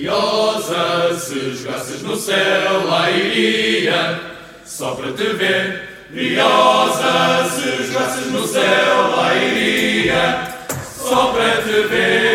Briosa, 0.00 1.14
se 1.20 1.56
jogasses 1.56 2.00
no 2.00 2.16
céu, 2.16 2.86
lá 2.86 3.10
iria, 3.10 4.18
só 4.64 4.94
para 4.94 5.12
te 5.12 5.24
ver. 5.34 6.06
Briosa, 6.08 7.46
se 7.50 7.84
jogasses 7.84 8.32
no 8.32 8.46
céu, 8.46 9.10
lá 9.10 9.34
iria, 9.36 10.56
só 10.96 11.34
para 11.34 11.62
te 11.62 11.86
ver. 11.88 12.30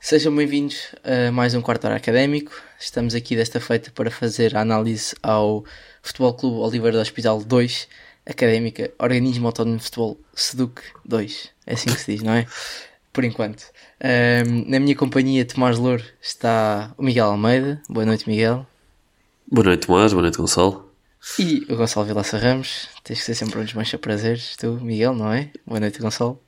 Sejam 0.00 0.34
bem-vindos 0.34 0.94
a 1.04 1.30
mais 1.30 1.54
um 1.54 1.60
quarto 1.60 1.84
hora 1.84 1.96
académico. 1.96 2.52
Estamos 2.80 3.14
aqui 3.14 3.36
desta 3.36 3.60
feita 3.60 3.90
para 3.90 4.10
fazer 4.10 4.56
a 4.56 4.62
análise 4.62 5.14
ao 5.22 5.62
Futebol 6.00 6.32
Clube 6.32 6.56
Oliveira 6.56 6.96
do 6.96 7.02
Hospital 7.02 7.44
2, 7.44 7.86
Académica, 8.24 8.90
Organismo 8.98 9.46
Autónomo 9.46 9.76
de 9.76 9.84
Futebol 9.84 10.18
SEDUC 10.34 10.80
2. 11.04 11.50
É 11.66 11.74
assim 11.74 11.92
que 11.92 12.00
se 12.00 12.12
diz, 12.12 12.22
não 12.22 12.32
é? 12.32 12.46
Por 13.16 13.24
enquanto. 13.24 13.64
Ahm, 13.98 14.68
na 14.68 14.78
minha 14.78 14.94
companhia, 14.94 15.42
Tomás 15.46 15.78
Louro, 15.78 16.04
está 16.20 16.92
o 16.98 17.02
Miguel 17.02 17.24
Almeida. 17.24 17.80
Boa 17.88 18.04
noite, 18.04 18.28
Miguel. 18.28 18.66
Boa 19.50 19.64
noite, 19.64 19.86
Tomás. 19.86 20.12
Boa 20.12 20.20
noite, 20.20 20.36
Gonçalo. 20.36 20.92
E 21.38 21.64
o 21.70 21.76
Gonçalo 21.76 22.04
Vilaça 22.04 22.36
Ramos. 22.36 22.90
Tens 23.02 23.20
que 23.20 23.24
ser 23.24 23.34
sempre 23.34 23.58
um 23.58 23.64
dos 23.64 23.72
mais 23.72 23.90
prazeres. 23.94 24.54
Tu, 24.58 24.70
Miguel, 24.82 25.14
não 25.14 25.32
é? 25.32 25.50
Boa 25.66 25.80
noite, 25.80 25.98
Gonçalo. 25.98 26.38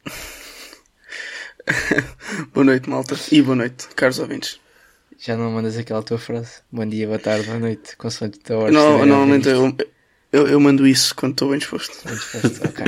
boa 2.53 2.65
noite, 2.65 2.91
malta. 2.91 3.17
E 3.33 3.41
boa 3.41 3.57
noite, 3.57 3.89
caros 3.97 4.19
ouvintes. 4.19 4.61
Já 5.19 5.39
não 5.39 5.51
mandas 5.51 5.79
aquela 5.79 6.03
tua 6.03 6.19
frase? 6.19 6.61
Bom 6.71 6.85
dia, 6.85 7.07
boa 7.07 7.19
tarde, 7.19 7.47
boa 7.47 7.59
noite, 7.59 7.97
consoante 7.97 8.41
a 8.53 8.59
hora. 8.59 8.73
Não, 8.73 9.07
normalmente 9.07 9.49
eu, 9.49 9.75
eu, 10.33 10.47
eu 10.47 10.61
mando 10.61 10.87
isso 10.87 11.15
quando 11.15 11.33
estou 11.33 11.51
bem 11.51 11.59
disposto. 11.59 12.05
Bem 12.05 12.15
disposto, 12.15 12.69
ok. 12.69 12.85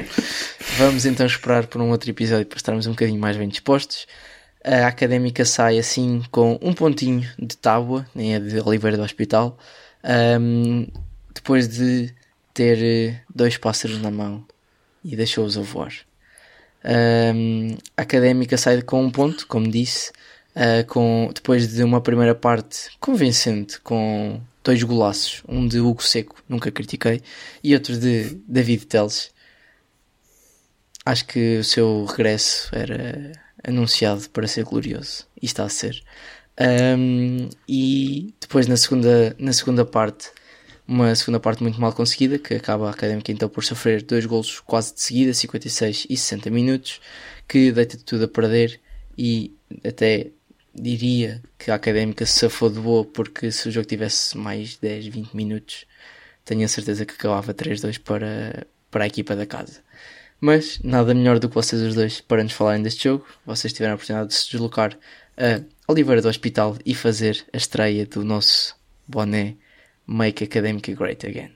Vamos 0.78 1.06
então 1.06 1.26
esperar 1.26 1.66
por 1.66 1.80
um 1.80 1.90
outro 1.90 2.10
episódio 2.10 2.46
para 2.46 2.56
estarmos 2.56 2.86
um 2.86 2.90
bocadinho 2.90 3.20
mais 3.20 3.36
bem 3.36 3.48
dispostos. 3.48 4.06
A 4.64 4.86
académica 4.86 5.44
sai 5.44 5.78
assim 5.78 6.22
com 6.30 6.58
um 6.60 6.72
pontinho 6.72 7.28
de 7.38 7.56
tábua, 7.56 8.06
nem 8.14 8.34
é 8.34 8.40
de 8.40 8.60
Oliveira 8.60 8.96
do 8.96 9.02
Hospital, 9.02 9.58
ahm, 10.04 10.86
depois 11.34 11.66
de 11.66 12.14
ter 12.52 12.78
eh, 12.82 13.20
dois 13.34 13.56
pássaros 13.56 14.00
na 14.02 14.10
mão 14.10 14.44
e 15.02 15.16
deixou-os 15.16 15.56
a 15.56 15.62
voar. 15.62 15.94
Ahm, 16.84 17.76
a 17.96 18.02
académica 18.02 18.58
sai 18.58 18.82
com 18.82 19.02
um 19.02 19.10
ponto, 19.10 19.46
como 19.46 19.70
disse, 19.70 20.12
ah, 20.54 20.84
com, 20.86 21.30
depois 21.34 21.72
de 21.72 21.82
uma 21.82 22.00
primeira 22.00 22.34
parte 22.34 22.90
convincente, 22.98 23.80
com 23.80 24.40
dois 24.62 24.82
golaços, 24.82 25.42
um 25.48 25.66
de 25.66 25.80
Hugo 25.80 26.02
Seco, 26.02 26.42
nunca 26.48 26.70
critiquei, 26.70 27.22
e 27.62 27.74
outro 27.74 27.98
de 27.98 28.40
David 28.46 28.86
Teles. 28.86 29.30
Acho 31.04 31.26
que 31.26 31.58
o 31.58 31.64
seu 31.64 32.04
regresso 32.04 32.68
era 32.72 33.32
anunciado 33.64 34.28
para 34.30 34.46
ser 34.46 34.64
glorioso, 34.64 35.26
e 35.40 35.46
está 35.46 35.64
a 35.64 35.68
ser. 35.68 36.02
Ahm, 36.58 37.48
e 37.68 38.34
depois 38.40 38.66
na 38.66 38.76
segunda, 38.76 39.34
na 39.38 39.52
segunda 39.52 39.84
parte, 39.84 40.30
uma 40.86 41.14
segunda 41.14 41.40
parte 41.40 41.62
muito 41.62 41.80
mal 41.80 41.92
conseguida, 41.92 42.38
que 42.38 42.54
acaba 42.54 42.88
a 42.88 42.90
Académica 42.90 43.32
então 43.32 43.48
por 43.48 43.64
sofrer 43.64 44.02
dois 44.02 44.26
golos 44.26 44.60
quase 44.60 44.94
de 44.94 45.00
seguida, 45.00 45.32
56 45.32 46.06
e 46.10 46.16
60 46.16 46.50
minutos, 46.50 47.00
que 47.48 47.72
deita 47.72 47.96
tudo 48.04 48.24
a 48.24 48.28
perder 48.28 48.80
e 49.16 49.56
até 49.84 50.32
diria 50.74 51.42
que 51.58 51.70
a 51.70 51.74
Académica 51.74 52.24
se 52.26 52.40
safou 52.40 52.70
de 52.70 52.80
boa, 52.80 53.04
porque 53.04 53.50
se 53.50 53.68
o 53.68 53.72
jogo 53.72 53.86
tivesse 53.86 54.36
mais 54.36 54.76
10, 54.76 55.06
20 55.06 55.34
minutos, 55.34 55.86
tenho 56.44 56.64
a 56.64 56.68
certeza 56.68 57.04
que 57.04 57.14
acabava 57.14 57.54
3-2 57.54 58.00
para, 58.00 58.66
para 58.90 59.04
a 59.04 59.06
equipa 59.06 59.36
da 59.36 59.46
casa. 59.46 59.82
Mas 60.40 60.80
nada 60.82 61.12
melhor 61.14 61.38
do 61.38 61.48
que 61.48 61.54
vocês 61.54 61.82
os 61.82 61.94
dois 61.94 62.20
para 62.20 62.42
nos 62.42 62.52
falarem 62.52 62.82
deste 62.82 63.04
jogo. 63.04 63.26
Vocês 63.44 63.72
tiveram 63.72 63.92
a 63.92 63.94
oportunidade 63.96 64.30
de 64.30 64.34
se 64.34 64.50
deslocar 64.50 64.98
a 65.36 65.62
Oliveira 65.86 66.22
do 66.22 66.28
Hospital 66.28 66.78
e 66.84 66.94
fazer 66.94 67.44
a 67.52 67.56
estreia 67.56 68.06
do 68.06 68.24
nosso 68.24 68.74
boné 69.06 69.56
Make 70.06 70.44
Academic 70.44 70.94
Great 70.94 71.26
Again. 71.26 71.52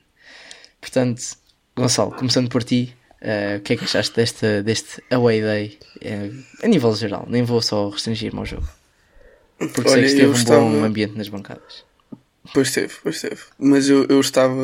Portanto, 0.80 1.22
Gonçalo, 1.74 2.12
começando 2.12 2.48
por 2.48 2.62
ti, 2.62 2.94
eh, 3.20 3.56
o 3.56 3.60
que 3.62 3.72
é 3.72 3.76
que 3.76 3.84
achaste 3.84 4.14
desta, 4.14 4.62
deste 4.62 5.02
Away 5.10 5.40
Day 5.40 5.78
eh, 6.02 6.30
a 6.62 6.68
nível 6.68 6.94
geral? 6.94 7.26
Nem 7.28 7.42
vou 7.42 7.62
só 7.62 7.88
restringir-me 7.88 8.38
ao 8.38 8.44
jogo. 8.44 8.68
Porque 9.58 9.82
sei 9.88 9.92
Olha, 9.92 10.00
que 10.02 10.06
esteve 10.08 10.28
um 10.28 10.32
estava- 10.32 10.60
bom 10.60 10.84
ambiente 10.84 11.16
nas 11.16 11.28
bancadas. 11.28 11.84
Pois 12.52 12.70
teve, 12.72 12.92
pois 13.02 13.20
teve. 13.20 13.40
Mas 13.58 13.88
eu, 13.88 14.04
eu 14.08 14.20
estava 14.20 14.54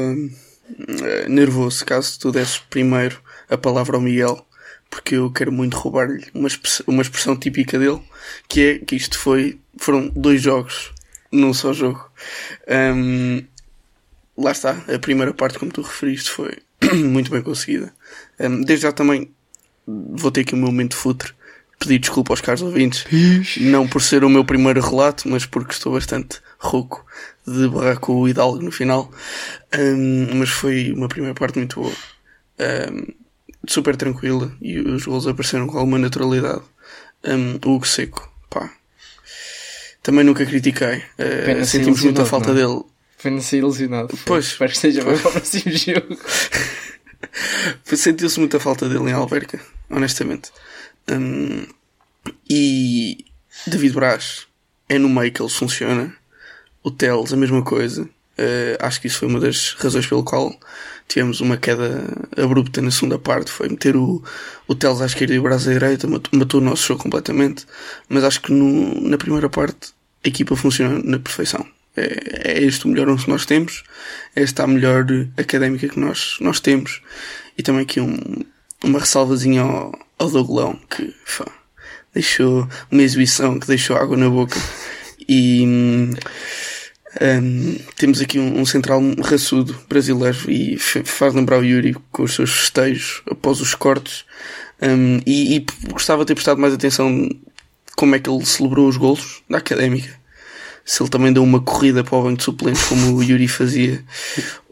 eh, 1.02 1.28
nervoso 1.28 1.84
caso 1.84 2.18
tu 2.20 2.30
desses 2.30 2.58
primeiro 2.58 3.20
a 3.48 3.56
palavra 3.56 3.96
ao 3.96 4.02
Miguel, 4.02 4.46
porque 4.90 5.14
eu 5.16 5.30
quero 5.32 5.50
muito 5.52 5.76
roubar-lhe 5.76 6.26
uma, 6.34 6.48
express- 6.48 6.82
uma 6.86 7.02
expressão 7.02 7.36
típica 7.36 7.78
dele, 7.78 8.00
que 8.48 8.60
é 8.60 8.78
que 8.78 8.96
isto 8.96 9.18
foi, 9.18 9.58
foram 9.78 10.08
dois 10.08 10.42
jogos 10.42 10.92
num 11.32 11.54
só 11.54 11.72
jogo. 11.72 12.10
Ahm, 12.68 13.42
lá 14.36 14.52
está, 14.52 14.72
a 14.92 14.98
primeira 14.98 15.32
parte, 15.32 15.58
como 15.58 15.72
tu 15.72 15.80
referiste, 15.82 16.30
foi 16.30 16.58
muito 16.94 17.30
bem 17.30 17.42
conseguida. 17.42 17.94
Ahm, 18.38 18.62
desde 18.62 18.82
já 18.82 18.92
também 18.92 19.30
vou 19.86 20.30
ter 20.30 20.42
aqui 20.42 20.54
o 20.54 20.58
meu 20.58 20.66
momento 20.66 20.96
futre, 20.96 21.32
pedir 21.80 21.98
desculpa 21.98 22.32
aos 22.32 22.42
caros 22.42 22.62
ouvintes, 22.62 23.04
não 23.56 23.88
por 23.88 24.02
ser 24.02 24.22
o 24.22 24.28
meu 24.28 24.44
primeiro 24.44 24.80
relato, 24.80 25.28
mas 25.28 25.46
porque 25.46 25.72
estou 25.72 25.94
bastante 25.94 26.38
rouco 26.58 27.04
de 27.46 27.66
barrar 27.68 27.98
com 27.98 28.20
o 28.20 28.28
Hidalgo 28.28 28.62
no 28.62 28.70
final. 28.70 29.10
Ahm, 29.72 30.34
mas 30.34 30.50
foi 30.50 30.92
uma 30.92 31.08
primeira 31.08 31.34
parte 31.34 31.58
muito 31.58 31.80
boa. 31.80 31.92
Ahm, 32.58 33.14
super 33.66 33.96
tranquila 33.96 34.52
e 34.60 34.78
os 34.78 35.04
gols 35.06 35.26
apareceram 35.26 35.66
com 35.66 35.78
alguma 35.78 35.98
naturalidade. 35.98 36.62
Ahm, 37.24 37.58
o 37.64 37.70
Hugo 37.70 37.86
Seco, 37.86 38.30
pá. 38.50 38.70
Também 40.02 40.24
nunca 40.24 40.44
critiquei. 40.44 41.02
Ser 41.16 41.64
sentimos 41.66 42.02
muita 42.02 42.24
falta 42.24 42.52
não 42.52 42.60
é? 42.60 42.62
dele. 42.62 42.82
Foi 43.16 43.40
ser 43.40 43.58
ilusionado. 43.58 44.18
Pois. 44.24 44.46
Espero 44.46 44.70
que 44.70 44.76
esteja 44.76 45.04
bem 45.04 45.18
para 45.18 45.28
o 45.28 45.32
próximo 45.32 45.72
jogo. 45.72 46.18
Sentiu-se 47.84 48.38
muita 48.38 48.58
falta 48.60 48.88
dele 48.88 49.10
em 49.10 49.12
Alverca, 49.12 49.60
honestamente. 49.90 50.50
Hum, 51.08 51.66
e 52.48 53.24
David 53.66 53.94
Braz 53.94 54.46
é 54.88 54.98
no 54.98 55.08
meio 55.08 55.32
que 55.32 55.40
ele 55.40 55.50
funciona. 55.50 56.14
O 56.82 56.90
Teles, 56.90 57.32
a 57.32 57.36
mesma 57.36 57.62
coisa. 57.62 58.02
Uh, 58.02 58.76
acho 58.80 59.00
que 59.00 59.06
isso 59.06 59.18
foi 59.18 59.28
uma 59.28 59.38
das 59.38 59.74
razões 59.74 60.06
pelo 60.06 60.24
qual 60.24 60.50
tivemos 61.06 61.40
uma 61.40 61.58
queda 61.58 62.02
abrupta 62.36 62.80
na 62.80 62.90
segunda 62.90 63.18
parte. 63.18 63.50
Foi 63.50 63.68
meter 63.68 63.96
o, 63.96 64.22
o 64.66 64.74
Teles 64.74 65.00
à 65.00 65.06
esquerda 65.06 65.34
e 65.34 65.38
o 65.38 65.42
Braz 65.42 65.68
à 65.68 65.72
direita, 65.72 66.06
matou, 66.06 66.38
matou 66.38 66.60
o 66.60 66.64
nosso 66.64 66.86
jogo 66.86 67.02
completamente. 67.02 67.66
Mas 68.08 68.24
acho 68.24 68.40
que 68.40 68.52
no, 68.52 69.00
na 69.00 69.18
primeira 69.18 69.48
parte 69.48 69.92
a 70.24 70.28
equipa 70.28 70.56
funciona 70.56 71.00
na 71.04 71.18
perfeição. 71.18 71.66
É, 71.96 72.52
é 72.52 72.62
este 72.62 72.86
o 72.86 72.88
melhor 72.88 73.08
11 73.08 73.24
que 73.24 73.30
nós 73.30 73.44
temos. 73.44 73.84
Esta 74.34 74.64
a 74.64 74.66
melhor 74.66 75.06
académica 75.36 75.88
que 75.88 76.00
nós, 76.00 76.38
nós 76.40 76.60
temos. 76.60 77.02
E 77.58 77.62
também 77.62 77.82
aqui 77.82 78.00
um, 78.00 78.16
uma 78.84 78.98
ressalvazinha 78.98 79.62
ao, 79.62 79.92
ao 80.18 80.30
Dougolão, 80.30 80.78
que 80.88 81.14
fá, 81.24 81.46
deixou 82.14 82.68
uma 82.90 83.02
exibição 83.02 83.58
que 83.58 83.66
deixou 83.66 83.96
água 83.96 84.16
na 84.16 84.28
boca. 84.28 84.58
E 85.28 85.64
hum, 85.66 86.10
hum, 87.20 87.78
temos 87.96 88.20
aqui 88.20 88.38
um, 88.38 88.60
um 88.60 88.66
central 88.66 89.00
raçudo 89.22 89.78
brasileiro 89.88 90.50
e 90.50 90.76
faz 90.78 91.34
lembrar 91.34 91.58
o 91.60 91.64
Yuri 91.64 91.94
com 92.10 92.24
os 92.24 92.34
seus 92.34 92.50
festejos 92.50 93.22
após 93.30 93.60
os 93.60 93.74
cortes. 93.74 94.24
Hum, 94.82 95.20
e, 95.26 95.56
e 95.56 95.66
gostava 95.90 96.22
de 96.22 96.28
ter 96.28 96.34
prestado 96.34 96.60
mais 96.60 96.72
atenção 96.72 97.28
como 97.96 98.14
é 98.14 98.18
que 98.18 98.30
ele 98.30 98.44
celebrou 98.46 98.88
os 98.88 98.96
golos 98.96 99.42
da 99.48 99.58
académica. 99.58 100.18
Se 100.84 101.02
ele 101.02 101.10
também 101.10 101.32
deu 101.32 101.42
uma 101.42 101.60
corrida 101.60 102.02
para 102.02 102.16
o 102.16 102.22
banco 102.22 102.38
de 102.38 102.44
suplentes 102.44 102.82
como 102.84 103.14
o 103.14 103.22
Yuri 103.22 103.46
fazia 103.46 104.02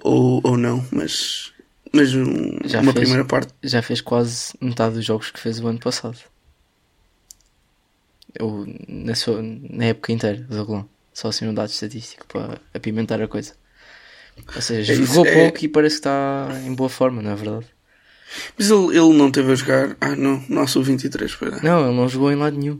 ou, 0.03 0.41
ou 0.43 0.57
não, 0.57 0.85
mas, 0.91 1.53
mas 1.93 2.15
um- 2.15 2.59
Já 2.65 2.81
uma 2.81 2.93
fez. 2.93 3.05
primeira 3.05 3.25
parte 3.25 3.53
Já 3.63 3.81
fez 3.83 4.01
quase 4.01 4.53
metade 4.61 4.95
dos 4.95 5.05
jogos 5.05 5.31
que 5.31 5.41
fez 5.41 5.59
o 5.61 5.67
ano 5.67 5.79
passado. 5.79 6.19
Eu, 8.39 8.67
na, 8.89 9.15
sua, 9.15 9.41
na 9.43 9.87
época 9.87 10.13
inteira 10.13 10.37
do 10.43 10.65
Golão. 10.65 10.89
Só 11.13 11.29
assim 11.29 11.47
um 11.49 11.55
dado 11.55 11.71
estatístico 11.71 12.27
para 12.27 12.61
apimentar 12.75 13.21
a 13.21 13.27
coisa. 13.27 13.55
Ou 14.55 14.63
seja, 14.63 14.93
É 14.93 14.97
isso, 14.97 15.07
jogou 15.07 15.27
é- 15.27 15.35
pouco 15.35 15.65
e 15.65 15.69
parece 15.69 15.97
que 15.97 16.01
está 16.01 16.49
em 16.65 16.75
boa 16.75 16.89
forma, 16.89 17.21
não 17.23 17.31
é 17.33 17.35
verdade? 17.35 17.67
Mas 18.57 18.71
ele, 18.71 18.89
ele 18.97 19.15
não 19.17 19.31
teve 19.31 19.51
a 19.51 19.55
jogar. 19.55 19.97
Ah, 20.01 20.15
não, 20.15 20.67
sub-23, 20.67 21.35
pois 21.39 21.55
é. 21.55 21.63
Não, 21.63 21.87
ele 21.89 21.97
não 21.97 22.09
jogou 22.09 22.31
em 22.31 22.37
lado 22.37 22.57
nenhum. 22.57 22.79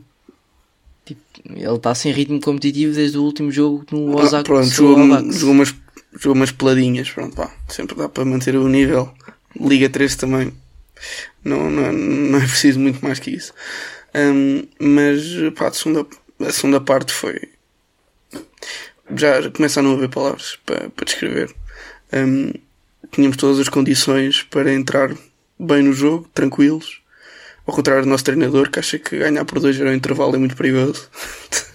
Tipo, 1.03 1.21
ele 1.47 1.75
está 1.75 1.93
sem 1.95 2.11
ritmo 2.13 2.39
competitivo 2.39 2.93
desde 2.93 3.17
o 3.17 3.23
último 3.23 3.51
jogo 3.51 3.83
no 3.91 4.17
Ah, 4.17 4.21
Osaka. 4.23 4.43
pronto, 4.43 4.67
Seoul 4.67 4.95
jogou, 4.95 5.31
jogou, 5.33 5.53
umas, 5.55 5.75
jogou 6.13 6.33
umas 6.33 6.51
peladinhas, 6.51 7.09
pronto, 7.09 7.35
pá. 7.35 7.51
Sempre 7.67 7.95
dá 7.95 8.09
para 8.09 8.25
manter 8.25 8.55
o 8.55 8.67
nível. 8.67 9.13
Liga 9.59 9.89
3 9.89 10.15
também. 10.15 10.53
Não, 11.43 11.69
não, 11.69 11.91
não 11.91 12.39
é 12.39 12.45
preciso 12.45 12.79
muito 12.79 13.03
mais 13.03 13.19
que 13.19 13.31
isso. 13.31 13.53
Hum, 14.13 14.67
mas, 14.79 15.23
pá, 15.55 15.67
a 15.67 15.73
segunda, 15.73 16.05
a 16.39 16.51
segunda 16.51 16.81
parte 16.81 17.13
foi. 17.13 17.39
Já, 19.15 19.49
começa 19.49 19.79
a 19.79 19.83
não 19.83 19.93
haver 19.93 20.09
palavras 20.09 20.57
para, 20.65 20.89
para 20.89 21.05
descrever. 21.05 21.53
Hum, 22.13 22.53
tínhamos 23.11 23.37
todas 23.37 23.59
as 23.59 23.69
condições 23.69 24.43
para 24.43 24.73
entrar 24.73 25.15
bem 25.59 25.83
no 25.83 25.93
jogo, 25.93 26.29
tranquilos. 26.33 27.01
Ao 27.65 27.73
contrário 27.73 28.03
do 28.03 28.09
nosso 28.09 28.23
treinador, 28.23 28.69
que 28.69 28.79
acha 28.79 28.97
que 28.97 29.17
ganhar 29.17 29.45
por 29.45 29.59
2 29.59 29.79
era 29.79 29.91
um 29.91 29.93
intervalo 29.93 30.35
é 30.35 30.39
muito 30.39 30.55
perigoso. 30.55 31.09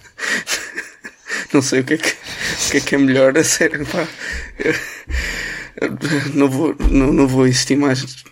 não 1.53 1.61
sei 1.61 1.81
o 1.81 1.83
que 1.83 1.93
é 1.95 1.97
que, 1.97 2.09
o 2.09 2.71
que, 2.71 2.77
é, 2.77 2.79
que 2.81 2.95
é 2.95 2.97
melhor, 2.97 3.37
a 3.37 3.43
sério, 3.43 3.85
pá. 3.85 4.07
Não 6.33 6.49
vou, 6.49 6.75
não, 6.89 7.11
não 7.11 7.27
vou 7.27 7.47
insistir 7.47 7.75
mais 7.75 8.23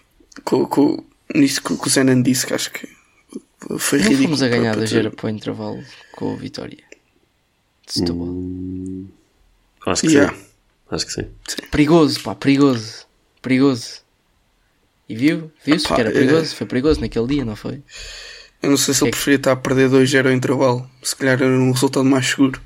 com, 0.44 0.65
com, 0.65 1.04
nisto 1.36 1.62
que, 1.62 1.77
que 1.77 1.88
o 1.88 1.89
Zenan 1.89 2.21
disse, 2.21 2.45
que 2.48 2.54
acho 2.54 2.71
que 2.71 2.88
foi 3.77 4.00
Não 4.00 4.06
ridículo. 4.06 4.24
fomos 4.30 4.44
a 4.44 4.48
ganhar 4.48 4.71
para- 4.71 4.71
da 4.71 4.77
para 4.77 4.86
Gera 4.88 5.12
para 5.12 5.25
o 5.27 5.30
intervalo 5.30 5.83
com 6.13 6.33
a 6.33 6.36
vitória. 6.38 6.77
De 7.86 7.94
Setúbal. 7.94 8.27
Hum, 8.27 9.07
acho 9.86 10.01
que 10.04 10.07
Yeah. 10.13 10.33
sim. 10.33 10.42
Acho 10.92 11.06
que 11.07 11.12
sim. 11.13 11.25
Perigoso, 11.71 12.21
pá, 12.21 12.36
perigoso. 12.36 13.06
Perigoso. 13.42 14.01
E 15.09 15.16
viu? 15.16 15.51
Viu-se 15.66 15.88
que 15.88 15.94
era 15.94 16.09
é- 16.09 16.13
perigoso? 16.13 16.56
Foi 16.56 16.66
perigoso 16.68 17.01
naquele 17.01 17.27
dia, 17.27 17.44
não 17.45 17.56
foi? 17.56 17.81
Eu 18.62 18.69
não 18.69 18.77
sei 18.77 18.94
se 18.94 19.01
É 19.01 19.06
ele 19.06 19.12
que- 19.12 19.18
preferia 19.18 19.36
estar 19.38 19.51
a 19.51 19.56
perder 19.57 19.89
2-0 19.89 20.27
ao 20.27 20.33
intervalo. 20.33 20.89
Se 21.01 21.13
calhar 21.16 21.42
era 21.42 21.48
um 21.51 21.71
resultado 21.71 22.06
mais 22.06 22.27
seguro. 22.30 22.62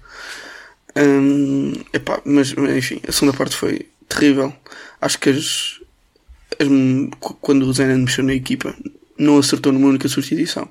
Hum, 0.99 1.73
epá, 1.93 2.21
mas 2.25 2.51
enfim, 2.77 2.99
a 3.07 3.11
segunda 3.11 3.35
parte 3.37 3.55
foi 3.55 3.87
terrível. 4.07 4.53
Acho 5.01 5.19
que 5.19 5.29
as, 5.29 5.79
as- 6.59 6.67
quando 7.41 7.63
o 7.63 7.73
Zenan 7.73 7.99
mexeu 7.99 8.23
na 8.23 8.33
equipa, 8.33 8.75
não 9.17 9.37
acertou 9.37 9.71
numa 9.71 9.87
única 9.87 10.07
substituição. 10.07 10.67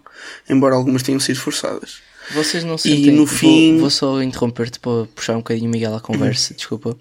Embora 0.48 0.74
algumas 0.74 1.02
tenham 1.02 1.20
sido 1.20 1.38
forçadas. 1.40 1.98
Vocês 2.32 2.64
não 2.64 2.74
E 2.74 2.78
sentem... 2.78 3.12
no 3.12 3.24
vou- 3.26 3.36
fim- 3.38 3.78
Vou, 3.78 3.90
só 3.90 4.20
interromper-te 4.22 4.80
para 4.80 5.06
puxar 5.14 5.34
um 5.34 5.38
bocadinho 5.38 5.68
o 5.68 5.72
Miguel 5.72 5.94
à 5.94 6.00
conversa, 6.00 6.54
desculpa. 6.54 6.96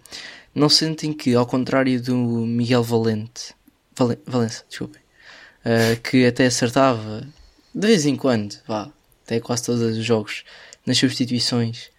Não 0.53 0.69
sentem 0.69 1.11
que, 1.11 1.33
ao 1.33 1.45
contrário 1.45 2.01
do 2.01 2.15
Miguel 2.15 2.83
Valente... 2.83 3.53
Valen, 3.97 4.17
Valença, 4.25 4.63
desculpem. 4.69 5.01
eh, 5.63 5.95
que 6.03 6.25
até 6.25 6.45
acertava 6.45 7.25
de 7.73 7.87
vez 7.87 8.05
em 8.05 8.15
quando, 8.15 8.55
vá, 8.67 8.89
até 9.25 9.39
quase 9.39 9.63
todos 9.63 9.81
os 9.81 10.03
jogos, 10.05 10.43
nas 10.85 10.97
substituições, 10.97 11.89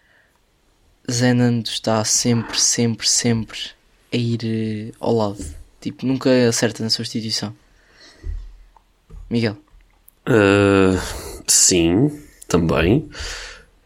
Zenando 1.11 1.69
está 1.69 2.05
sempre, 2.05 2.61
sempre, 2.61 3.08
sempre 3.08 3.58
a 4.12 4.17
ir 4.17 4.41
eh, 4.44 4.93
ao 5.00 5.14
lado. 5.14 5.44
Tipo, 5.81 6.06
nunca 6.06 6.31
acerta 6.49 6.82
na 6.82 6.91
substituição. 6.91 7.55
Miguel. 9.31 9.56
Uh, 10.29 11.00
sim, 11.47 12.11
também. 12.49 13.08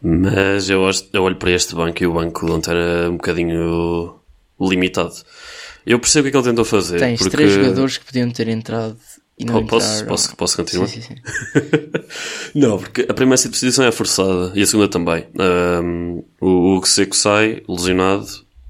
Mas 0.01 0.69
eu, 0.69 0.89
eu 1.13 1.23
olho 1.23 1.35
para 1.35 1.51
este 1.51 1.75
banco 1.75 2.01
e 2.01 2.07
o 2.07 2.13
banco 2.13 2.45
de 2.45 2.51
ontem 2.51 2.71
era 2.71 3.09
um 3.09 3.17
bocadinho 3.17 4.15
limitado. 4.59 5.13
Eu 5.85 5.99
percebo 5.99 6.21
o 6.21 6.23
que 6.23 6.29
é 6.29 6.31
que 6.31 6.37
ele 6.37 6.49
tentou 6.49 6.65
fazer. 6.65 6.99
Tens 6.99 7.19
porque... 7.19 7.37
três 7.37 7.53
jogadores 7.53 7.97
que 7.97 8.05
podiam 8.05 8.31
ter 8.31 8.47
entrado 8.47 8.97
não 9.45 9.61
Po- 9.61 9.67
Posso, 9.67 10.05
posso, 10.05 10.35
posso 10.35 10.57
continuar? 10.57 10.87
Sim, 10.87 11.01
sim, 11.01 11.15
sim. 11.15 11.21
Não, 12.59 12.77
porque 12.77 13.05
a 13.09 13.13
primeira 13.13 13.37
substituição 13.37 13.85
é 13.85 13.91
forçada 13.91 14.51
e 14.55 14.61
a 14.61 14.65
segunda 14.65 14.87
também. 14.89 15.25
Um, 15.83 16.23
o 16.41 16.75
Hugo 16.75 16.87
Seco 16.87 17.15
sai, 17.15 17.63
lesionado, 17.67 18.25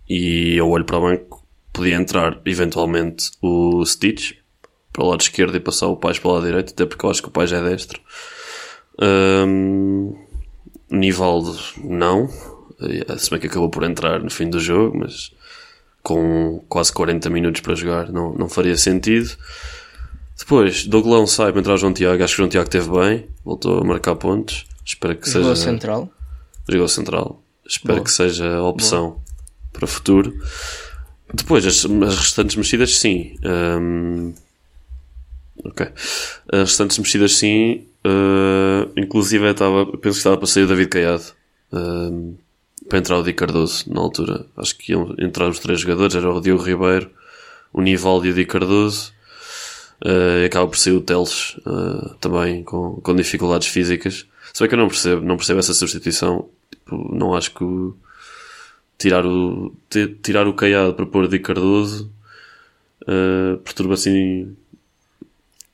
e 0.10 0.56
eu 0.56 0.70
olho 0.70 0.86
para 0.86 0.98
o 0.98 1.02
banco, 1.02 1.44
podia 1.74 1.96
entrar 1.96 2.40
eventualmente 2.46 3.32
o 3.42 3.84
Stitch 3.86 4.34
para 4.94 5.04
o 5.04 5.10
lado 5.10 5.22
esquerdo 5.22 5.56
e 5.56 5.60
passar 5.60 5.88
o 5.88 5.96
Pais 5.98 6.20
para 6.20 6.30
o 6.30 6.34
lado 6.34 6.46
direito, 6.46 6.74
até 6.74 6.86
porque 6.86 7.06
eu 7.06 7.10
acho 7.10 7.22
que 7.22 7.28
o 7.30 7.32
Pais 7.32 7.52
é 7.52 7.62
destro. 7.62 8.00
Um, 9.02 10.16
Nivaldo, 10.90 11.58
não. 11.84 12.30
Eh, 12.82 13.18
Se 13.18 13.30
bem 13.30 13.40
que 13.40 13.48
acabou 13.48 13.70
por 13.70 13.84
entrar 13.84 14.20
no 14.22 14.30
fim 14.30 14.50
do 14.50 14.60
jogo, 14.60 14.98
mas 15.00 15.32
com 16.04 16.64
quase 16.68 16.92
40 16.92 17.30
minutos 17.30 17.62
para 17.62 17.76
jogar 17.76 18.12
não, 18.12 18.34
não 18.34 18.50
faria 18.50 18.76
sentido. 18.78 19.30
Depois, 20.42 20.86
Douglão 20.88 21.28
sai 21.28 21.52
para 21.52 21.60
entrar 21.62 21.76
o 21.76 21.78
João 21.78 21.94
Tiago. 21.94 22.24
Acho 22.24 22.34
que 22.34 22.42
o 22.42 22.44
João 22.44 22.50
Tiago 22.50 22.68
esteve 22.68 22.90
bem, 22.90 23.28
voltou 23.46 23.80
a 23.80 23.84
marcar 23.84 24.16
pontos. 24.16 24.66
Espero 24.84 25.16
que 25.16 25.30
Jogou 25.30 25.56
seja. 25.56 25.70
central. 25.72 26.10
Jogou 26.68 26.88
central. 26.88 27.44
Espero 27.66 27.96
Boa. 27.96 28.04
que 28.04 28.12
seja 28.12 28.56
a 28.56 28.64
opção 28.64 29.22
para 29.72 29.86
o 29.86 29.88
futuro. 29.88 30.34
Depois, 31.32 31.66
as, 31.66 31.86
as 31.86 32.18
restantes 32.18 32.56
mexidas, 32.56 32.98
sim. 32.98 33.36
Ahm, 33.44 34.34
ok. 35.64 35.88
As 36.52 36.70
restantes 36.70 36.98
mexidas, 36.98 37.36
sim. 37.38 37.86
Ah, 38.04 38.88
inclusive, 38.98 39.46
eu 39.46 39.52
estava, 39.52 39.86
penso 39.86 40.00
que 40.02 40.08
estava 40.18 40.38
para 40.38 40.48
sair 40.48 40.64
o 40.64 40.68
David 40.68 40.90
Caiado. 40.90 41.24
ahm, 41.72 42.34
para 42.90 42.98
entrar 42.98 43.20
o 43.20 43.24
Di 43.24 43.32
Cardoso, 43.34 43.86
na 43.94 44.02
altura. 44.02 44.46
Acho 44.58 44.76
que 44.76 44.92
iam 44.92 45.16
entrar 45.20 45.48
os 45.48 45.60
três 45.60 45.80
jogadores. 45.82 46.16
Era 46.16 46.30
o 46.34 46.42
Diogo 46.42 46.64
Ribeiro, 46.64 47.10
o 47.72 47.80
Nivaldo 47.80 48.26
e 48.26 48.32
o 48.32 48.34
Di 48.34 48.44
Cardoso. 48.46 49.14
E 50.04 50.46
acaba 50.46 50.68
por 50.68 50.78
ser 50.78 50.92
o 50.92 51.02
Teles 51.02 51.56
ah, 51.66 52.16
também 52.20 52.64
com, 52.64 52.96
com 53.02 53.16
dificuldades 53.16 53.68
físicas. 53.68 54.26
Se 54.54 54.60
bem 54.62 54.70
que 54.70 54.76
eu 54.76 54.80
não 54.80 54.88
percebo, 54.88 55.22
não 55.26 55.38
percebo 55.38 55.60
essa 55.60 55.74
substituição. 55.74 56.50
Tipo, 56.70 57.16
não 57.16 57.34
acho 57.36 57.52
que 57.54 57.64
o, 57.64 57.96
tirar 58.98 59.26
o 59.26 59.74
ti- 59.90 60.16
tirar 60.22 60.48
o 60.48 60.54
Caiado 60.54 60.94
para 60.94 61.06
pôr 61.06 61.28
Di 61.28 61.40
Cardoso 61.40 62.12
uh, 63.04 63.58
perturba 63.60 63.94
assim 63.94 64.56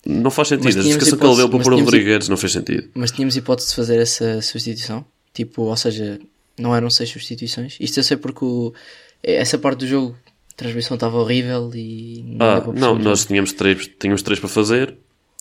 não 0.06 0.32
faz 0.32 0.48
sentido, 0.50 0.68
a 0.68 0.72
justificação 0.72 1.18
que 1.18 1.26
ele 1.26 1.36
deu 1.36 1.50
para 1.50 1.60
pôr 1.60 1.74
o 1.74 1.80
Rodrigues 1.84 2.30
não 2.30 2.38
fez 2.38 2.54
sentido 2.54 2.90
Mas 2.96 3.12
tínhamos 3.12 3.36
hipótese 3.36 3.70
de 3.70 3.76
fazer 3.76 3.98
essa 4.00 4.42
substituição. 4.42 5.04
Tipo, 5.34 5.64
ou 5.64 5.76
seja, 5.76 6.20
não 6.58 6.74
eram 6.76 6.90
seis 6.90 7.10
substituições. 7.10 7.76
Isto 7.80 8.00
eu 8.00 8.04
sei 8.04 8.16
porque 8.18 8.44
o- 8.46 8.74
essa 9.22 9.58
parte 9.58 9.80
do 9.80 9.88
jogo, 9.88 10.16
transmissão 10.58 10.96
estava 10.96 11.18
horrível 11.18 11.72
e 11.74 12.26
não 12.28 12.46
ah, 12.46 12.64
não, 12.76 12.96
nós 13.00 13.26
tínhamos 13.26 13.54
três, 13.54 13.90
tínhamos 14.00 14.22
três 14.22 14.40
para 14.40 14.50
fazer 14.50 14.98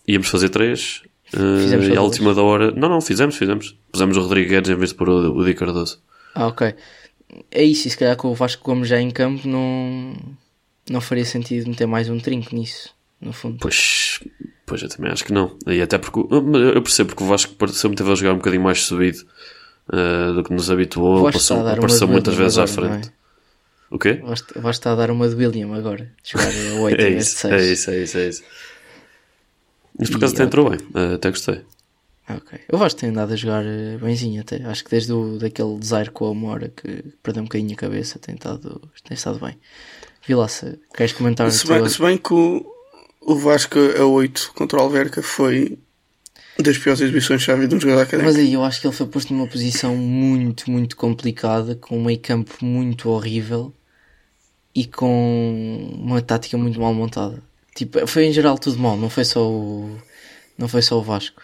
íamos 0.07 0.29
fazer 0.29 0.51
três 0.51 1.03
uh, 1.35 1.61
Fizemos 1.61 1.89
e 1.89 1.95
só 1.95 2.01
à 2.01 2.03
última 2.03 2.35
da 2.35 2.43
hora 2.43 2.71
não, 2.71 2.89
não, 2.89 3.01
fizemos, 3.01 3.37
fizemos 3.37 3.77
pusemos 3.91 4.17
o 4.17 4.21
Rodrigues 4.21 4.69
em 4.69 4.77
vez 4.77 4.91
de 4.91 4.95
pôr 4.95 5.09
o, 5.09 5.39
o 5.39 5.45
Di 5.45 5.55
Cardoso 5.55 6.01
Ah, 6.35 6.47
ok. 6.47 6.75
É 7.51 7.63
isso, 7.65 7.89
e 7.89 7.91
se 7.91 7.97
calhar 7.97 8.17
com 8.17 8.29
o 8.29 8.35
Vasco 8.35 8.63
Gomes 8.65 8.89
já 8.89 9.01
em 9.01 9.11
campo 9.11 9.49
não, 9.49 10.15
não 10.89 11.01
faria 11.01 11.25
sentido 11.25 11.69
meter 11.69 11.87
mais 11.87 12.09
um 12.09 12.19
trinco 12.19 12.55
nisso, 12.55 12.91
no 13.21 13.33
fundo. 13.33 13.59
Pois, 13.61 14.21
pois 14.65 14.83
eu 14.83 14.89
também 14.89 15.11
acho 15.11 15.25
que 15.25 15.33
não. 15.33 15.57
E 15.67 15.81
até 15.83 15.99
porque 15.99 16.21
eu 16.21 16.83
percebo 16.83 17.09
porque 17.09 17.25
o 17.25 17.27
Vasco 17.27 17.55
pareceu-me 17.55 17.97
teve 17.97 18.11
a 18.11 18.15
jogar 18.15 18.33
um 18.33 18.37
bocadinho 18.37 18.63
mais 18.63 18.85
subido 18.85 19.19
uh, 19.93 20.35
do 20.35 20.45
que 20.45 20.53
nos 20.53 20.71
habituou. 20.71 21.31
Passou, 21.31 21.67
apareceu 21.67 22.07
muitas 22.07 22.35
vezes 22.35 22.59
à 22.59 22.63
agora, 22.63 22.89
não 22.89 23.01
frente. 23.01 23.13
O 23.91 23.99
quê? 23.99 24.21
Vasco 24.25 24.69
está 24.71 24.93
a 24.93 24.95
dar 24.97 25.11
uma 25.11 25.29
de 25.29 25.35
William 25.35 25.75
agora, 25.75 26.11
de 26.23 26.33
jogar 26.33 26.49
a 26.49 26.81
8 26.83 27.01
É 27.01 27.09
isso, 27.11 27.37
6. 27.39 27.53
é 27.53 27.73
isso, 27.73 27.91
é 27.91 27.99
isso, 28.03 28.19
é 28.19 28.29
isso. 28.29 28.45
Mas 29.99 30.11
por 30.11 30.17
acaso 30.19 30.35
até 30.35 30.45
ok. 30.45 30.47
entrou 30.47 30.71
bem, 30.71 30.79
uh, 30.95 31.15
até 31.15 31.31
gostei. 31.31 31.63
Ok. 32.29 32.59
O 32.73 32.77
Vasco 32.77 33.01
tem 33.01 33.11
andado 33.11 33.33
a 33.33 33.37
jogar 33.37 33.65
eh, 33.65 33.97
benzinho 33.99 34.41
até. 34.41 34.61
Acho 34.65 34.83
que 34.85 34.91
desde 34.91 35.13
o, 35.13 35.39
daquele 35.39 35.79
desire 35.79 36.11
com 36.11 36.29
a 36.29 36.35
Mora 36.35 36.73
que 36.75 37.05
perdeu 37.23 37.43
um 37.43 37.47
bocadinho 37.47 37.73
a 37.73 37.77
cabeça 37.77 38.19
tem 38.19 38.35
estado, 38.35 38.83
tem 39.05 39.15
estado 39.15 39.39
bem. 39.39 39.57
Vilaça, 40.27 40.77
queres 40.93 41.13
comentar 41.13 41.49
Se 41.53 41.67
bem, 41.69 41.89
se 41.89 42.01
bem 42.03 42.19
que 42.19 42.35
o, 42.35 42.67
o 43.21 43.37
Vasco 43.37 43.79
a 43.79 44.05
8 44.05 44.53
contra 44.57 44.79
o 44.79 44.83
Alverca 44.83 45.23
foi 45.23 45.79
das 46.59 46.79
piores 46.79 47.01
exibições-chave 47.01 47.67
de 47.67 47.75
um 47.75 47.81
jogador 47.81 48.03
académico. 48.03 48.27
Mas 48.27 48.37
aí 48.37 48.53
eu 48.53 48.65
acho 48.65 48.81
que 48.81 48.87
ele 48.87 48.95
foi 48.95 49.07
posto 49.07 49.33
numa 49.33 49.47
posição 49.47 49.97
muito, 49.97 50.71
muito 50.71 50.97
complicada, 50.97 51.75
com 51.75 51.99
um 51.99 52.05
meio 52.05 52.19
campo 52.19 52.65
muito 52.65 53.09
horrível 53.11 53.73
e 54.75 54.85
com 54.87 55.95
uma 55.99 56.21
tática 56.23 56.57
muito 56.57 56.81
mal 56.81 56.95
montada. 56.95 57.43
Tipo, 57.75 58.07
foi 58.07 58.27
em 58.27 58.33
geral 58.33 58.59
tudo 58.59 58.79
mal, 58.79 58.97
não 58.97 59.11
foi 59.11 59.25
só 59.25 59.47
o, 59.47 59.99
não 60.57 60.69
foi 60.69 60.83
só 60.83 60.99
o 60.99 61.03
Vasco. 61.03 61.43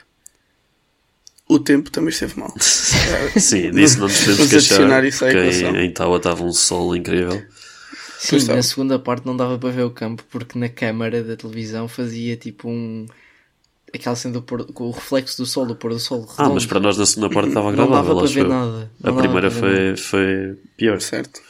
O 1.48 1.58
tempo 1.58 1.90
também 1.90 2.08
esteve 2.08 2.38
mal. 2.38 2.54
Sim, 2.58 3.70
disso 3.72 3.98
não 3.98 4.08
nos 4.08 4.18
podemos 4.18 4.48
queixar. 4.48 5.04
isso 5.04 5.18
porque 5.18 5.38
em, 5.38 5.84
em 5.84 5.90
Taua 5.92 6.16
estava 6.16 6.42
um 6.42 6.52
sol 6.52 6.96
incrível. 6.96 7.42
Sim, 8.18 8.30
Pois 8.30 8.48
na 8.48 8.62
segunda 8.62 8.98
parte 8.98 9.26
não 9.26 9.36
dava 9.36 9.58
para 9.58 9.70
ver 9.70 9.82
o 9.82 9.90
campo 9.90 10.24
porque 10.30 10.58
na 10.58 10.68
câmara 10.68 11.22
da 11.22 11.36
televisão 11.36 11.88
fazia 11.88 12.36
tipo 12.36 12.68
um. 12.68 13.06
Aquela 13.94 14.16
cena 14.16 14.34
do 14.34 14.42
pôr- 14.42 14.64
com 14.72 14.84
o 14.84 14.90
reflexo 14.90 15.36
do 15.36 15.46
sol, 15.46 15.66
do 15.66 15.76
pôr 15.76 15.92
do 15.92 15.98
sol. 16.00 16.24
Ah, 16.30 16.42
redondo. 16.42 16.54
mas 16.54 16.66
para 16.66 16.80
nós 16.80 16.96
na 16.96 17.06
segunda 17.06 17.28
parte 17.32 17.48
estava 17.48 17.70
não 17.70 17.76
dava 17.76 17.90
agradável, 17.90 18.16
para 18.16 18.24
acho 18.24 18.34
ver 18.34 18.40
eu. 18.44 18.48
nada. 18.48 18.90
A 19.02 19.12
primeira 19.12 19.50
para 19.50 19.60
ver 19.60 19.96
foi, 19.96 19.96
foi 19.96 20.58
pior. 20.76 21.00
certo. 21.00 21.40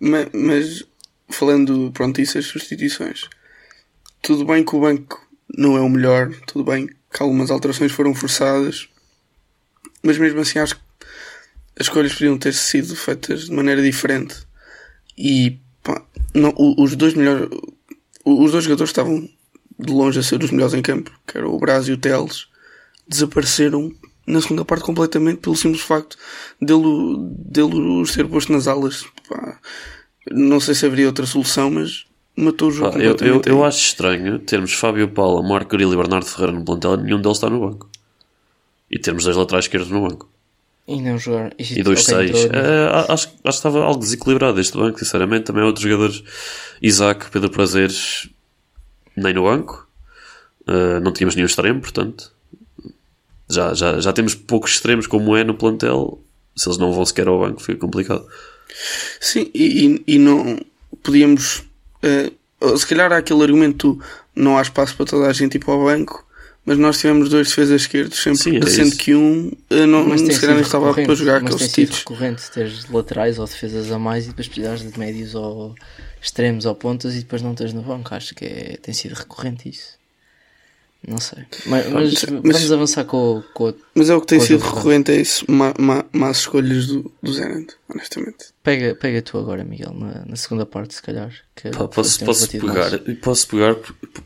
Ma- 0.00 0.28
Mas, 0.32 0.84
falando, 1.28 1.90
pronto, 1.92 2.20
isso, 2.20 2.38
as 2.38 2.46
substituições. 2.46 3.28
Tudo 4.22 4.44
bem 4.44 4.64
que 4.64 4.74
o 4.76 4.80
banco 4.80 5.20
não 5.56 5.76
é 5.76 5.80
o 5.80 5.88
melhor, 5.88 6.30
tudo 6.46 6.64
bem 6.64 6.86
que 7.12 7.22
algumas 7.22 7.50
alterações 7.50 7.90
foram 7.92 8.14
forçadas, 8.14 8.88
mas 10.02 10.18
mesmo 10.18 10.40
assim 10.40 10.58
acho 10.58 10.76
que 10.76 10.82
as 11.80 11.86
escolhas 11.86 12.12
podiam 12.12 12.36
ter 12.36 12.52
sido 12.52 12.94
feitas 12.94 13.44
de 13.46 13.52
maneira 13.52 13.80
diferente. 13.82 14.34
E 15.16 15.58
pá, 15.82 16.02
não, 16.34 16.52
os 16.56 16.94
dois 16.96 17.14
melhores, 17.14 17.48
os 18.24 18.52
dois 18.52 18.64
jogadores 18.64 18.90
estavam 18.90 19.28
de 19.78 19.92
longe 19.92 20.18
a 20.18 20.22
ser 20.22 20.42
os 20.42 20.50
melhores 20.50 20.74
em 20.74 20.82
campo, 20.82 21.10
que 21.26 21.38
era 21.38 21.48
o 21.48 21.58
Braz 21.58 21.88
e 21.88 21.92
o 21.92 21.96
Teles, 21.96 22.46
desapareceram 23.06 23.92
na 24.26 24.42
segunda 24.42 24.64
parte 24.64 24.84
completamente 24.84 25.38
pelo 25.38 25.56
simples 25.56 25.82
facto 25.82 26.16
dele, 26.60 27.16
dele 27.18 28.06
ser 28.06 28.28
posto 28.28 28.52
nas 28.52 28.68
alas. 28.68 29.06
Pá, 29.28 29.58
não 30.30 30.60
sei 30.60 30.74
se 30.74 30.84
haveria 30.84 31.06
outra 31.06 31.24
solução, 31.24 31.70
mas 31.70 32.04
matou 32.36 32.68
o 32.68 32.70
jogo 32.70 32.92
Pá, 32.92 32.98
eu, 32.98 33.16
eu, 33.20 33.42
eu 33.46 33.64
acho 33.64 33.78
estranho 33.78 34.38
termos 34.40 34.72
Fábio 34.74 35.08
Paula, 35.08 35.42
Marco 35.42 35.70
Grilo 35.70 35.94
e 35.94 35.96
Bernardo 35.96 36.26
Ferreira 36.26 36.52
no 36.52 36.64
plantel 36.64 36.94
e 36.94 37.02
nenhum 37.04 37.20
deles 37.20 37.38
está 37.38 37.48
no 37.48 37.60
banco. 37.60 37.88
E 38.90 38.98
termos 38.98 39.24
dois 39.24 39.36
laterais 39.36 39.64
esquerdos 39.64 39.90
no 39.90 40.06
banco. 40.06 40.30
E 40.86 41.02
não 41.02 41.18
jogar. 41.18 41.52
E 41.58 41.82
2-6. 41.82 42.48
É, 42.50 43.12
acho, 43.12 43.28
acho 43.28 43.28
que 43.28 43.48
estava 43.48 43.84
algo 43.84 44.00
desequilibrado 44.00 44.58
este 44.58 44.74
banco, 44.74 44.98
sinceramente. 44.98 45.44
Também 45.44 45.62
outros 45.62 45.82
jogadores, 45.82 46.24
Isaac, 46.80 47.30
Pedro 47.30 47.50
Prazeres, 47.50 48.30
nem 49.22 49.34
no 49.34 49.44
banco. 49.44 49.88
Uh, 50.66 51.00
não 51.00 51.12
tínhamos 51.12 51.34
nenhum 51.34 51.46
extremo, 51.46 51.80
portanto. 51.80 52.32
Já, 53.48 53.72
já, 53.74 54.00
já 54.00 54.12
temos 54.12 54.34
poucos 54.34 54.72
extremos 54.72 55.06
como 55.06 55.36
é 55.36 55.44
no 55.44 55.54
plantel. 55.54 56.20
Se 56.54 56.68
eles 56.68 56.78
não 56.78 56.92
vão 56.92 57.06
sequer 57.06 57.28
ao 57.28 57.38
banco, 57.38 57.62
fica 57.62 57.78
complicado. 57.78 58.26
Sim, 59.20 59.50
e, 59.54 60.02
e 60.06 60.18
não 60.18 60.58
podíamos. 61.02 61.64
Uh, 62.60 62.76
se 62.76 62.86
calhar 62.86 63.12
há 63.12 63.18
aquele 63.18 63.42
argumento: 63.42 63.98
não 64.34 64.58
há 64.58 64.62
espaço 64.62 64.96
para 64.96 65.06
toda 65.06 65.26
a 65.26 65.32
gente 65.32 65.56
ir 65.56 65.60
para 65.60 65.74
o 65.74 65.84
banco 65.84 66.28
mas 66.68 66.76
nós 66.76 66.98
tivemos 66.98 67.30
dois 67.30 67.48
defesas 67.48 67.80
esquerdos 67.80 68.22
sempre, 68.22 68.38
Sim, 68.38 68.58
é 68.58 68.66
sendo 68.66 68.88
isso. 68.88 68.98
que 68.98 69.14
um 69.14 69.50
não, 69.70 70.06
mas 70.06 70.20
se 70.20 70.38
calhar 70.38 70.54
não 70.54 70.62
estava 70.62 70.92
para 70.92 71.14
jogar 71.14 71.40
mas 71.40 71.54
aqueles 71.54 71.72
títulos. 71.72 71.96
É 71.96 72.10
recorrente 72.10 72.50
ter 72.50 72.70
laterais 72.90 73.38
ou 73.38 73.46
defesas 73.46 73.90
a 73.90 73.98
mais 73.98 74.26
e 74.26 74.28
depois 74.28 74.48
precisares 74.48 74.92
de 74.92 74.98
médios 74.98 75.34
ou 75.34 75.74
extremos 76.20 76.66
ou 76.66 76.74
pontas 76.74 77.14
e 77.14 77.20
depois 77.20 77.42
não 77.42 77.54
tens 77.54 77.72
no 77.72 77.82
banco. 77.82 78.14
Acho 78.14 78.34
que 78.34 78.44
é, 78.44 78.78
tem 78.80 78.94
sido 78.94 79.14
recorrente 79.14 79.68
isso. 79.68 79.98
Não 81.06 81.18
sei. 81.18 81.44
Mas, 81.66 81.88
mas, 81.90 82.24
mas 82.42 82.42
vamos 82.42 82.72
avançar 82.72 83.04
com, 83.04 83.42
com 83.54 83.72
Mas 83.94 84.10
é 84.10 84.14
o 84.16 84.20
que 84.20 84.26
tem 84.26 84.40
sido 84.40 84.64
recorrente, 84.64 85.12
é 85.12 85.16
isso. 85.20 85.44
Má, 85.48 85.72
má, 85.78 86.04
más 86.12 86.38
escolhas 86.38 86.86
do, 86.86 87.12
do 87.22 87.32
Zenand, 87.32 87.68
honestamente. 87.88 88.46
Pega, 88.64 88.96
pega 88.96 89.22
tu 89.22 89.38
agora, 89.38 89.62
Miguel, 89.62 89.94
na, 89.94 90.24
na 90.26 90.36
segunda 90.36 90.66
parte, 90.66 90.94
se 90.94 91.02
calhar. 91.02 91.32
Que 91.54 91.70
Pá, 91.70 91.86
posso, 91.86 92.24
posso 92.24 92.48
pegar? 92.48 92.98
Posso 93.22 93.46
pegar. 93.46 93.76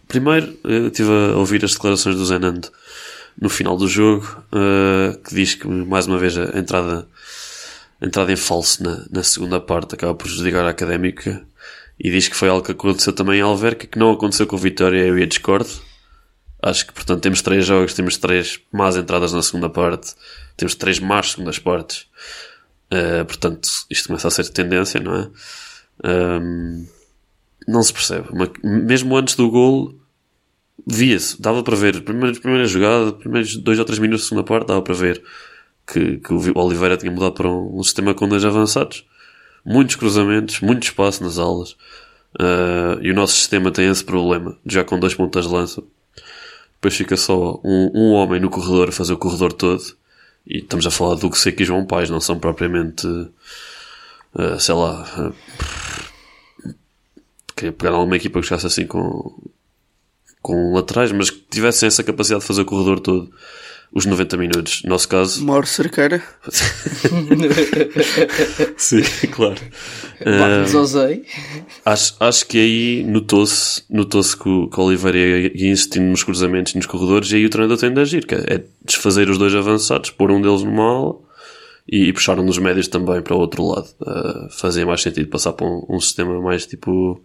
Primeiro, 0.09 0.59
eu 0.65 0.87
estive 0.87 1.11
a 1.11 1.37
ouvir 1.37 1.63
as 1.63 1.73
declarações 1.73 2.17
do 2.17 2.25
Zenand 2.25 2.63
no 3.39 3.51
final 3.51 3.77
do 3.77 3.87
jogo, 3.87 4.25
uh, 4.53 5.17
que 5.19 5.35
diz 5.35 5.55
que, 5.55 5.67
mais 5.67 6.07
uma 6.07 6.19
vez, 6.19 6.37
a 6.39 6.59
entrada, 6.59 7.07
a 8.01 8.07
entrada 8.07 8.33
em 8.33 8.37
falso 8.37 8.83
na, 8.83 9.05
na 9.11 9.23
segunda 9.23 9.61
parte 9.61 9.95
acaba 9.95 10.15
por 10.15 10.25
prejudicar 10.25 10.65
a 10.65 10.71
académica. 10.71 11.45
E 11.99 12.11
diz 12.11 12.29
que 12.29 12.37
foi 12.37 12.49
algo 12.49 12.65
que 12.65 12.73
aconteceu 12.73 13.13
também 13.13 13.39
em 13.39 13.43
Alverca, 13.43 13.87
que 13.87 13.99
não 13.99 14.13
aconteceu 14.13 14.47
com 14.47 14.57
o 14.57 14.59
Vitória, 14.59 14.99
eu 14.99 15.19
ia 15.19 15.27
discordo 15.27 15.71
Acho 16.63 16.87
que, 16.87 16.93
portanto, 16.93 17.21
temos 17.21 17.43
três 17.43 17.67
jogos, 17.67 17.93
temos 17.93 18.17
três 18.17 18.61
más 18.73 18.97
entradas 18.97 19.33
na 19.33 19.43
segunda 19.43 19.69
parte, 19.69 20.15
temos 20.57 20.77
três 20.77 21.01
más 21.01 21.33
segundas 21.33 21.59
partes. 21.59 22.07
Uh, 22.93 23.25
portanto, 23.25 23.69
isto 23.91 24.07
começa 24.07 24.29
a 24.29 24.31
ser 24.31 24.49
tendência, 24.51 25.01
não 25.01 25.17
é? 25.17 25.29
Um, 26.09 26.87
não 27.67 27.83
se 27.83 27.93
percebe. 27.93 28.29
Uma, 28.31 28.49
mesmo 28.63 29.17
antes 29.17 29.35
do 29.35 29.51
gol, 29.51 29.99
via-se, 30.87 31.41
dava 31.43 31.65
para 31.65 31.75
ver. 31.75 32.01
Primeira, 32.03 32.39
primeira 32.39 32.65
jogada, 32.67 33.13
primeiros 33.13 33.57
dois 33.57 33.81
ou 33.81 33.85
três 33.85 33.99
minutos 33.99 34.25
da 34.25 34.29
segunda 34.29 34.47
parte, 34.47 34.69
dava 34.69 34.83
para 34.83 34.95
ver 34.95 35.21
que, 35.85 36.19
que 36.19 36.33
o 36.33 36.59
Oliveira 36.59 36.97
tinha 36.97 37.11
mudado 37.11 37.33
para 37.33 37.49
um, 37.49 37.81
um 37.81 37.83
sistema 37.83 38.15
com 38.15 38.29
dois 38.29 38.45
avançados. 38.45 39.05
Muitos 39.65 39.97
cruzamentos, 39.97 40.61
muito 40.61 40.85
espaço 40.85 41.23
nas 41.23 41.39
aulas. 41.39 41.73
Uh, 42.41 42.99
e 43.01 43.11
o 43.11 43.15
nosso 43.15 43.35
sistema 43.35 43.71
tem 43.71 43.89
esse 43.91 44.05
problema, 44.05 44.57
já 44.65 44.83
com 44.83 44.99
dois 44.99 45.15
pontas 45.15 45.47
de 45.47 45.53
lança 45.53 45.83
depois 46.83 46.97
fica 46.97 47.17
só 47.17 47.61
um, 47.63 47.93
um 47.95 48.11
homem 48.11 48.41
no 48.41 48.51
corredor 48.51 48.89
a 48.89 48.93
fazer 48.93 49.13
o 49.13 49.17
corredor 49.17 49.53
todo. 49.53 49.81
E 50.45 50.59
estamos 50.59 50.85
a 50.85 50.91
falar 50.91 51.15
do 51.15 51.31
que 51.31 51.39
sei 51.39 51.53
que 51.53 51.65
João 51.65 51.87
Pais, 51.87 52.11
não 52.11 52.21
são 52.21 52.41
propriamente, 52.41 53.07
uh, 53.07 54.59
sei 54.59 54.75
lá, 54.75 55.07
uh, 55.17 56.75
queria 57.55 57.73
pegar 57.73 57.93
alguma 57.93 58.17
equipa 58.17 58.41
que 58.41 58.49
jogasse 58.49 58.67
assim 58.67 58.85
com, 58.85 59.33
com 60.43 60.75
laterais, 60.75 61.13
mas 61.13 61.31
que 61.31 61.39
tivessem 61.49 61.87
essa 61.87 62.03
capacidade 62.03 62.41
de 62.41 62.49
fazer 62.49 62.63
o 62.63 62.67
corredor 62.67 62.99
todo 62.99 63.33
os 63.93 64.07
90 64.07 64.37
minutos. 64.39 64.83
No 64.85 64.91
nosso 64.91 65.07
caso. 65.07 65.45
Mauro 65.45 65.67
Cerqueira. 65.67 66.23
Sim, 68.77 69.03
claro. 69.31 69.61
Vamos 70.25 70.95
uh, 70.95 71.23
acho, 71.85 72.17
acho 72.19 72.47
que 72.47 72.59
aí 72.59 73.05
notou-se 73.05 73.83
notou 73.91 74.23
que, 74.23 74.49
o, 74.49 74.69
que 74.69 74.81
o 74.81 74.85
Oliveira 74.85 75.19
ia 75.19 75.71
insistindo 75.71 76.05
nos 76.05 76.25
cruzamentos 76.25 76.75
nos 76.75 76.87
corredores 76.87 77.31
e 77.33 77.37
aí 77.37 77.47
o 77.47 77.51
treinador 77.51 77.79
tem 77.79 77.93
de 77.93 78.01
agir, 78.01 78.25
que 78.25 78.35
é 78.35 78.65
desfazer 78.85 79.29
os 79.29 79.37
dois 79.37 79.55
avançados, 79.55 80.11
pôr 80.11 80.31
um 80.31 80.41
deles 80.41 80.63
numa 80.63 80.85
ala 80.85 81.17
e, 81.87 82.09
e 82.09 82.13
puxar 82.13 82.39
um 82.39 82.47
dos 82.47 82.59
médios 82.59 82.89
também 82.89 83.21
para 83.21 83.35
o 83.35 83.39
outro 83.39 83.67
lado. 83.67 83.89
Uh, 84.01 84.49
fazia 84.51 84.87
mais 84.87 85.03
sentido 85.03 85.29
passar 85.29 85.53
para 85.53 85.67
um, 85.67 85.85
um 85.89 86.01
sistema 86.01 86.41
mais 86.41 86.67
tipo 86.67 87.21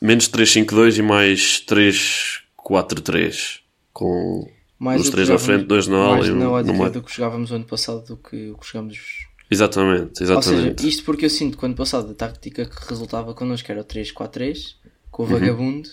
menos 0.00 0.28
3-5-2 0.28 0.98
e 0.98 1.02
mais 1.02 1.64
3-4-3 1.66 3.58
com 3.92 4.46
mais 4.84 5.00
os 5.00 5.10
três 5.10 5.28
na 5.28 5.38
frente, 5.38 5.64
dois 5.64 5.86
na 5.86 6.18
e 6.20 6.30
um 6.30 6.36
na 6.36 6.50
ótica 6.50 6.90
do 6.90 7.02
que 7.02 7.12
jogávamos 7.12 7.50
ano 7.50 7.64
passado 7.64 8.04
do 8.06 8.16
que 8.16 8.50
o 8.50 8.58
que 8.58 8.66
jogamos 8.66 9.26
Exatamente, 9.50 10.22
exatamente. 10.22 10.70
Ou 10.72 10.78
seja, 10.78 10.88
isto 10.88 11.04
porque 11.04 11.26
eu 11.26 11.30
sinto 11.30 11.58
que 11.58 11.64
ano 11.64 11.74
passado 11.74 12.10
a 12.10 12.14
tática 12.14 12.64
que 12.64 12.88
resultava 12.88 13.34
connosco 13.34 13.70
era 13.70 13.82
o 13.82 13.84
3-4-3 13.84 14.74
com 15.10 15.22
o 15.22 15.26
uhum. 15.26 15.32
vagabundo 15.32 15.88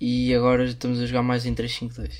e 0.00 0.34
agora 0.34 0.64
estamos 0.64 1.00
a 1.00 1.06
jogar 1.06 1.22
mais 1.22 1.44
em 1.44 1.54
3-5-2. 1.54 2.10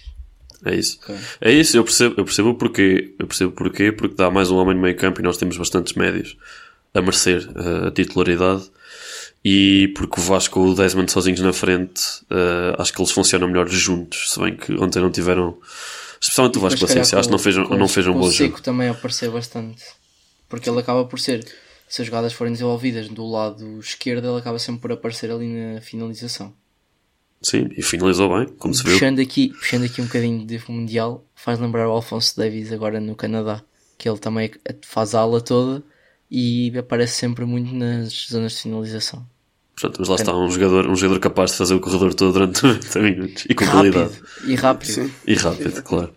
É 0.65 0.77
isso. 0.77 0.99
Okay. 1.03 1.17
É 1.41 1.53
isso, 1.53 1.77
eu 1.77 1.85
percebo, 1.85 2.15
eu 2.19 2.25
percebo 2.25 2.51
o 2.51 2.55
porquê. 2.55 3.15
Eu 3.19 3.27
percebo 3.27 3.53
porquê, 3.53 3.91
porque 3.91 4.15
dá 4.15 4.31
mais 4.31 4.51
um 4.51 4.57
homem 4.57 4.75
no 4.75 4.83
meio 4.83 4.97
campo 4.97 5.21
e 5.21 5.25
nós 5.25 5.37
temos 5.37 5.57
bastantes 5.57 5.95
médios 5.95 6.37
a 6.95 7.01
merecer 7.01 7.49
uh, 7.51 7.89
a 7.89 7.91
titularidade. 7.91 8.71
E 9.45 9.89
porque 9.97 10.21
o 10.21 10.23
Vasco 10.23 10.61
ou 10.61 10.69
o 10.69 10.75
Desmond 10.75 11.11
sozinhos 11.11 11.41
na 11.41 11.53
frente, 11.53 12.01
uh, 12.31 12.79
acho 12.79 12.93
que 12.93 13.01
eles 13.01 13.11
funcionam 13.11 13.49
melhor 13.49 13.69
juntos. 13.69 14.33
Se 14.33 14.41
bem 14.41 14.57
que 14.57 14.73
ontem 14.75 15.01
não 15.01 15.11
tiveram. 15.11 15.59
Especialmente 16.21 16.59
o 16.59 16.61
Vasco 16.61 16.81
Paciência, 16.81 17.19
acho 17.19 17.29
que 17.29 17.33
não 17.33 17.39
fez, 17.39 17.57
com, 17.57 17.77
não 17.77 17.89
fez 17.89 18.07
um 18.07 18.13
bom 18.13 18.21
jogo. 18.21 18.29
O 18.29 18.33
Seco 18.33 18.63
também 18.63 18.89
apareceu 18.89 19.33
bastante. 19.33 19.83
Porque 20.49 20.71
ele 20.71 20.79
acaba 20.79 21.05
por 21.05 21.19
ser. 21.19 21.45
Se 21.89 22.01
as 22.03 22.07
jogadas 22.07 22.33
forem 22.33 22.53
desenvolvidas 22.53 23.09
do 23.09 23.27
lado 23.27 23.81
esquerdo, 23.81 24.29
ele 24.29 24.39
acaba 24.39 24.59
sempre 24.59 24.83
por 24.83 24.93
aparecer 24.93 25.31
ali 25.31 25.47
na 25.47 25.81
finalização. 25.81 26.55
Sim, 27.43 27.69
e 27.77 27.83
finalizou 27.83 28.39
bem, 28.39 28.47
como 28.57 28.73
se 28.73 28.85
viu. 28.85 28.93
Puxando 28.93 29.19
aqui, 29.19 29.49
puxando 29.49 29.85
aqui 29.85 30.01
um 30.01 30.05
bocadinho 30.05 30.47
de 30.47 30.63
Mundial, 30.69 31.27
faz 31.35 31.59
lembrar 31.59 31.89
o 31.89 31.91
Alfonso 31.91 32.37
Davis 32.37 32.73
agora 32.73 33.01
no 33.01 33.17
Canadá, 33.17 33.63
que 33.99 34.09
ele 34.09 34.19
também 34.19 34.51
faz 34.83 35.15
a 35.15 35.21
ala 35.21 35.41
toda 35.41 35.83
e 36.31 36.73
aparece 36.79 37.15
sempre 37.15 37.45
muito 37.45 37.75
nas 37.75 38.29
zonas 38.31 38.53
de 38.53 38.63
finalização. 38.63 39.27
Portanto, 39.83 39.99
mas 39.99 40.09
lá 40.09 40.15
está 40.15 40.37
um 40.37 40.49
jogador, 40.49 40.87
um 40.89 40.95
jogador 40.95 41.19
capaz 41.19 41.51
de 41.51 41.57
fazer 41.57 41.75
o 41.75 41.81
corredor 41.81 42.15
todo 42.15 42.33
durante 42.33 42.62
90 42.62 42.99
minutos 43.01 43.47
e 43.49 43.55
com 43.55 43.65
rápido, 43.65 43.93
qualidade. 43.93 44.23
E 44.45 44.55
rápido. 44.55 44.93
Sim. 44.93 45.12
E 45.27 45.35
rápido, 45.35 45.83
claro. 45.83 46.15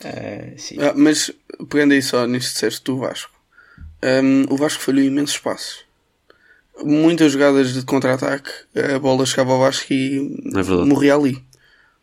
Uh, 0.00 0.80
ah, 0.80 0.92
mas 0.96 1.30
pegando 1.68 1.92
aí 1.92 2.02
só 2.02 2.26
nisto 2.26 2.52
disseste 2.52 2.82
do 2.84 2.98
Vasco, 2.98 3.30
um, 4.02 4.52
o 4.52 4.56
Vasco 4.56 4.82
falhou 4.82 5.04
imensos 5.04 5.36
espaços. 5.36 5.84
Muitas 6.82 7.30
jogadas 7.30 7.72
de 7.72 7.82
contra-ataque, 7.84 8.50
a 8.74 8.98
bola 8.98 9.24
chegava 9.24 9.52
ao 9.52 9.60
Vasco 9.60 9.92
e 9.92 10.36
é 10.52 10.84
morria 10.84 11.14
ali. 11.14 11.34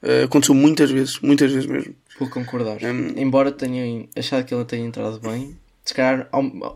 Uh, 0.02 0.24
aconteceu 0.26 0.56
muitas 0.56 0.90
vezes, 0.90 1.20
muitas 1.20 1.52
vezes 1.52 1.68
mesmo. 1.68 1.94
Vou 2.18 2.30
concordar. 2.30 2.78
Um, 2.84 3.20
Embora 3.20 3.52
tenha 3.52 4.08
achado 4.16 4.46
que 4.46 4.54
ele 4.54 4.64
tenha 4.64 4.86
entrado 4.86 5.20
bem, 5.20 5.58
se 5.84 5.94
calhar 5.94 6.30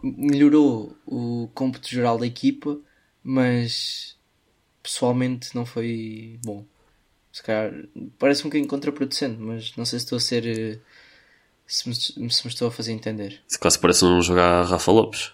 melhorou 0.03 0.93
o 1.05 1.49
cômputo 1.53 1.87
geral 1.87 2.17
da 2.17 2.27
equipa 2.27 2.77
mas 3.23 4.15
pessoalmente 4.81 5.55
não 5.55 5.65
foi 5.65 6.39
bom. 6.43 6.65
Se 7.31 7.41
calhar 7.43 7.71
parece 8.19 8.41
um 8.41 8.45
bocadinho 8.45 8.67
contraproducente, 8.67 9.39
mas 9.39 9.75
não 9.77 9.85
sei 9.85 9.99
se 9.99 10.05
estou 10.05 10.17
a 10.17 10.19
ser. 10.19 10.45
Eh, 10.45 10.79
se 11.65 11.87
me, 11.87 11.95
se 11.95 12.19
me 12.19 12.27
estou 12.27 12.67
a 12.67 12.71
fazer 12.71 12.91
entender. 12.91 13.41
Se 13.47 13.57
quase 13.57 13.79
parece 13.79 14.03
um 14.03 14.21
jogar 14.21 14.63
Rafa 14.63 14.91
Lopes. 14.91 15.31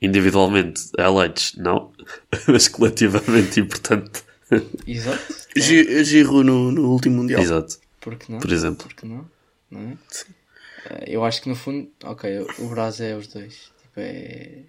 Individualmente, 0.00 0.80
highlights, 0.98 1.54
não, 1.56 1.92
mas 2.48 2.68
coletivamente 2.68 3.60
importante. 3.60 4.22
Exato. 4.86 5.34
Giro 5.56 6.42
no, 6.42 6.70
no 6.70 6.90
último 6.90 7.16
Mundial. 7.16 7.42
Exato. 7.42 7.78
Porque 8.00 8.32
não? 8.32 8.38
Por 8.38 8.52
exemplo. 8.52 8.86
Porque 8.86 9.06
não? 9.06 9.28
Não 9.70 9.80
é? 9.80 9.96
Sim. 10.08 10.32
Eh, 10.86 11.04
eu 11.08 11.24
acho 11.24 11.42
que 11.42 11.48
no 11.48 11.56
fundo, 11.56 11.90
ok, 12.04 12.46
o 12.58 12.68
Brasil 12.68 13.06
é 13.06 13.16
os 13.16 13.26
dois. 13.26 13.70
Tipo, 13.82 13.98
é, 14.00 14.62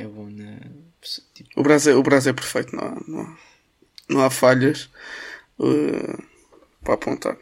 é 0.00 0.06
bom 0.06 0.28
na. 0.30 0.58
Tipo... 1.34 1.50
O, 1.56 1.62
Brasil, 1.62 1.92
é, 1.92 1.96
o 1.96 2.02
Brasil 2.02 2.30
é 2.30 2.34
perfeito, 2.34 2.74
não 2.74 2.84
há, 2.84 2.96
não 3.06 3.20
há, 3.20 3.36
não 4.08 4.20
há 4.22 4.30
falhas 4.30 4.88
uh, 5.58 6.22
para 6.82 6.94
apontar. 6.94 7.36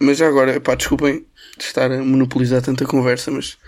Mas 0.00 0.18
já 0.18 0.28
agora, 0.28 0.60
pá, 0.60 0.74
desculpem 0.74 1.26
de 1.56 1.64
estar 1.64 1.90
a 1.90 2.02
monopolizar 2.02 2.62
tanta 2.62 2.86
conversa, 2.86 3.30
mas 3.30 3.58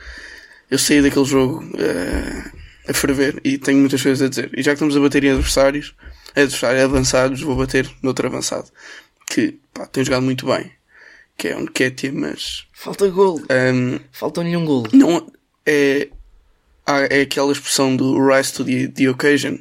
eu 0.71 0.79
saí 0.79 1.03
daquele 1.03 1.25
jogo 1.25 1.65
uh, 1.65 2.59
a 2.89 2.95
ferver 2.95 3.41
e 3.45 3.59
tenho 3.59 3.79
muitas 3.79 4.03
coisas 4.03 4.23
a 4.25 4.29
dizer. 4.29 4.50
E 4.57 4.62
já 4.62 4.71
que 4.71 4.77
estamos 4.77 4.97
a 4.97 5.00
bater 5.00 5.25
em 5.25 5.31
adversários, 5.31 5.95
adversários 6.37 6.85
avançados, 6.85 7.41
vou 7.41 7.57
bater 7.57 7.91
noutro 8.03 8.27
avançado 8.27 8.71
que 9.31 9.59
pá, 9.73 9.87
tem 9.87 10.05
jogado 10.05 10.23
muito 10.23 10.45
bem, 10.45 10.71
que 11.39 11.49
é 11.49 11.57
o 11.57 11.61
Nketiah, 11.61 12.12
mas. 12.12 12.67
Falta 12.73 13.09
gol. 13.09 13.41
Um, 13.50 14.00
Falta-lhe 14.12 14.57
um 14.57 14.65
gol. 14.65 14.87
Não, 14.93 15.33
é, 15.65 16.09
é 17.11 17.23
aquela 17.23 17.52
expressão 17.52 17.94
do 17.97 18.18
rise 18.28 18.52
to 18.52 18.64
the, 18.64 18.88
the 18.88 19.09
occasion. 19.11 19.59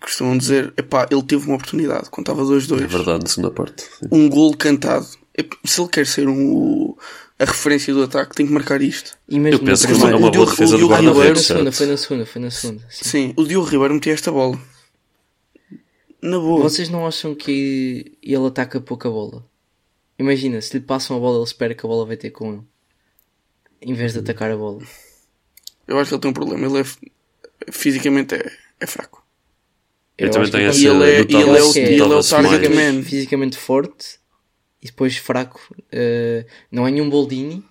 Costumam 0.00 0.36
dizer, 0.36 0.72
epá, 0.76 1.08
ele 1.10 1.22
teve 1.22 1.46
uma 1.46 1.54
oportunidade 1.54 2.10
quando 2.10 2.28
estava 2.28 2.42
2-2. 2.44 2.82
É 2.82 2.86
verdade, 2.86 3.22
na 3.24 3.26
segunda 3.28 3.50
parte. 3.50 3.84
Um 4.12 4.28
gol 4.28 4.54
cantado. 4.56 5.06
é- 5.36 5.44
se 5.64 5.80
ele 5.80 5.88
quer 5.88 6.06
ser 6.06 6.28
um, 6.28 6.94
a 7.38 7.44
referência 7.44 7.94
do 7.94 8.02
ataque, 8.02 8.34
tem 8.34 8.46
que 8.46 8.52
marcar 8.52 8.82
isto. 8.82 9.16
E 9.28 9.38
mesmo 9.38 9.60
Eu 9.60 9.64
penso 9.64 9.86
que 9.86 9.92
é 9.92 9.96
uma, 9.96 10.10
é 10.10 10.30
boa 10.30 10.46
defesa 10.46 10.76
do 10.76 10.88
Diogo 10.88 11.14
Foi 11.14 11.28
na 11.30 11.36
segunda, 11.36 11.72
foi 11.72 11.86
na 11.86 11.96
segunda, 11.96 12.26
foi 12.26 12.42
na 12.42 12.50
segunda. 12.50 12.84
sim. 12.90 13.04
Sim, 13.04 13.34
o 13.36 13.44
Diogo 13.44 13.66
Ribeiro 13.66 13.94
metia 13.94 14.12
esta 14.12 14.30
bola. 14.30 14.60
Na 16.20 16.38
boa. 16.38 16.62
Vocês 16.62 16.88
não 16.88 17.06
acham 17.06 17.34
que 17.34 18.18
ele 18.22 18.46
ataca 18.46 18.80
pouco 18.80 19.06
a 19.08 19.10
bola? 19.10 19.46
Imagina, 20.18 20.60
se 20.60 20.76
lhe 20.76 20.84
passam 20.84 21.16
a 21.16 21.20
bola, 21.20 21.36
ele 21.38 21.44
espera 21.44 21.74
que 21.74 21.86
a 21.86 21.88
bola 21.88 22.04
vai 22.04 22.16
ter 22.16 22.30
com 22.30 22.52
ele. 22.54 22.62
Em 23.80 23.94
vez 23.94 24.12
de 24.12 24.18
atacar 24.18 24.50
a 24.50 24.56
bola. 24.56 24.82
Eu 25.88 25.98
acho 25.98 26.08
que 26.10 26.14
ele 26.14 26.20
tem 26.22 26.30
um 26.30 26.34
problema. 26.34 26.66
Ele 26.66 26.80
é 26.80 26.84
fisicamente 27.72 28.34
é, 28.34 28.52
é 28.80 28.86
fraco. 28.86 29.24
Eu, 30.16 30.26
Eu 30.26 30.32
também 30.32 30.50
tenho 30.50 30.62
ele- 30.62 30.70
essa. 30.70 30.78
E 30.80 30.86
ele 30.86 31.04
é- 31.04 31.18
e 31.20 31.22
ele 31.22 31.34
é 31.58 31.62
o- 31.62 31.76
ele 31.76 32.00
é 32.00 32.04
o 32.04 32.22
target 32.22 32.68
man. 32.74 33.02
fisicamente, 33.02 33.56
forte 33.56 34.18
e 34.82 34.86
depois 34.86 35.16
fraco. 35.16 35.60
Eh, 35.90 36.44
não 36.70 36.86
é 36.86 36.90
nenhum 36.90 37.08
Boldini, 37.08 37.64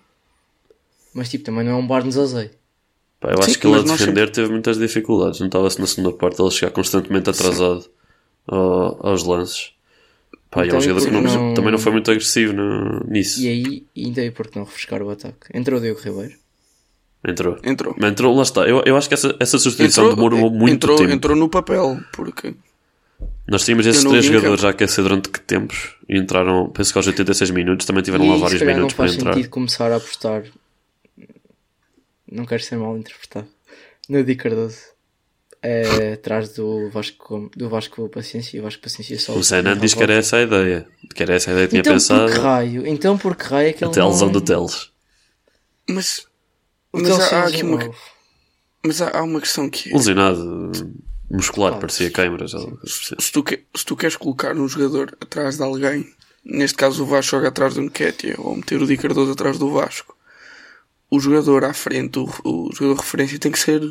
mas 1.14 1.28
tipo, 1.28 1.44
também 1.44 1.64
não 1.64 1.72
é 1.72 1.74
um 1.76 1.86
Barnes 1.86 2.16
Ozei. 2.16 2.50
Pá, 3.20 3.30
eu 3.32 3.38
acho 3.40 3.50
Sim, 3.50 3.58
que 3.58 3.66
ele 3.66 3.76
a 3.78 3.82
defender 3.82 4.30
teve 4.30 4.50
muitas 4.50 4.78
dificuldades. 4.78 5.40
Notava-se 5.40 5.80
na 5.80 5.86
segunda 5.86 6.12
parte 6.16 6.40
ele 6.40 6.50
chegar 6.50 6.70
constantemente 6.70 7.28
atrasado 7.28 7.84
ao- 8.46 9.06
aos 9.06 9.24
lances. 9.24 9.72
Pá, 10.50 10.60
e 10.60 10.64
é 10.64 10.66
Então, 10.68 10.78
um 10.78 10.82
jogador 10.82 11.04
que 11.04 11.10
não- 11.10 11.20
não- 11.22 11.54
também 11.54 11.70
não 11.72 11.78
foi 11.78 11.92
muito 11.92 12.10
agressivo 12.10 12.52
no- 12.54 13.00
nisso. 13.08 13.40
E 13.42 13.48
aí, 13.48 13.86
ainda 13.96 14.22
aí 14.22 14.30
porque 14.30 14.58
não 14.58 14.64
refrescar 14.64 15.02
o 15.02 15.10
ataque? 15.10 15.48
Entrou 15.52 15.78
o 15.78 15.82
Diego 15.82 16.00
Ribeiro. 16.00 16.34
Entrou. 17.26 17.58
Entrou. 17.64 17.94
Mas 17.98 18.10
entrou, 18.12 18.34
lá 18.34 18.42
está. 18.42 18.62
Eu, 18.62 18.82
eu 18.86 18.96
acho 18.96 19.08
que 19.08 19.14
essa, 19.14 19.34
essa 19.40 19.58
substituição 19.58 20.08
demorou 20.14 20.50
muito 20.50 20.74
entrou, 20.74 20.96
tempo. 20.96 21.10
entrou 21.10 21.36
no 21.36 21.48
papel, 21.48 21.98
porque 22.12 22.54
Nós 23.46 23.64
tínhamos 23.64 23.86
esses 23.86 24.04
três 24.04 24.24
jogadores 24.24 24.64
a 24.64 24.68
aquecer 24.70 25.02
durante 25.02 25.28
que 25.28 25.40
tempos 25.40 25.96
e 26.08 26.16
entraram, 26.16 26.70
penso 26.70 26.92
que 26.92 26.98
aos 26.98 27.06
86 27.06 27.50
minutos, 27.50 27.86
também 27.86 28.02
tiveram 28.02 28.24
e 28.24 28.28
lá 28.28 28.36
vários 28.36 28.52
se 28.52 28.58
calhar 28.60 28.76
minutos 28.76 28.94
não 28.94 28.96
para 28.96 29.06
faz 29.08 29.18
entrar. 29.18 29.34
sentido 29.34 29.50
começar 29.50 29.90
a 29.92 29.96
apostar. 29.96 30.44
Não 32.30 32.44
quero 32.44 32.62
ser 32.62 32.76
mal 32.76 32.96
interpretado. 32.96 33.48
No 34.08 34.22
Di 34.22 34.36
Cardoso. 34.36 34.78
É, 35.60 36.12
atrás 36.12 36.50
do 36.50 36.88
Vasco, 36.90 37.50
do 37.56 37.68
Vasco 37.68 38.08
Paciência 38.08 38.56
e 38.56 38.60
o 38.60 38.62
Vasco 38.62 38.80
Paciência 38.80 39.18
só. 39.18 39.32
O 39.32 39.42
Zenan 39.42 39.76
diz 39.76 39.92
que 39.92 40.02
era 40.04 40.14
essa 40.14 40.36
a 40.36 40.42
ideia. 40.42 40.86
Que 41.12 41.22
era 41.24 41.34
essa 41.34 41.50
a 41.50 41.52
ideia 41.52 41.66
que 41.66 41.70
tinha 41.70 41.80
então 41.80 41.94
pensado. 41.94 42.26
por 42.26 42.32
que 42.32 42.38
raio? 42.38 42.86
Então 42.86 43.18
por 43.18 43.34
que 43.34 43.44
raio 43.44 43.68
é 43.70 43.72
que 43.72 43.82
ele 43.82 43.90
Até 43.90 44.00
a 44.00 44.06
lesão 44.06 44.26
não... 44.28 44.34
do 44.34 44.40
Teles. 44.40 44.92
mas, 45.90 46.27
mas 47.02 47.20
há, 47.20 47.38
há 47.40 47.46
aqui 47.46 47.64
um- 47.64 47.74
uma, 47.74 47.90
mas 48.84 49.02
há, 49.02 49.18
há 49.18 49.22
uma 49.22 49.40
questão 49.40 49.68
que 49.68 49.90
é, 49.90 49.94
Lesionado, 49.94 50.70
muscular, 51.30 51.70
Claro. 51.72 51.80
parecia 51.80 52.10
câimbras. 52.10 52.52
se 52.86 53.32
tu, 53.32 53.42
que- 53.42 53.62
se 53.74 53.84
tu 53.84 53.96
queres 53.96 54.16
colocar 54.16 54.56
um 54.56 54.68
jogador 54.68 55.16
atrás 55.20 55.56
de 55.56 55.62
alguém, 55.62 56.06
neste 56.44 56.76
caso 56.76 57.02
o 57.02 57.06
Vasco 57.06 57.32
joga 57.32 57.48
atrás 57.48 57.74
do 57.74 57.82
Nketiah 57.82 58.36
ou 58.40 58.56
meter 58.56 58.80
o 58.80 58.86
Di 58.86 58.96
Cardoso 58.96 59.32
atrás 59.32 59.58
do 59.58 59.70
Vasco, 59.70 60.16
o 61.10 61.18
jogador 61.20 61.64
à 61.64 61.72
frente, 61.74 62.18
o, 62.18 62.24
o 62.44 62.70
jogador 62.72 62.94
de 62.94 63.00
referência 63.00 63.38
tem 63.38 63.50
que 63.52 63.58
ser 63.58 63.82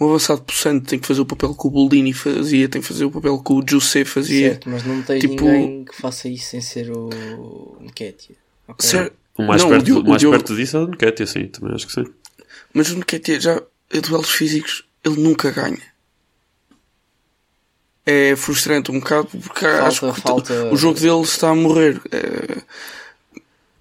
um 0.00 0.06
avançado 0.08 0.40
possante, 0.42 0.86
tem 0.86 0.98
que 0.98 1.06
fazer 1.06 1.20
o 1.20 1.26
papel 1.26 1.54
que 1.54 1.66
o 1.66 1.70
Boldini 1.70 2.12
fazia, 2.14 2.68
tem 2.68 2.80
que 2.80 2.88
fazer 2.88 3.04
o 3.04 3.10
papel 3.10 3.38
que 3.42 3.52
o 3.52 3.62
José 3.68 4.04
fazia. 4.04 4.50
Certo, 4.50 4.68
mas 4.70 4.84
não 4.84 5.02
tens 5.02 5.20
Tipo- 5.20 5.44
ninguém 5.44 5.84
que 5.84 5.94
faça 5.94 6.26
isso 6.28 6.46
sem 6.50 6.60
ser 6.62 6.90
o 6.90 7.76
Nketiah. 7.82 8.38
Ok? 8.66 8.88
Certo? 8.88 9.14
O 9.36 9.42
mais, 9.42 9.62
Não, 9.62 9.68
perto, 9.70 9.84
Diogo- 9.84 10.06
o 10.06 10.08
mais 10.10 10.20
Diogo- 10.20 10.36
perto 10.38 10.56
disso 10.56 10.76
é 10.76 10.80
o 10.80 10.86
Nketiah, 10.86 11.26
sim, 11.30 11.46
também 11.48 11.74
acho 11.74 11.86
que 11.86 11.92
sim. 11.92 12.04
Mas 12.72 12.90
o 12.90 12.96
Nketiah 12.98 13.40
já, 13.40 13.62
em 13.92 14.00
duelos 14.00 14.30
físicos, 14.30 14.84
ele 15.04 15.20
nunca 15.20 15.50
ganha. 15.50 15.90
É 18.06 18.34
frustrante 18.34 18.90
um 18.90 18.98
bocado 18.98 19.28
porque 19.42 19.66
acho 19.66 20.12
que 20.12 20.20
falta- 20.20 20.72
o 20.72 20.76
jogo 20.76 20.98
dele 20.98 21.20
está 21.22 21.50
a 21.50 21.54
morrer. 21.54 22.00
É, 22.10 22.62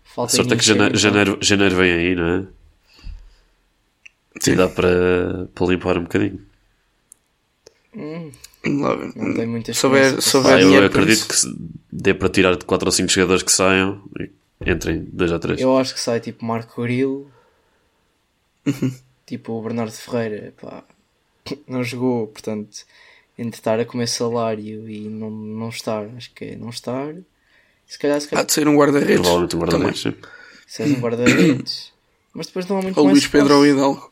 Falta 0.03 0.33
A 0.33 0.35
sorte 0.35 0.53
é 0.53 0.57
que 0.57 0.65
janeiro, 0.65 0.97
janeiro, 0.97 1.37
janeiro 1.41 1.75
vem 1.75 1.91
aí, 1.93 2.15
não 2.15 2.27
é? 2.27 2.45
Sim. 4.41 4.51
E 4.51 4.55
dá 4.55 4.67
para, 4.67 5.47
para 5.53 5.67
limpar 5.67 5.97
um 5.97 6.03
bocadinho. 6.03 6.41
ver. 7.95 8.31
Não 8.65 9.33
tem 9.35 9.47
muita 9.47 9.73
Se 9.73 9.85
houver, 9.85 10.03
esperança 10.17 10.21
se 10.21 10.31
para 10.31 10.39
houver 10.39 10.57
Ah, 10.57 10.61
eu 10.61 10.85
acredito 10.85 11.27
que 11.27 11.35
dê 11.91 12.13
para 12.13 12.29
tirar 12.29 12.55
de 12.57 12.65
4 12.65 12.87
ou 12.87 12.91
5 12.91 13.09
jogadores 13.09 13.43
que 13.43 13.51
saiam 13.51 14.01
e 14.19 14.29
entrem 14.69 15.07
2 15.13 15.31
ou 15.31 15.39
3. 15.39 15.61
Eu 15.61 15.77
acho 15.77 15.93
que 15.93 15.99
sai 15.99 16.19
tipo 16.19 16.43
Marco 16.43 16.81
Grilo, 16.81 17.31
Uhum. 18.65 18.93
tipo 19.25 19.53
o 19.53 19.61
Bernardo 19.61 19.91
Ferreira, 19.91 20.53
pá, 20.61 20.83
não 21.67 21.83
jogou, 21.83 22.27
portanto, 22.27 22.85
entre 23.37 23.59
estar 23.59 23.79
a 23.79 23.85
comer 23.85 24.07
salário 24.07 24.89
e 24.89 25.07
não, 25.09 25.29
não 25.29 25.69
estar, 25.69 26.05
acho 26.17 26.31
que 26.33 26.45
é 26.45 26.55
não 26.55 26.69
estar, 26.69 27.13
se 27.87 27.97
calhar, 27.99 28.19
se 28.19 28.27
Há 28.27 28.29
calhar 28.31 28.45
de 28.45 28.53
ser 28.53 28.67
um 28.67 28.75
guarda-redes. 28.75 29.21
Provavelmente 29.21 29.55
um 29.55 29.59
também. 29.59 29.71
guarda-redes. 29.87 30.01
sim. 30.01 30.15
se 30.67 30.83
és 30.83 30.91
um 30.91 30.99
guarda-redes, 31.01 31.93
mas 32.33 32.47
depois 32.47 32.67
não 32.67 32.77
há 32.77 32.81
muito 32.81 32.97
Ou 32.97 33.05
mais 33.05 33.17
Luís 33.17 33.27
Pedro 33.27 33.55
ou 33.55 33.65
espaço. 33.65 33.77
Hidalgo. 33.77 34.11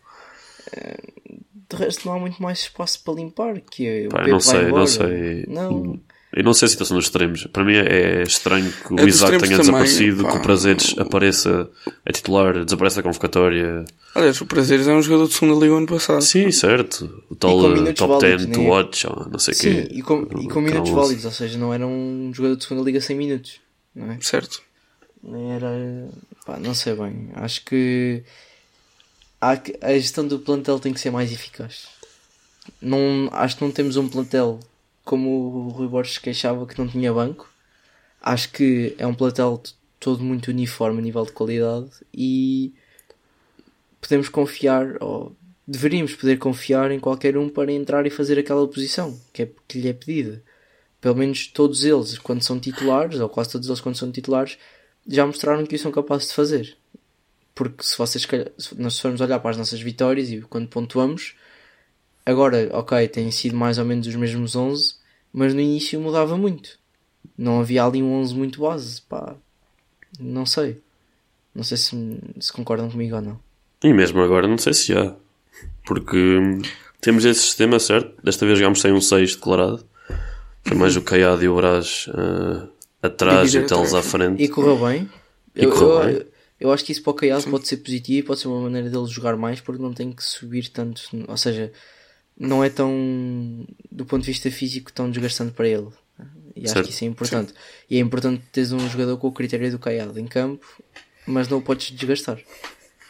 De 1.70 1.76
resto 1.76 2.08
não 2.08 2.16
há 2.16 2.20
muito 2.20 2.42
mais 2.42 2.60
espaço 2.60 3.04
para 3.04 3.14
limpar, 3.16 3.60
que 3.62 3.86
é 3.86 4.08
o 4.08 4.10
Pá, 4.10 4.20
Pepe 4.20 4.32
não 4.32 4.40
vai 4.40 4.56
sei, 4.56 4.62
embora. 4.62 4.80
não 4.80 4.88
sei. 4.88 5.46
Não, 5.48 6.00
Eu 6.38 6.44
não 6.44 6.54
sei 6.54 6.68
a 6.68 6.70
situação 6.70 6.96
dos 6.96 7.06
extremos. 7.06 7.48
Para 7.48 7.64
mim 7.64 7.74
é 7.76 8.22
estranho 8.22 8.72
que 8.72 8.94
o 8.94 9.00
A 9.00 9.06
dos 9.06 9.16
Isaac 9.16 9.32
tenha 9.32 9.42
também, 9.42 9.58
desaparecido, 9.60 10.24
pá. 10.24 10.32
que 10.32 10.38
o 10.38 10.42
Prazeres 10.42 10.96
apareça 11.00 11.68
a 12.06 12.12
titular, 12.12 12.64
desaparece 12.64 12.96
da 12.98 13.04
convocatória. 13.04 13.86
Aliás, 14.14 14.40
o 14.40 14.46
Prazeres 14.46 14.88
é 14.88 14.94
um 14.94 15.02
jogador 15.02 15.28
de 15.28 15.34
segunda 15.34 15.60
liga 15.66 15.76
ano 15.76 15.88
passado. 15.88 16.22
Sim, 16.22 16.52
certo. 16.52 17.24
O 17.30 17.36
tal 17.36 17.60
top 17.96 18.24
válidos, 18.24 18.46
10 18.46 18.46
to 18.56 18.62
né? 18.62 18.70
watch, 18.70 19.08
ou 19.08 19.30
não 19.30 19.40
sei 19.40 19.54
o 19.54 19.58
quê. 19.58 19.88
e 19.92 20.02
com, 20.04 20.28
e 20.40 20.48
com 20.48 20.62
minutos 20.62 20.92
válidos, 20.92 21.26
ou 21.26 21.32
seja, 21.32 21.58
não 21.58 21.74
era 21.74 21.88
um 21.88 22.32
jogador 22.34 22.56
de 22.56 22.64
segunda 22.66 22.84
liga 22.84 23.02
sem 23.02 23.16
minutos, 23.18 23.60
não 23.96 24.12
é? 24.12 24.18
Certo. 24.22 24.62
Nem 25.24 25.54
era. 25.54 26.08
Pá, 26.46 26.58
não 26.60 26.74
sei 26.76 26.94
bem. 26.96 27.30
Acho 27.34 27.66
que- 27.66 28.24
a 29.42 29.56
gestão 29.94 30.28
do 30.28 30.40
plantel 30.40 30.80
tem 30.80 30.94
que 30.94 31.00
ser 31.00 31.10
mais 31.12 31.32
eficaz. 31.32 31.88
Não, 32.82 33.30
acho 33.32 33.58
que 33.58 33.64
não 33.64 33.72
temos 33.72 33.98
um 33.98 34.08
plantel 34.08 34.60
como 35.08 35.30
o 35.30 35.70
Rui 35.70 35.88
Borges 35.88 36.18
queixava 36.18 36.68
que 36.68 36.78
não 36.78 36.88
tinha 36.88 37.14
banco. 37.14 37.50
Acho 38.22 38.52
que 38.52 38.94
é 38.98 39.08
um 39.08 39.14
plantel 39.16 39.58
t- 39.58 39.74
todo 40.00 40.22
muito 40.22 40.50
uniforme 40.50 41.00
a 41.00 41.02
nível 41.02 41.26
de 41.26 41.32
qualidade 41.32 41.90
e 42.14 42.74
podemos 44.02 44.28
confiar, 44.28 45.02
ou 45.02 45.34
deveríamos 45.66 46.14
poder 46.14 46.38
confiar 46.38 46.92
em 46.92 47.00
qualquer 47.00 47.38
um 47.38 47.48
para 47.48 47.72
entrar 47.72 48.06
e 48.06 48.10
fazer 48.10 48.38
aquela 48.38 48.68
posição 48.68 49.18
que, 49.32 49.44
é, 49.44 49.50
que 49.66 49.80
lhe 49.80 49.88
é 49.88 49.94
pedida. 49.94 50.44
Pelo 51.00 51.16
menos 51.16 51.48
todos 51.48 51.86
eles, 51.86 52.18
quando 52.20 52.44
são 52.44 52.60
titulares, 52.60 53.20
ou 53.20 53.30
quase 53.30 53.52
todos 53.52 53.68
eles, 53.70 53.80
quando 53.80 53.96
são 53.96 54.12
titulares, 54.12 54.58
já 55.08 55.26
mostraram 55.26 55.66
que 55.66 55.76
o 55.76 55.80
são 55.80 55.92
capazes 55.92 56.28
de 56.28 56.34
fazer. 56.34 56.78
Porque 57.56 57.82
se 57.84 57.98
vocês 57.98 58.28
se 58.58 58.76
nós 58.76 59.00
formos 59.00 59.22
olhar 59.22 59.40
para 59.40 59.52
as 59.52 59.58
nossas 59.58 59.80
vitórias 59.80 60.30
e 60.30 60.42
quando 60.42 60.68
pontuamos, 60.68 61.34
agora, 62.32 62.70
ok, 62.74 63.08
têm 63.08 63.32
sido 63.32 63.56
mais 63.56 63.78
ou 63.78 63.86
menos 63.86 64.06
os 64.06 64.16
mesmos 64.16 64.56
11, 64.56 64.96
mas 65.32 65.54
no 65.54 65.62
início 65.62 66.00
mudava 66.00 66.38
muito. 66.38 66.78
Não 67.38 67.60
havia 67.60 67.84
ali 67.84 68.04
um 68.04 68.14
11 68.16 68.36
muito 68.36 68.62
base, 68.62 69.02
pá. 69.02 69.36
Não 70.20 70.46
sei. 70.46 70.82
Não 71.56 71.64
sei 71.64 71.78
se, 71.78 72.20
se 72.40 72.52
concordam 72.52 72.90
comigo 72.90 73.16
ou 73.16 73.22
não. 73.22 73.40
E 73.84 73.94
mesmo 73.94 74.22
agora, 74.22 74.48
não 74.48 74.58
sei 74.58 74.74
se 74.74 74.94
há. 74.94 75.16
Porque 75.86 76.40
temos 77.00 77.26
esse 77.26 77.42
sistema, 77.42 77.80
certo? 77.80 78.14
Desta 78.24 78.46
vez 78.46 78.58
jogámos 78.60 78.82
sem 78.82 78.92
um 78.92 79.02
6 79.02 79.36
declarado. 79.36 79.86
Foi 80.64 80.76
mais 80.76 80.96
o 80.98 81.02
Caiado 81.02 81.44
e 81.44 81.48
o 81.48 81.56
Brás 81.56 82.10
ah, 82.14 82.68
atrás 83.02 83.54
e 83.54 83.60
o 83.60 83.66
Teles 83.66 83.94
à 83.94 84.02
frente. 84.02 84.44
E 84.44 84.50
correu 84.50 84.78
bem. 84.78 85.10
E 85.56 85.64
eu, 85.64 85.72
correu 85.72 86.02
eu, 86.02 86.06
bem. 86.06 86.28
eu 86.60 86.72
acho 86.72 86.84
que 86.84 86.92
isso 86.92 87.02
para 87.02 87.12
o 87.12 87.14
Caiado 87.14 87.50
pode 87.50 87.68
ser 87.68 87.78
positivo 87.78 88.20
e 88.20 88.24
pode 88.24 88.40
ser 88.40 88.48
uma 88.48 88.62
maneira 88.62 88.90
dele 88.90 89.06
jogar 89.06 89.38
mais 89.38 89.62
porque 89.62 89.82
não 89.82 89.94
tem 89.94 90.12
que 90.12 90.24
subir 90.24 90.68
tanto. 90.70 91.02
Ou 91.28 91.38
seja, 91.38 91.72
não 92.40 92.64
é 92.64 92.70
tão, 92.70 93.66
do 93.92 94.06
ponto 94.06 94.22
de 94.24 94.32
vista 94.32 94.50
físico, 94.52 94.92
tão 94.94 95.10
desgastante 95.10 95.54
para 95.54 95.68
ele. 95.68 95.88
E 96.56 96.64
acho 96.64 96.74
Certo. 96.74 96.86
que 96.88 96.92
isso 96.94 97.04
é 97.04 97.08
importante. 97.08 97.54
E 97.90 97.98
é 97.98 98.00
importante 98.00 98.44
teres 98.52 98.72
um 98.72 98.90
jogador 98.90 99.18
com 99.18 99.28
o 99.28 99.32
critério 99.32 99.70
do 99.72 99.78
Caiado 99.80 100.20
em 100.20 100.26
campo, 100.26 100.66
mas 101.26 101.48
não 101.48 101.60
o 101.60 101.62
podes 101.62 101.92
desgastar. 101.92 102.40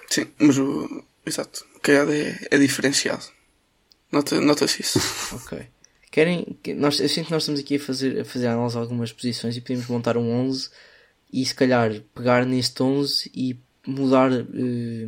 Sim, 0.10 0.26
mas 0.40 0.58
o. 0.58 1.04
Exato. 1.26 1.66
O 1.76 1.80
Caiado 1.80 2.12
é, 2.12 2.38
é 2.52 2.58
diferenciado. 2.58 3.24
Nota- 4.12 4.40
Nota-se 4.42 4.82
isso. 4.82 5.00
Ok. 5.36 5.60
Querem, 6.12 6.58
que- 6.64 6.74
nós, 6.74 7.00
eu 7.00 7.08
sinto 7.10 7.26
que 7.28 7.32
nós 7.32 7.44
estamos 7.44 7.60
aqui 7.60 7.76
a 7.76 7.80
fazer, 7.80 8.20
a 8.22 8.26
fazer 8.26 8.48
análise 8.48 8.78
algumas 8.78 9.12
posições 9.12 9.56
e 9.56 9.62
podemos 9.62 9.88
montar 9.88 10.18
um 10.18 10.30
11 10.32 10.70
e 11.32 11.46
se 11.46 11.54
calhar 11.54 11.92
pegar 12.16 12.46
neste 12.46 12.82
11 12.82 13.30
e 13.36 13.58
mudar, 13.86 14.32
eh, 14.32 15.08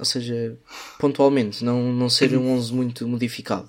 ou 0.00 0.04
seja, 0.04 0.56
pontualmente, 0.98 1.64
não, 1.64 1.92
não 1.92 2.08
ser 2.08 2.36
um 2.36 2.50
11 2.54 2.74
muito 2.74 3.06
modificado. 3.06 3.68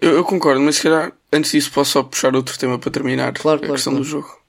Eu, 0.00 0.12
eu 0.12 0.24
concordo, 0.24 0.60
mas 0.60 0.76
se 0.76 0.84
calhar 0.84 1.12
antes 1.32 1.50
disso 1.50 1.72
posso 1.72 1.90
só 1.90 2.02
puxar 2.04 2.36
outro 2.36 2.56
tema 2.56 2.78
para 2.78 2.90
terminar 2.90 3.32
Claro, 3.32 3.56
a 3.56 3.60
claro, 3.60 3.74
questão 3.74 3.92
claro. 3.94 4.04
do 4.04 4.08
jogo. 4.08 4.40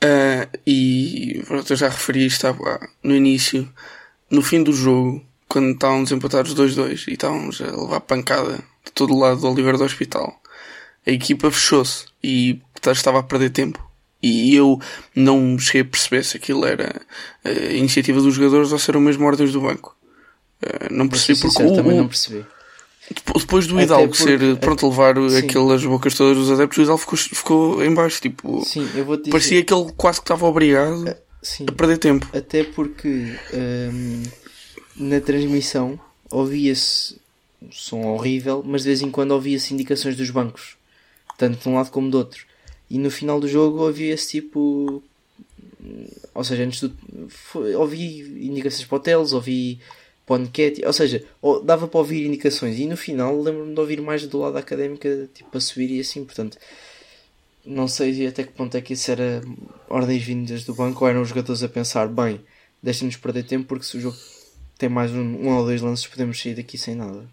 Ah, 0.00 0.48
e 0.66 1.42
pronto, 1.46 1.72
eu 1.72 1.76
já 1.76 1.88
referi 1.88 2.26
isto 2.26 2.46
no 3.02 3.16
início. 3.16 3.68
No 4.30 4.42
fim 4.42 4.62
do 4.62 4.72
jogo, 4.72 5.24
quando 5.48 5.72
estávamos 5.72 6.12
empatados 6.12 6.54
2-2 6.54 7.08
e 7.08 7.14
estávamos 7.14 7.60
a 7.60 7.66
levar 7.66 8.00
pancada 8.00 8.58
de 8.84 8.92
todo 8.92 9.18
lado 9.18 9.40
do 9.40 9.48
Oliver 9.48 9.76
do 9.76 9.84
Hospital, 9.84 10.40
a 11.06 11.10
equipa 11.10 11.50
fechou-se 11.50 12.06
e 12.22 12.60
estava 12.92 13.20
a 13.20 13.22
perder 13.22 13.50
tempo. 13.50 13.82
E 14.26 14.54
eu 14.54 14.80
não 15.14 15.58
cheguei 15.58 15.82
a 15.82 15.84
perceber 15.84 16.24
se 16.24 16.36
aquilo 16.36 16.64
era 16.64 17.00
a 17.44 17.50
iniciativa 17.50 18.20
dos 18.20 18.34
jogadores 18.34 18.72
ou 18.72 18.78
se 18.78 18.90
eram 18.90 19.00
mesmo 19.00 19.26
ordens 19.26 19.52
do 19.52 19.60
banco. 19.60 19.94
Eh, 20.62 20.88
não 20.90 21.06
percebi 21.08 21.38
porque 21.38 21.50
sincero, 21.56 21.72
o- 21.72 21.76
também 21.76 21.96
não 21.96 22.08
percebi. 22.08 22.44
Depo- 23.10 23.38
Depois 23.38 23.66
do 23.66 23.78
Hidalgo 23.78 24.08
porque- 24.16 24.22
ser 24.38 24.56
pronto 24.56 24.86
a 24.86 24.88
levar 24.88 25.14
Sim. 25.28 25.36
aquelas 25.36 25.84
bocas 25.84 26.14
todas 26.14 26.38
dos 26.38 26.50
adeptos, 26.50 26.78
o 26.78 26.82
Hidalgo 26.82 27.00
ficou, 27.02 27.18
ficou 27.18 27.84
em 27.84 27.92
baixo. 27.92 28.18
Tipo, 28.22 28.64
Sim, 28.64 28.86
dizer. 28.86 29.30
parecia 29.30 29.62
que 29.62 29.74
ele 29.74 29.92
quase 29.94 30.20
que 30.20 30.24
estava 30.24 30.46
obrigado 30.46 31.14
Sim, 31.42 31.66
a 31.68 31.72
perder 31.72 31.98
tempo. 31.98 32.26
até 32.32 32.64
porque 32.64 33.34
hum, 33.52 34.22
na 34.96 35.20
transmissão 35.20 36.00
ouvia-se 36.30 37.16
um 37.60 37.70
som 37.70 38.00
horrível, 38.06 38.62
mas 38.66 38.82
de 38.82 38.88
vez 38.88 39.02
em 39.02 39.10
quando 39.10 39.32
ouvia-se 39.32 39.74
indicações 39.74 40.16
dos 40.16 40.30
bancos, 40.30 40.76
tanto 41.36 41.58
de 41.62 41.68
um 41.68 41.74
lado 41.74 41.90
como 41.90 42.10
do 42.10 42.16
outro. 42.16 42.42
E 42.90 42.98
no 42.98 43.10
final 43.10 43.40
do 43.40 43.48
jogo 43.48 43.82
ouvia-se 43.82 44.28
tipo. 44.28 45.02
Ou 46.34 46.44
seja, 46.44 46.64
antes 46.64 46.80
do. 46.80 46.92
foi- 47.28 47.74
ouvi 47.74 48.20
indicações 48.48 48.86
para 48.86 49.00
Teles, 49.00 49.32
ouvi 49.32 49.78
Nketi, 50.30 50.84
ou 50.84 50.92
seja, 50.92 51.22
dava 51.64 51.86
para 51.86 51.98
ouvir 51.98 52.26
indicações. 52.26 52.78
E 52.78 52.86
no 52.86 52.96
final 52.96 53.40
lembro-me 53.40 53.74
de 53.74 53.80
ouvir 53.80 54.00
mais 54.00 54.26
do 54.26 54.38
lado 54.38 54.56
académica, 54.56 55.28
tipo 55.34 55.56
a 55.56 55.60
subir 55.60 55.90
e 55.90 56.00
assim, 56.00 56.24
portanto. 56.24 56.58
Não 57.66 57.88
sei 57.88 58.26
até 58.26 58.44
que 58.44 58.52
ponto 58.52 58.76
é 58.76 58.80
que 58.82 58.92
isso 58.92 59.10
era 59.10 59.42
ordens 59.88 60.22
vindas 60.22 60.64
do 60.64 60.74
banco 60.74 61.02
ou 61.02 61.10
eram 61.10 61.22
os 61.22 61.30
jogadores 61.30 61.62
a 61.62 61.68
pensar, 61.68 62.08
bem, 62.08 62.38
deixa-nos 62.82 63.16
perder 63.16 63.44
tempo 63.44 63.66
porque 63.66 63.86
se 63.86 63.96
o 63.96 64.00
jogo 64.00 64.16
tem 64.76 64.90
mais 64.90 65.12
um, 65.12 65.22
um 65.22 65.56
ou 65.56 65.64
dois 65.64 65.80
lances 65.80 66.06
podemos 66.06 66.38
sair 66.38 66.54
daqui 66.54 66.76
sem 66.76 66.94
nada. 66.94 67.26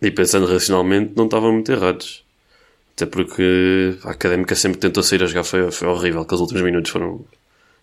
E 0.00 0.10
pensando 0.10 0.46
racionalmente, 0.46 1.12
não 1.14 1.26
estavam 1.26 1.52
muito 1.52 1.70
errados. 1.70 2.24
Até 2.96 3.04
porque 3.06 3.94
a 4.04 4.10
académica 4.10 4.54
sempre 4.54 4.78
tentou 4.80 5.02
sair 5.02 5.22
a 5.22 5.26
jogar, 5.26 5.44
foi, 5.44 5.70
foi 5.70 5.86
horrível. 5.86 6.22
Aqueles 6.22 6.40
últimos 6.40 6.62
minutos 6.62 6.90
foram 6.90 7.24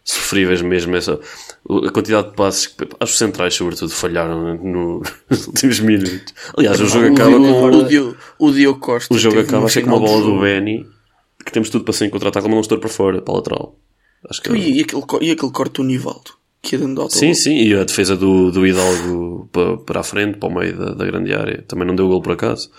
sofríveis 0.04 0.62
mesmo. 0.64 0.96
Essa, 0.96 1.20
a 1.88 1.92
quantidade 1.92 2.30
de 2.30 2.36
passes, 2.36 2.66
que, 2.68 2.88
os 3.00 3.18
centrais, 3.18 3.54
sobretudo, 3.54 3.92
falharam 3.92 4.56
no- 4.58 5.04
nos 5.30 5.48
últimos 5.48 5.80
minutos. 5.80 6.34
Aliás, 6.58 6.80
o 6.82 6.88
jogo 6.88 7.14
acaba 7.14 7.38
com. 7.38 7.66
o, 7.78 7.84
Diogo, 7.84 8.18
o 8.40 8.52
Diogo 8.52 8.80
Costa. 8.80 9.14
O 9.14 9.18
jogo 9.20 9.40
acaba 9.40 9.72
com 9.72 9.80
uma 9.82 10.00
bola 10.00 10.22
do 10.24 10.40
Benny 10.40 10.86
que 11.46 11.52
temos 11.52 11.70
tudo 11.70 11.84
para 11.84 11.94
ser 11.94 12.10
contra-ataque, 12.10 12.46
mas 12.48 12.54
não 12.56 12.62
estou 12.62 12.78
para 12.80 12.90
fora, 12.90 13.22
para 13.22 13.34
a 13.34 13.38
lateral. 13.38 13.76
Acho 14.30 14.42
que 14.42 14.50
E, 14.54 14.82
aquele, 14.82 15.04
e 15.22 15.32
aquele 15.32 15.52
corte 15.52 15.74
do 15.74 15.84
Nivaldo, 15.84 16.32
que 16.62 16.76
ia 16.76 16.80
dando 16.80 17.08
Sim, 17.12 17.34
sim, 17.34 17.58
e 17.58 17.74
a 17.76 17.84
defesa 17.84 18.16
do, 18.16 18.50
do 18.50 18.66
Hidalgo 18.66 19.50
para, 19.52 19.78
para 19.78 20.00
a 20.00 20.04
frente, 20.04 20.38
para 20.38 20.48
o 20.50 20.56
meio 20.56 20.78
da, 20.78 20.94
da 20.94 21.06
grande 21.06 21.34
área, 21.34 21.62
também 21.68 21.86
não 21.86 21.96
deu 21.96 22.08
gol 22.08 22.22
por 22.22 22.32
acaso. 22.32 22.72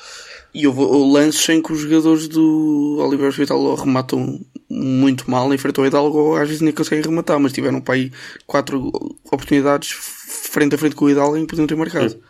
E 0.54 0.66
houve 0.68 0.80
o 0.80 1.12
lances 1.12 1.48
em 1.48 1.60
que 1.60 1.72
os 1.72 1.80
jogadores 1.80 2.28
do 2.28 2.98
Oliver 3.00 3.28
Hospital 3.28 3.74
rematam 3.74 4.40
muito 4.70 5.28
mal 5.28 5.52
em 5.52 5.58
frente 5.58 5.80
ao 5.80 5.86
Hidalgo, 5.86 6.16
ou 6.16 6.36
às 6.36 6.46
vezes 6.46 6.62
nem 6.62 6.72
conseguem 6.72 7.04
rematar, 7.04 7.40
mas 7.40 7.52
tiveram 7.52 7.80
para 7.80 7.94
aí 7.94 8.12
quatro 8.46 8.88
oportunidades 9.24 9.90
frente 9.90 10.74
a 10.76 10.78
frente 10.78 10.94
com 10.94 11.06
o 11.06 11.10
Hidalgo 11.10 11.36
e 11.36 11.46
podiam 11.46 11.66
ter 11.66 11.74
marcado. 11.74 12.22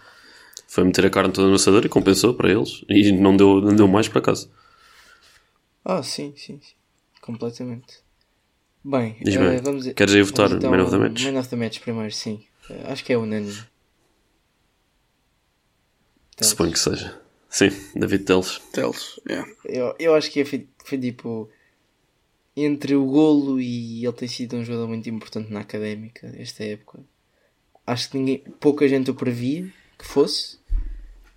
Foi 0.66 0.84
meter 0.84 1.06
a 1.06 1.10
carne 1.10 1.32
toda 1.32 1.48
no 1.48 1.54
assador 1.54 1.84
e 1.84 1.88
compensou 1.88 2.34
para 2.34 2.50
eles, 2.50 2.82
e 2.88 3.12
não 3.12 3.36
deu, 3.36 3.60
não 3.60 3.76
deu 3.76 3.86
mais 3.86 4.08
por 4.08 4.18
acaso. 4.18 4.50
Ah, 5.84 6.02
sim, 6.02 6.32
sim, 6.36 6.58
sim. 6.62 6.74
completamente. 7.20 8.02
Bem, 8.82 9.16
eh, 9.20 9.60
vamos 9.62 9.86
queres 9.92 10.14
aí 10.14 10.22
votar 10.22 10.48
vamos 10.48 10.64
Man 10.64 10.82
of 10.82 10.90
the 10.90 10.98
Match? 10.98 11.24
Man 11.24 11.38
of 11.38 11.48
the 11.48 11.56
Match 11.56 11.80
primeiro, 11.80 12.12
sim. 12.12 12.44
Eh, 12.68 12.84
acho 12.86 13.04
que 13.04 13.12
é 13.12 13.18
unânime. 13.18 13.58
Suponho 16.40 16.72
que 16.72 16.78
seja. 16.78 17.23
Sim, 17.54 17.70
David 17.94 18.24
Teles. 18.24 18.60
Teles, 18.72 19.20
yeah. 19.30 19.48
Eu, 19.64 19.94
eu 20.00 20.14
acho 20.16 20.28
que 20.28 20.44
foi, 20.44 20.66
foi 20.84 20.98
tipo 20.98 21.48
entre 22.56 22.96
o 22.96 23.06
golo 23.06 23.60
e 23.60 24.04
ele 24.04 24.12
tem 24.12 24.26
sido 24.26 24.56
um 24.56 24.64
jogador 24.64 24.88
muito 24.88 25.08
importante 25.08 25.52
na 25.52 25.60
académica 25.60 26.34
esta 26.36 26.64
época. 26.64 26.98
Acho 27.86 28.10
que 28.10 28.18
ninguém, 28.18 28.38
pouca 28.58 28.88
gente 28.88 29.08
o 29.08 29.14
previa 29.14 29.72
que 29.96 30.04
fosse, 30.04 30.58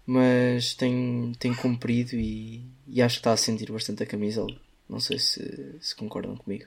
mas 0.08 0.73
tem, 0.73 1.34
tem 1.38 1.53
cumprido 1.53 2.15
e, 2.15 2.65
e 2.88 2.99
acho 2.99 3.17
que 3.17 3.19
está 3.19 3.34
a 3.34 3.38
sentir 3.38 3.71
bastante 3.71 4.01
a 4.01 4.08
camisola. 4.08 4.60
Não 4.89 4.99
sei 4.99 5.19
se, 5.19 5.75
se 5.80 5.95
concordam 5.95 6.36
comigo. 6.36 6.65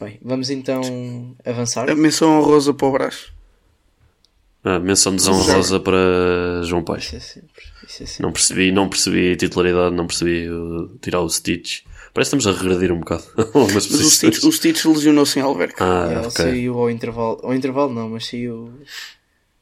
Bem, 0.00 0.18
vamos 0.22 0.48
então 0.48 1.36
avançar. 1.44 1.90
A 1.90 1.94
menção 1.94 2.38
honrosa 2.38 2.72
para 2.72 2.86
o 2.86 2.92
Brás. 2.92 3.34
Ah, 4.64 4.78
menção 4.78 5.14
desonrosa 5.16 5.80
para 5.80 6.62
João 6.64 6.84
Paes. 6.84 7.04
Isso 7.06 7.16
é 7.16 7.20
sempre. 7.20 7.62
Isso 7.88 8.02
é 8.02 8.06
sempre. 8.06 8.22
Não 8.22 8.32
percebi, 8.32 8.72
não 8.72 8.88
percebi 8.88 9.32
a 9.32 9.36
titularidade, 9.36 9.94
não 9.94 10.06
percebi 10.06 10.48
o- 10.48 10.96
tirar 11.00 11.20
o 11.20 11.28
Stitch. 11.28 11.80
Parece 12.14 12.30
que 12.30 12.36
estamos 12.36 12.46
a 12.46 12.62
regredir 12.62 12.92
um 12.92 13.00
bocado. 13.00 13.24
Mas 13.74 13.90
o. 13.90 14.10
Stitch, 14.10 14.44
o 14.44 14.52
Stitch 14.52 14.84
lesionou-se 14.84 15.38
em 15.38 15.42
Alverca. 15.42 15.84
Ah, 15.84 16.08
Ele 16.10 16.18
ok. 16.20 16.30
saiu 16.30 16.78
ao 16.78 16.90
intervalo. 16.90 17.40
Ao 17.42 17.54
intervalo 17.54 17.92
não, 17.92 18.08
mas 18.10 18.26
saiu 18.26 18.70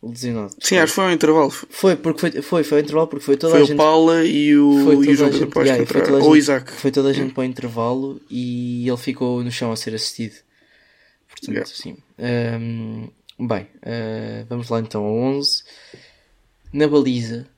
lesionado. 0.02 0.54
Sim, 0.60 0.76
acho 0.78 0.92
que 0.92 0.96
foi 0.96 1.04
ao 1.04 1.12
intervalo. 1.12 1.50
Foi, 1.50 1.96
porque 1.96 2.20
foi, 2.20 2.42
foi, 2.42 2.64
foi 2.64 2.78
ao 2.78 2.82
intervalo 2.82 3.06
porque 3.06 3.24
foi 3.24 3.36
toda 3.36 3.52
Foi 3.52 3.60
a 3.60 3.64
o 3.64 3.66
gente. 3.66 3.76
Paula 3.76 4.24
e 4.24 4.56
o, 4.56 4.84
foi 4.84 4.94
e 4.96 4.98
o 4.98 5.00
toda 5.00 5.12
a 5.12 5.14
João 5.14 5.30
Pedro 5.30 5.48
Paes 5.50 5.66
yeah, 5.68 5.84
que 5.86 5.92
foi 5.92 6.00
entraram. 6.02 6.24
Ou 6.24 6.30
o 6.32 6.36
Isaac. 6.36 6.72
Foi 6.72 6.90
toda 6.90 7.08
a 7.08 7.12
gente 7.12 7.32
para 7.34 7.40
o 7.40 7.44
intervalo 7.44 8.20
e 8.30 8.88
ele 8.88 8.96
ficou 8.98 9.42
no 9.44 9.50
chão 9.52 9.70
a 9.72 9.76
ser 9.76 9.94
assistido. 9.94 10.34
Portanto, 11.28 11.52
Yeah. 11.54 11.70
sim. 11.72 11.96
Ahm, 12.18 13.08
bem, 13.46 13.66
ah, 13.82 14.44
vamos 14.48 14.68
lá 14.68 14.80
então 14.80 15.04
ao 15.04 15.14
11. 15.14 15.64
Na 16.72 16.86
baliza, 16.86 17.48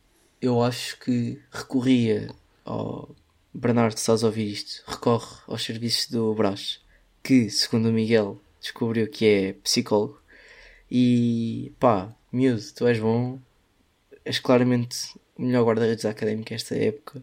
eu 0.41 0.63
acho 0.63 0.99
que 0.99 1.41
recorria 1.51 2.29
ao. 2.65 3.15
Bernardo, 3.55 3.99
estás 3.99 4.25
a 4.25 4.29
ouvir 4.29 4.51
isto? 4.51 4.83
Recorre 4.87 5.43
aos 5.47 5.63
serviços 5.63 6.11
do 6.11 6.35
Brás, 6.35 6.81
que, 7.23 7.51
segundo 7.51 7.91
o 7.91 7.93
Miguel, 7.93 8.41
descobriu 8.59 9.07
que 9.11 9.27
é 9.27 9.53
psicólogo. 9.53 10.19
E 10.91 11.73
pá, 11.79 12.15
miúdo, 12.33 12.63
tu 12.75 12.87
és 12.87 12.99
bom, 12.99 13.39
és 14.25 14.39
claramente 14.39 15.15
o 15.37 15.43
melhor 15.43 15.65
guarda-redes 15.65 16.05
da 16.05 16.11
académica 16.11 16.55
esta 16.55 16.75
época. 16.75 17.23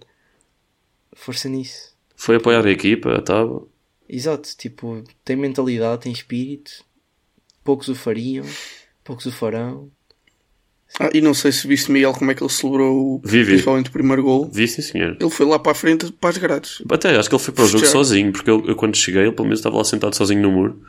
Força 1.13 1.49
nisso. 1.49 1.95
Foi 2.15 2.35
apoiar 2.35 2.63
a 2.65 2.71
equipa, 2.71 3.15
estava. 3.17 3.65
Exato, 4.07 4.55
tipo, 4.57 5.03
tem 5.23 5.35
mentalidade, 5.35 6.03
tem 6.03 6.11
espírito. 6.11 6.83
Poucos 7.69 7.87
o 7.87 7.93
fariam, 7.93 8.47
poucos 9.03 9.27
o 9.27 9.31
farão. 9.31 9.91
Ah, 10.99 11.11
e 11.13 11.21
não 11.21 11.35
sei 11.35 11.51
se 11.51 11.67
viste, 11.67 11.91
Miguel, 11.91 12.13
como 12.13 12.31
é 12.31 12.33
que 12.33 12.41
ele 12.41 12.49
celebrou 12.51 12.97
o- 13.17 13.21
Vi, 13.23 13.43
vi. 13.43 13.51
principalmente 13.51 13.89
o 13.89 13.91
primeiro 13.91 14.23
gol. 14.23 14.49
Vi, 14.51 14.67
sim, 14.67 14.81
senhor. 14.81 15.15
Ele 15.21 15.29
foi 15.29 15.45
lá 15.45 15.59
para 15.59 15.73
a 15.73 15.75
frente 15.75 16.11
para 16.13 16.31
as 16.31 16.37
grades. 16.39 16.81
Até 16.89 17.15
acho 17.15 17.29
que 17.29 17.35
ele 17.35 17.43
foi 17.43 17.53
para 17.53 17.63
o 17.65 17.67
jogo 17.67 17.85
sozinho, 17.85 18.31
porque 18.31 18.49
eu, 18.49 18.65
eu 18.65 18.75
quando 18.75 18.95
cheguei, 18.95 19.21
ele 19.21 19.31
pelo 19.33 19.43
menos 19.47 19.59
estava 19.59 19.77
lá 19.77 19.83
sentado 19.83 20.15
sozinho 20.15 20.41
no 20.41 20.49
muro. 20.51 20.81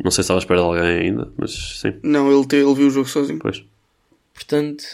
Não 0.00 0.12
sei 0.12 0.22
se 0.22 0.26
estava 0.26 0.38
à 0.38 0.42
espera 0.42 0.60
de 0.60 0.64
alguém 0.66 1.08
ainda, 1.08 1.32
mas 1.36 1.50
sim, 1.80 1.92
Não, 2.04 2.30
ele, 2.32 2.46
te- 2.46 2.54
ele 2.54 2.72
viu 2.72 2.86
o 2.86 2.90
jogo 2.90 3.08
sozinho. 3.08 3.40
pois. 3.40 3.64
Portanto, 4.32 4.84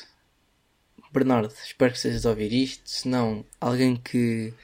Bernardo, 1.12 1.52
espero 1.62 1.90
que 1.92 1.98
estejas 1.98 2.24
a 2.24 2.30
ouvir 2.30 2.54
isto. 2.54 2.80
Se 2.88 3.07
não, 3.07 3.44
alguém 3.61 3.96
que, 3.96 4.54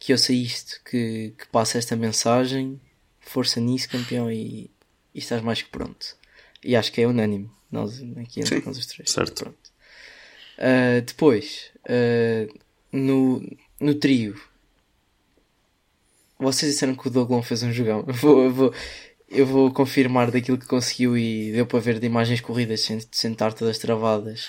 que 0.00 0.10
ouça 0.10 0.32
isto, 0.32 0.80
que, 0.84 1.32
que 1.38 1.46
passe 1.52 1.78
esta 1.78 1.94
mensagem, 1.94 2.80
força 3.20 3.60
nisso, 3.60 3.88
campeão, 3.88 4.28
e, 4.32 4.68
e 5.14 5.18
estás 5.20 5.40
mais 5.40 5.62
que 5.62 5.70
pronto. 5.70 6.16
E 6.64 6.74
acho 6.74 6.90
que 6.90 7.02
é 7.02 7.06
unânime, 7.06 7.50
nós, 7.70 8.00
aqui 8.16 8.40
entre 8.40 8.60
Sim. 8.60 8.62
nós 8.66 8.78
os 8.78 8.86
três. 8.86 9.10
Certo. 9.10 9.54
Ah, 10.58 11.00
depois, 11.04 11.70
ah, 11.88 12.52
no, 12.92 13.42
no 13.80 13.94
trio, 13.94 14.40
vocês 16.38 16.72
disseram 16.72 16.94
que 16.94 17.06
o 17.06 17.10
Doglon 17.10 17.42
fez 17.42 17.62
um 17.62 17.72
jogão. 17.72 18.04
Eu 18.06 18.14
vou, 18.14 18.44
eu 18.44 18.52
vou, 18.52 18.74
eu 19.28 19.46
vou 19.46 19.72
confirmar 19.72 20.30
daquilo 20.30 20.58
que 20.58 20.66
conseguiu 20.66 21.16
e 21.16 21.52
deu 21.52 21.66
para 21.66 21.80
ver 21.80 21.98
de 21.98 22.06
imagens 22.06 22.40
corridas 22.40 22.88
sem 23.10 23.34
todas 23.34 23.78
travadas. 23.78 24.48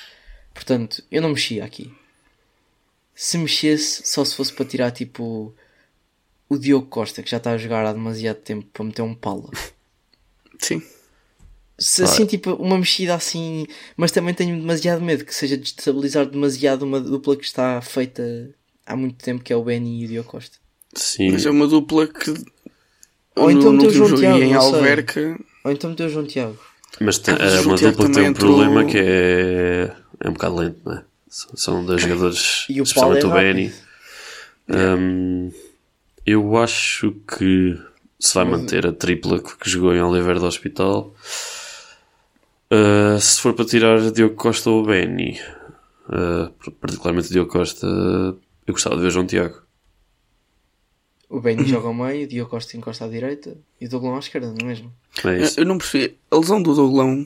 Portanto, 0.53 1.03
eu 1.11 1.21
não 1.21 1.29
mexia 1.29 1.65
aqui. 1.65 1.93
Se 3.13 3.37
mexesse, 3.37 4.07
só 4.07 4.23
se 4.25 4.35
fosse 4.35 4.53
para 4.53 4.65
tirar 4.65 4.91
tipo 4.91 5.53
o 6.49 6.57
Diogo 6.57 6.87
Costa, 6.87 7.23
que 7.23 7.29
já 7.29 7.37
está 7.37 7.51
a 7.51 7.57
jogar 7.57 7.85
há 7.85 7.93
demasiado 7.93 8.37
tempo, 8.37 8.67
para 8.71 8.85
meter 8.85 9.01
um 9.01 9.15
pala. 9.15 9.49
Sim. 10.59 10.81
Se 11.77 12.03
assim, 12.03 12.25
tipo, 12.25 12.53
uma 12.53 12.77
mexida 12.77 13.13
assim, 13.15 13.67
mas 13.97 14.11
também 14.11 14.33
tenho 14.33 14.57
demasiado 14.59 15.01
medo 15.01 15.25
que 15.25 15.35
seja 15.35 15.57
destabilizar 15.57 16.25
demasiado 16.25 16.83
uma 16.83 17.01
dupla 17.01 17.35
que 17.35 17.43
está 17.43 17.81
feita 17.81 18.23
há 18.85 18.95
muito 18.95 19.15
tempo, 19.23 19.43
que 19.43 19.51
é 19.51 19.55
o 19.55 19.63
Benny 19.63 20.01
e 20.01 20.05
o 20.05 20.07
Diogo 20.07 20.29
Costa. 20.29 20.57
Sim, 20.95 21.31
Mas 21.31 21.45
é 21.45 21.49
uma 21.51 21.67
dupla 21.67 22.07
que. 22.07 22.33
Ou 23.35 23.51
então 23.51 23.73
no, 23.73 23.73
no 23.73 23.83
meteu 23.83 23.89
o 23.89 24.03
último 24.03 24.07
João 24.07 24.09
jogo 24.09 24.21
Tiago, 24.21 24.39
e 24.39 24.43
em. 24.43 24.53
Alverca. 24.53 25.39
Ou 25.65 25.71
então 25.71 25.89
meteu 25.89 26.05
o 26.05 26.09
João 26.09 26.25
Tiago. 26.25 26.57
mas 27.01 27.17
tem- 27.17 27.35
Ah, 27.37 27.43
é 27.43 27.59
uma 27.59 27.75
dupla 27.75 28.07
que 28.07 28.13
tem 28.13 28.23
um 28.23 28.27
entrou- 28.27 28.55
problema 28.55 28.85
que 28.89 28.97
é, 28.97 29.91
é 30.21 30.29
um 30.29 30.33
bocado 30.33 30.55
lento, 30.55 30.79
não 30.85 30.93
é? 30.93 31.03
São- 31.27 31.57
São 31.57 31.85
dois 31.85 32.01
jogadores, 32.01 32.65
E 32.71 32.79
o 32.81 32.85
Paulo 32.93 33.15
é 33.15 33.19
especialmente 33.19 33.25
o. 33.25 33.29
Benny. 33.33 33.73
Hum, 34.69 35.51
eu 36.25 36.57
acho 36.57 37.11
que 37.37 37.77
se 38.19 38.33
vai 38.33 38.45
manter 38.45 38.87
a 38.87 38.91
tripla 38.93 39.39
que 39.41 39.69
jogou 39.69 39.93
em 39.93 40.01
Oliveira 40.01 40.39
do 40.39 40.45
Hospital. 40.45 41.13
Uh, 42.71 43.19
se 43.19 43.41
for 43.41 43.53
para 43.53 43.65
tirar 43.65 44.11
Diogo 44.11 44.35
Costa 44.35 44.69
ou 44.69 44.83
Benny, 44.85 45.39
uh, 46.09 46.49
particularmente 46.81 47.29
Diogo 47.29 47.51
Costa, 47.51 47.85
eu 47.87 48.73
gostava 48.73 48.95
de 48.95 49.03
ver 49.03 49.11
João 49.11 49.25
Tiago. 49.25 49.61
O 51.29 51.39
Benny 51.39 51.65
joga 51.69 51.87
ao 51.87 51.93
meio, 51.93 52.25
o 52.25 52.27
Diogo 52.27 52.49
Costa 52.49 52.75
encosta 52.75 53.05
à 53.05 53.07
direita 53.07 53.55
e 53.79 53.85
o 53.85 53.89
Douglão 53.89 54.15
à 54.15 54.19
esquerda, 54.19 54.47
não 54.47 54.57
é 54.61 54.69
mesmo? 54.69 54.91
É 55.23 55.27
Eu, 55.27 55.37
isso. 55.37 55.59
eu 55.59 55.65
não 55.65 55.77
percebi. 55.77 56.17
A 56.31 56.37
lesão 56.37 56.61
do 56.61 56.73
Douglão 56.73 57.25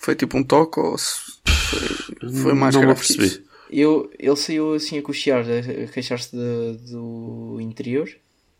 foi 0.00 0.14
tipo 0.14 0.36
um 0.38 0.42
toque 0.44 0.78
ou 0.78 0.96
se 0.96 1.14
foi, 1.48 2.30
foi 2.30 2.54
mais 2.54 2.74
não 2.74 2.82
grave 2.82 3.00
que 3.00 3.14
percebi. 3.16 3.44
Eu, 3.70 4.10
ele 4.18 4.36
saiu 4.36 4.74
assim 4.74 4.98
a 4.98 5.02
cochear, 5.02 5.44
a, 5.44 5.86
queixar-se 5.92 6.34
do 6.34 7.58
interior, 7.60 8.08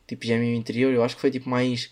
tipo 0.07 0.25
gêmeo 0.25 0.55
interior. 0.55 0.93
Eu 0.93 1.03
acho 1.03 1.17
que 1.17 1.21
foi 1.21 1.31
tipo 1.31 1.49
mais 1.49 1.91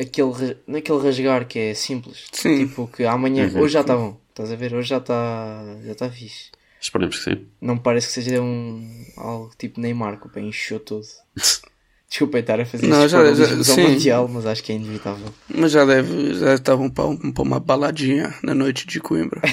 aquele, 0.00 0.56
naquele 0.66 0.98
rasgar 1.02 1.46
que 1.46 1.58
é 1.58 1.74
simples. 1.74 2.26
Sim. 2.32 2.66
Tipo 2.66 2.88
que 2.88 3.04
amanhã, 3.04 3.48
Uhum. 3.48 3.60
hoje 3.60 3.74
já 3.74 3.80
está 3.82 3.96
bom, 3.96 4.18
estás 4.30 4.50
a 4.50 4.56
ver? 4.56 4.74
Hoje 4.74 4.88
já 4.88 4.98
está 4.98 5.76
já 5.84 5.94
tá 5.94 6.10
fixe. 6.10 6.50
Esperemos 6.80 7.18
que 7.18 7.24
sim. 7.30 7.46
Não 7.60 7.74
me 7.74 7.80
parece 7.80 8.06
que 8.06 8.12
seja 8.14 8.40
um 8.40 9.04
algo 9.16 9.50
tipo 9.58 9.80
Neymar, 9.80 10.18
que 10.18 10.26
o 10.26 10.30
pé 10.30 10.40
inchou 10.40 10.80
todo. 10.80 11.04
Desculpa 12.08 12.38
estar 12.40 12.58
a 12.58 12.64
fazer 12.66 12.88
Não, 12.88 13.02
já- 13.06 13.08
já- 13.08 13.18
paralelismos 13.18 13.68
ao 13.70 13.76
sim. 13.76 13.82
Mundial, 13.82 14.26
mas 14.28 14.44
acho 14.46 14.64
que 14.64 14.72
é 14.72 14.74
inevitável. 14.76 15.32
Mas 15.48 15.70
já 15.70 15.84
deve, 15.84 16.34
já 16.34 16.54
estavam 16.54 16.90
para, 16.90 17.06
um- 17.06 17.30
para 17.32 17.42
uma 17.44 17.60
baladinha 17.60 18.34
na 18.42 18.52
noite 18.54 18.84
de 18.86 18.98
Coimbra. 18.98 19.40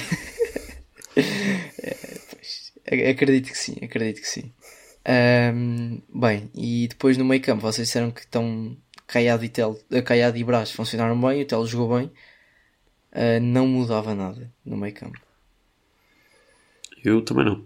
Ac- 2.90 3.06
Acredito 3.10 3.50
que 3.52 3.58
sim, 3.58 3.76
acredito 3.82 4.20
que 4.20 4.28
sim. 4.28 4.50
Ahm, 5.04 6.00
bem, 6.12 6.50
e 6.54 6.86
depois 6.88 7.16
no 7.16 7.24
meio 7.24 7.40
campo, 7.42 7.62
vocês 7.62 7.86
disseram 7.88 8.10
que 8.10 8.20
estão 8.20 8.76
Caiado 9.08 9.44
e, 9.44 9.48
Tel, 9.48 9.76
Caiado 10.04 10.36
e 10.36 10.44
Brás 10.44 10.70
funcionaram 10.70 11.20
bem, 11.20 11.42
o 11.42 11.46
Tel 11.46 11.66
jogou 11.66 11.98
bem. 11.98 12.12
Ah, 13.10 13.40
não 13.40 13.66
mudava 13.66 14.14
nada 14.14 14.52
no 14.64 14.76
meio 14.76 14.94
campo. 14.94 15.18
Eu 17.04 17.22
também 17.22 17.44
não. 17.46 17.64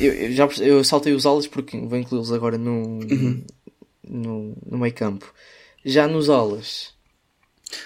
Eu, 0.00 0.12
eu 0.12 0.32
já 0.32 0.48
eu 0.60 0.82
saltei 0.82 1.12
os 1.12 1.26
alas 1.26 1.46
porque 1.46 1.76
vou 1.78 1.98
incluí-los 1.98 2.32
agora 2.32 2.56
no, 2.56 3.00
no, 4.02 4.56
no 4.64 4.78
meio 4.78 4.94
campo. 4.94 5.32
Já 5.84 6.08
nos 6.08 6.30
alas, 6.30 6.94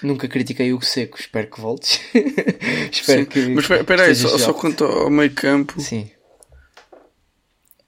nunca 0.01 0.27
critiquei 0.27 0.71
o 0.71 0.81
Seco, 0.81 1.19
espero 1.19 1.49
que 1.49 1.59
voltes. 1.59 1.99
espero 2.91 3.23
Sim. 3.23 3.25
que. 3.25 3.49
Mas 3.49 3.69
espera- 3.69 4.03
aí, 4.05 4.15
só, 4.15 4.37
só 4.37 4.53
quanto 4.53 4.85
ao 4.85 5.09
meio 5.09 5.33
campo, 5.33 5.81
Sim, 5.81 6.09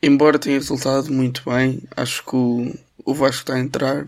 embora 0.01 0.39
tenha 0.39 0.57
resultado 0.57 1.11
muito 1.13 1.43
bem, 1.49 1.83
acho 1.95 2.25
que 2.25 2.35
o, 2.35 2.73
o 3.05 3.13
Vasco 3.13 3.41
está 3.41 3.55
a 3.55 3.59
entrar. 3.59 4.05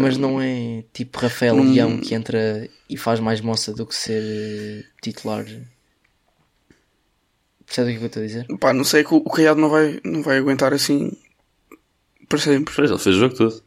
mas 0.00 0.16
não 0.18 0.40
é 0.40 0.84
tipo 0.92 1.18
Rafael 1.18 1.56
não- 1.56 1.64
Leão 1.72 1.98
que 2.00 2.14
entra 2.14 2.68
e 2.88 2.96
faz 2.96 3.18
mais 3.20 3.40
moça 3.40 3.72
do 3.72 3.86
que 3.86 3.94
ser 3.94 4.22
eh, 4.22 4.84
titular. 5.00 5.44
Percebe 7.66 7.88
o 7.88 7.92
que 7.92 7.96
é 7.96 7.98
que 7.98 8.04
eu 8.04 8.06
estou 8.06 8.22
a 8.22 8.26
dizer? 8.26 8.46
Pá, 8.58 8.72
não 8.72 8.84
sei 8.84 9.02
que 9.04 9.14
o, 9.14 9.18
o 9.18 9.30
Caiado 9.30 9.60
não 9.60 9.70
vai, 9.70 10.00
não 10.04 10.22
vai 10.22 10.36
aguentar 10.38 10.72
assim 10.74 11.12
para 12.28 12.38
sempre. 12.38 12.74
Pois, 12.74 12.90
ele 12.90 12.98
fez 12.98 13.16
o 13.16 13.18
jogo 13.20 13.34
todo. 13.34 13.62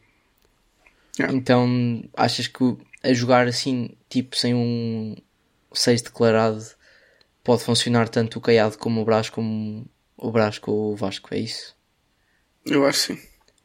Yeah. 1.18 1.36
Então 1.36 2.04
achas 2.16 2.46
que 2.46 2.76
a 3.02 3.12
jogar 3.12 3.48
assim, 3.48 3.90
tipo 4.08 4.36
sem 4.36 4.54
um 4.54 5.16
6 5.72 6.02
declarado, 6.02 6.64
pode 7.42 7.64
funcionar 7.64 8.08
tanto 8.08 8.38
o 8.38 8.40
Caiado 8.40 8.78
como 8.78 9.00
o 9.00 9.04
Brás, 9.04 9.28
como 9.28 9.84
o 10.16 10.30
Brás 10.30 10.58
com 10.58 10.70
o 10.70 10.96
Vasco? 10.96 11.34
É 11.34 11.38
isso? 11.40 11.76
Eu 12.64 12.86
acho 12.86 12.98
sim. 13.00 13.18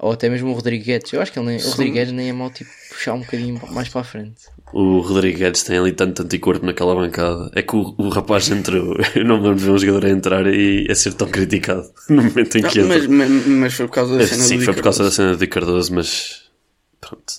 Ou 0.04 0.12
até 0.12 0.30
mesmo 0.30 0.50
o 0.50 0.54
Rodrigues. 0.54 1.13
Eu 1.13 1.22
acho 1.22 1.32
que 1.32 1.39
ele 1.39 1.48
nem, 1.48 1.58
o. 1.58 1.70
Rodrigues 1.70 2.12
nem 2.12 2.30
é 2.30 2.34
mau 2.34 2.50
tipo 2.50 2.70
puxar 2.89 3.13
um 3.13 3.20
bocadinho 3.22 3.60
mais 3.72 3.88
para 3.88 4.02
a 4.02 4.04
frente. 4.04 4.42
O 4.74 5.00
Rodrigues 5.00 5.63
tem 5.63 5.78
ali 5.78 5.94
tanto 5.94 6.24
anticorpo 6.24 6.66
naquela 6.66 6.94
bancada. 6.94 7.50
É 7.56 7.62
que 7.62 7.76
o, 7.76 7.96
o 7.98 8.10
rapaz 8.10 8.50
entrou. 8.50 8.98
Eu 9.16 9.24
não 9.24 9.38
me 9.38 9.44
lembro 9.44 9.60
de 9.60 9.66
ver 9.66 9.72
um 9.72 9.78
jogador 9.78 10.06
a 10.06 10.10
entrar 10.10 10.46
e 10.48 10.88
a 10.92 10.96
ser 10.96 11.13
tão 11.13 11.28
criticado 11.30 11.89
no 12.10 12.24
momento 12.24 12.58
em 12.58 12.63
que 12.63 12.80
entra. 12.80 12.84
mas, 12.86 13.06
mas, 13.08 13.46
mas 13.48 13.74
foi 13.74 13.88
por 13.88 13.94
causa 13.94 14.18
da 14.18 14.24
É, 14.24 14.28
cena 14.28 14.44
Sim, 14.44 14.58
do 14.58 14.66
foi 14.66 14.74
por 14.74 14.84
causa 14.84 15.04
da 15.06 15.12
cena 15.12 15.36
de 15.38 15.48
Cardoso, 15.48 15.94
mas. 15.94 16.44
Pronto. 17.00 17.34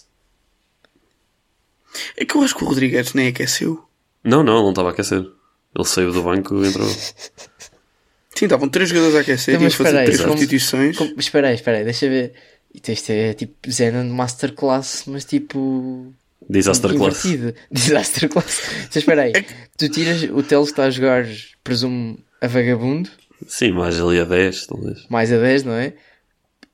É 2.16 2.24
que 2.24 2.34
eu 2.36 2.42
acho 2.42 2.56
que 2.56 2.64
o 2.64 2.66
Rodrigues 2.66 3.12
nem 3.14 3.28
aqueceu. 3.28 3.84
Não, 4.24 4.42
não, 4.42 4.54
ele 4.54 4.62
não 4.62 4.70
estava 4.70 4.88
a 4.88 4.92
aquecer. 4.92 5.18
Ele 5.20 5.84
saiu 5.84 6.12
do 6.12 6.22
banco 6.22 6.64
e 6.64 6.68
entrou. 6.68 6.88
Sim, 6.88 8.46
estavam 8.46 8.68
três 8.68 8.88
jogadores 8.88 9.14
a 9.16 9.20
aquecer, 9.20 9.54
Então, 9.54 9.68
tinham 9.68 9.70
fazer 9.84 10.04
três 10.04 10.20
como- 10.20 10.32
substituições. 10.32 10.96
Como- 10.96 11.14
espera 11.18 11.48
aí, 11.48 11.54
espera 11.54 11.78
aí, 11.78 11.84
deixa 11.84 12.08
ver. 12.08 12.32
Isto 12.74 12.92
isto 12.92 13.10
é 13.10 13.32
tipo 13.34 13.70
Zenon 13.70 14.12
Masterclass, 14.12 15.04
mas 15.06 15.24
tipo. 15.24 16.12
Disaster 16.50 16.94
class. 16.94 17.24
Invertido. 17.24 17.54
Disaster 17.70 18.28
class. 18.28 18.60
Então 18.88 19.00
espera 19.00 19.22
aí. 19.22 19.32
Tu 19.78 19.88
tiras. 19.88 20.22
O 20.24 20.42
Teles 20.42 20.68
está 20.68 20.84
a 20.84 20.90
jogar, 20.90 21.26
presumo, 21.62 22.18
a 22.40 22.46
vagabundo, 22.46 23.08
Sim, 23.46 23.72
mais 23.72 24.00
ali 24.00 24.18
a 24.20 24.24
10, 24.24 24.66
talvez. 24.66 25.06
mais 25.08 25.32
a 25.32 25.38
10, 25.38 25.64
não 25.64 25.72
é? 25.74 25.94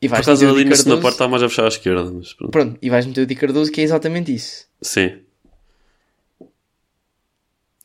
E 0.03 0.09
Por 0.09 0.15
vais 0.15 0.27
causa 0.27 0.45
meter 0.45 0.55
o 0.57 0.61
ali 0.61 0.69
na 0.71 0.77
segunda 0.77 1.01
parte 1.01 1.15
está 1.15 1.29
mais 1.29 1.43
a 1.43 1.49
fechar 1.49 1.65
à 1.67 1.69
esquerda. 1.69 2.11
Mas 2.11 2.33
pronto. 2.33 2.51
Pronto, 2.51 2.79
e 2.81 2.89
vais 2.91 3.05
meter 3.07 3.21
o 3.23 3.27
Di 3.27 3.35
Cardoso, 3.35 3.71
que 3.71 3.81
é 3.81 3.85
exatamente 3.85 4.35
isso. 4.35 4.67
Sim. 4.81 5.19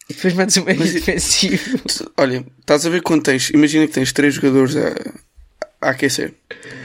E 0.09 0.13
depois 0.13 0.33
metes 0.33 0.55
o 0.57 0.63
meio 0.63 0.77
defensivo. 0.79 1.79
Olha, 2.17 2.45
estás 2.59 2.85
a 2.85 2.89
ver 2.89 3.01
quando 3.01 3.23
tens. 3.23 3.49
Imagina 3.49 3.87
que 3.87 3.93
tens 3.93 4.13
três 4.13 4.35
jogadores 4.35 4.75
a, 4.77 4.93
a 5.87 5.91
aquecer. 5.91 6.33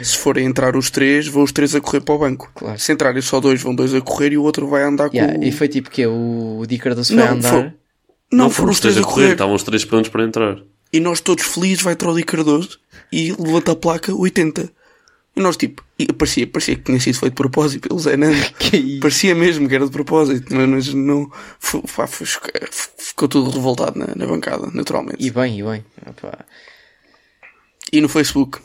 Se 0.02 0.16
forem 0.16 0.46
entrar 0.46 0.76
os 0.76 0.90
três, 0.90 1.26
vão 1.26 1.42
os 1.42 1.52
três 1.52 1.74
a 1.74 1.80
correr 1.80 2.00
para 2.00 2.14
o 2.14 2.18
banco. 2.18 2.50
Claro. 2.54 2.78
Se 2.78 2.92
entrarem 2.92 3.20
só 3.22 3.40
dois, 3.40 3.62
vão 3.62 3.74
dois 3.74 3.94
a 3.94 4.00
correr 4.00 4.32
e 4.32 4.38
o 4.38 4.42
outro 4.42 4.66
vai 4.66 4.82
andar 4.82 5.10
com 5.10 5.16
Yeah, 5.16 5.38
o. 5.38 5.44
e 5.44 5.52
foi 5.52 5.68
tipo 5.68 5.90
que 5.90 6.06
o 6.06 6.64
Di 6.68 6.78
Cardoso 6.78 7.14
foi 7.14 7.22
Não, 7.22 7.28
a 7.28 7.32
andar. 7.34 7.50
foi- 7.50 7.72
Não, 8.32 8.50
foram 8.50 8.70
os 8.70 8.80
três 8.80 8.96
a 8.96 9.02
correr. 9.02 9.32
Estavam 9.32 9.54
os 9.54 9.62
três 9.62 9.84
prontos 9.84 10.10
para 10.10 10.24
entrar. 10.24 10.56
E 10.92 10.98
nós 11.00 11.20
todos 11.20 11.44
felizes, 11.44 11.82
vai 11.82 11.94
Trolli 11.96 12.22
Cardoso 12.24 12.78
e 13.12 13.32
levanta 13.38 13.72
a 13.72 13.76
placa 13.76 14.12
80. 14.14 14.70
E 15.36 15.40
nós 15.40 15.56
tipo, 15.56 15.84
e 15.96 16.12
parecia, 16.12 16.44
parecia 16.46 16.74
que 16.74 16.82
tinha 16.82 16.98
sido 16.98 17.16
feito 17.18 17.32
de 17.32 17.36
propósito 17.36 17.88
pelo 17.88 18.00
Zé 18.00 18.16
Nando. 18.16 18.36
Parecia 19.00 19.32
mesmo 19.34 19.68
que 19.68 19.74
era 19.76 19.84
de 19.84 19.90
propósito, 19.92 20.52
mas- 20.54 20.68
mas 20.68 20.94
não. 20.94 21.30
fu- 21.60 21.84
fa- 21.86 22.06
fu- 22.08 22.24
Ficou 22.98 23.28
tudo 23.28 23.48
revoltado 23.50 23.96
na, 23.98 24.08
na 24.16 24.26
bancada, 24.26 24.68
naturalmente. 24.74 25.22
E 25.22 25.28
E, 25.28 25.30
bem, 25.30 25.60
e 25.60 25.62
bem. 25.62 25.84
Opa. 26.06 26.44
no 27.94 28.08
Facebook. 28.08 28.58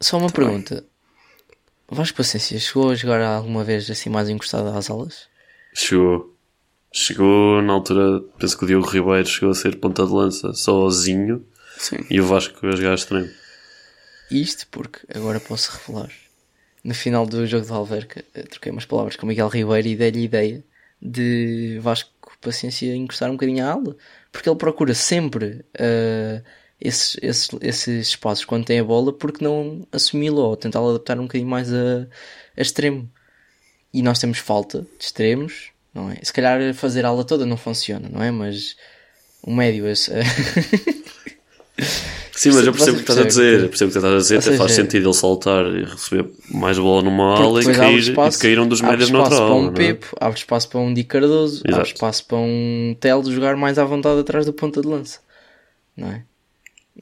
Só 0.00 0.16
uma 0.16 0.30
pergunta. 0.30 0.84
Vasco 1.88 2.16
Paciência 2.16 2.58
chegou 2.58 2.90
a 2.90 2.94
jogar 2.94 3.22
alguma 3.22 3.64
vez 3.64 3.90
assim 3.90 4.08
mais 4.08 4.28
encostado 4.28 4.68
às 4.68 4.88
alas? 4.88 5.28
Chegou. 5.74 6.36
Chegou 6.92 7.60
na 7.62 7.74
altura, 7.74 8.20
penso 8.38 8.58
que 8.58 8.64
o 8.64 8.66
Diogo 8.66 8.86
Ribeiro 8.86 9.26
chegou 9.26 9.50
a 9.50 9.54
ser 9.54 9.76
ponta 9.76 10.04
de 10.04 10.12
lança 10.12 10.52
sozinho 10.54 11.44
Sim. 11.78 11.98
e 12.10 12.20
o 12.20 12.26
Vasco 12.26 12.66
a 12.66 12.74
jogar 12.74 12.94
estranho. 12.94 13.30
Isto 14.30 14.66
porque 14.70 15.00
agora 15.14 15.38
posso 15.38 15.70
revelar. 15.72 16.10
No 16.82 16.94
final 16.94 17.26
do 17.26 17.46
jogo 17.46 17.66
de 17.66 17.72
Alverca, 17.72 18.24
eh, 18.34 18.42
troquei 18.42 18.72
umas 18.72 18.86
palavras 18.86 19.16
com 19.16 19.26
o 19.26 19.28
Miguel 19.28 19.48
Ribeiro 19.48 19.88
e 19.88 19.96
dei-lhe 19.96 20.20
a 20.20 20.24
ideia 20.24 20.64
de 21.00 21.78
Vasco 21.80 22.10
Paciência 22.40 22.94
encostar 22.94 23.28
um 23.28 23.34
bocadinho 23.34 23.64
à 23.64 23.72
ala. 23.72 23.96
Porque 24.32 24.48
ele 24.48 24.56
procura 24.56 24.94
sempre 24.94 25.64
eh, 25.74 26.42
esses, 26.80 27.16
esses, 27.22 27.48
esses 27.60 28.08
espaços 28.08 28.44
quando 28.44 28.64
tem 28.64 28.78
a 28.80 28.84
bola, 28.84 29.12
porque 29.12 29.44
não 29.44 29.86
assumi-lo 29.92 30.40
ou 30.42 30.56
tentá-lo 30.56 30.90
adaptar 30.90 31.18
um 31.18 31.22
bocadinho 31.22 31.48
mais 31.50 31.72
a, 31.72 32.06
a 32.56 32.60
extremo. 32.62 33.08
E 33.92 34.02
nós 34.02 34.18
temos 34.18 34.38
falta 34.38 34.82
de 34.98 35.04
extremos, 35.04 35.70
não 35.92 36.10
é? 36.10 36.16
Se 36.22 36.32
calhar 36.32 36.72
fazer 36.74 37.04
a 37.04 37.08
ala 37.08 37.24
toda 37.24 37.44
não 37.44 37.56
funciona, 37.56 38.08
não 38.08 38.22
é? 38.22 38.30
Mas 38.30 38.76
o 39.42 39.52
médio, 39.52 39.86
esse, 39.88 40.10
Sim, 42.32 42.52
mas 42.52 42.66
eu 42.66 42.72
percebo 42.72 42.92
o 42.92 42.94
que 42.96 43.00
estás 43.02 43.18
a 43.18 43.24
dizer. 43.24 43.60
Eu 43.60 43.68
percebo 43.68 43.90
o 43.90 43.92
que 43.92 43.98
estás 43.98 44.14
a 44.14 44.16
dizer. 44.16 44.38
Até 44.38 44.56
faz 44.56 44.72
sentido 44.72 45.08
ele 45.08 45.14
saltar 45.14 45.66
e 45.66 45.84
receber 45.84 46.30
mais 46.50 46.78
bola 46.78 47.02
numa 47.02 47.36
ala 47.36 47.60
e 47.62 47.64
abre 47.64 47.76
cair, 47.76 47.98
espaço- 47.98 48.38
e 48.38 48.40
cair 48.40 48.58
um 48.60 48.66
dos 48.68 48.80
abre 48.80 48.92
médios 48.92 49.10
espaço 49.10 49.30
neutral. 49.30 49.48
para 49.48 49.56
um 49.56 49.68
é? 49.68 49.72
Pepo, 49.72 50.16
abre 50.20 50.38
espaço 50.38 50.68
para 50.70 50.80
um 50.80 50.94
Di 50.94 51.04
Cardoso, 51.04 51.56
Exato. 51.66 51.74
abre 51.74 51.88
espaço 51.92 52.24
para 52.26 52.38
um 52.38 52.96
Tel 52.98 53.22
jogar 53.24 53.56
mais 53.56 53.78
à 53.78 53.84
vontade 53.84 54.20
atrás 54.20 54.46
do 54.46 54.52
ponta 54.54 54.80
de 54.80 54.88
lança. 54.88 55.20
Não 55.96 56.08
é? 56.08 56.24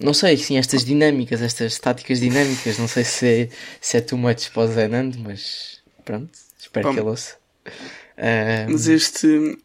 Não 0.01 0.15
sei, 0.15 0.37
sim, 0.37 0.57
estas 0.57 0.85
dinâmicas, 0.85 1.43
estas 1.43 1.79
táticas 1.79 2.21
dinâmicas, 2.21 2.79
não 2.79 2.87
sei 2.87 3.03
se 3.03 3.27
é, 3.27 3.49
se 3.81 3.97
é 3.97 4.01
too 4.01 4.17
much 4.17 4.51
para 4.51 4.63
o 4.63 4.67
Zé 4.69 4.87
Nando, 4.87 5.19
mas 5.19 5.81
pronto, 6.05 6.31
espero 6.59 6.87
Pá, 6.89 6.95
que 6.95 7.01
ele 7.01 7.09
ouça. 7.09 7.37
Ah, 8.17 8.67
Mas 8.69 8.87
este. 8.87 9.59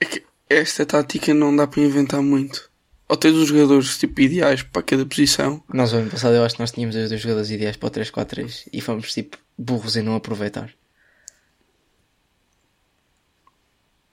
é 0.00 0.22
Esta 0.48 0.84
tática 0.84 1.32
não 1.32 1.54
dá 1.54 1.66
para 1.66 1.82
inventar 1.82 2.20
muito. 2.20 2.68
Ou 3.08 3.16
tens 3.16 3.36
os 3.36 3.48
jogadores 3.48 3.96
tipo 3.98 4.20
ideais 4.20 4.62
para 4.64 4.82
cada 4.82 5.06
posição. 5.06 5.62
nós, 5.72 5.92
o 5.92 5.96
ano 5.96 6.10
passado, 6.10 6.34
eu 6.34 6.44
acho 6.44 6.56
que 6.56 6.60
nós 6.60 6.72
tínhamos 6.72 6.96
os 6.96 7.08
dois 7.08 7.20
jogadores 7.20 7.50
ideais 7.50 7.76
para 7.76 7.86
o 7.86 7.90
3-4-3 7.90 8.68
e 8.72 8.80
fomos 8.80 9.12
tipo 9.14 9.38
burros 9.56 9.96
em 9.96 10.02
não 10.02 10.16
aproveitar. 10.16 10.70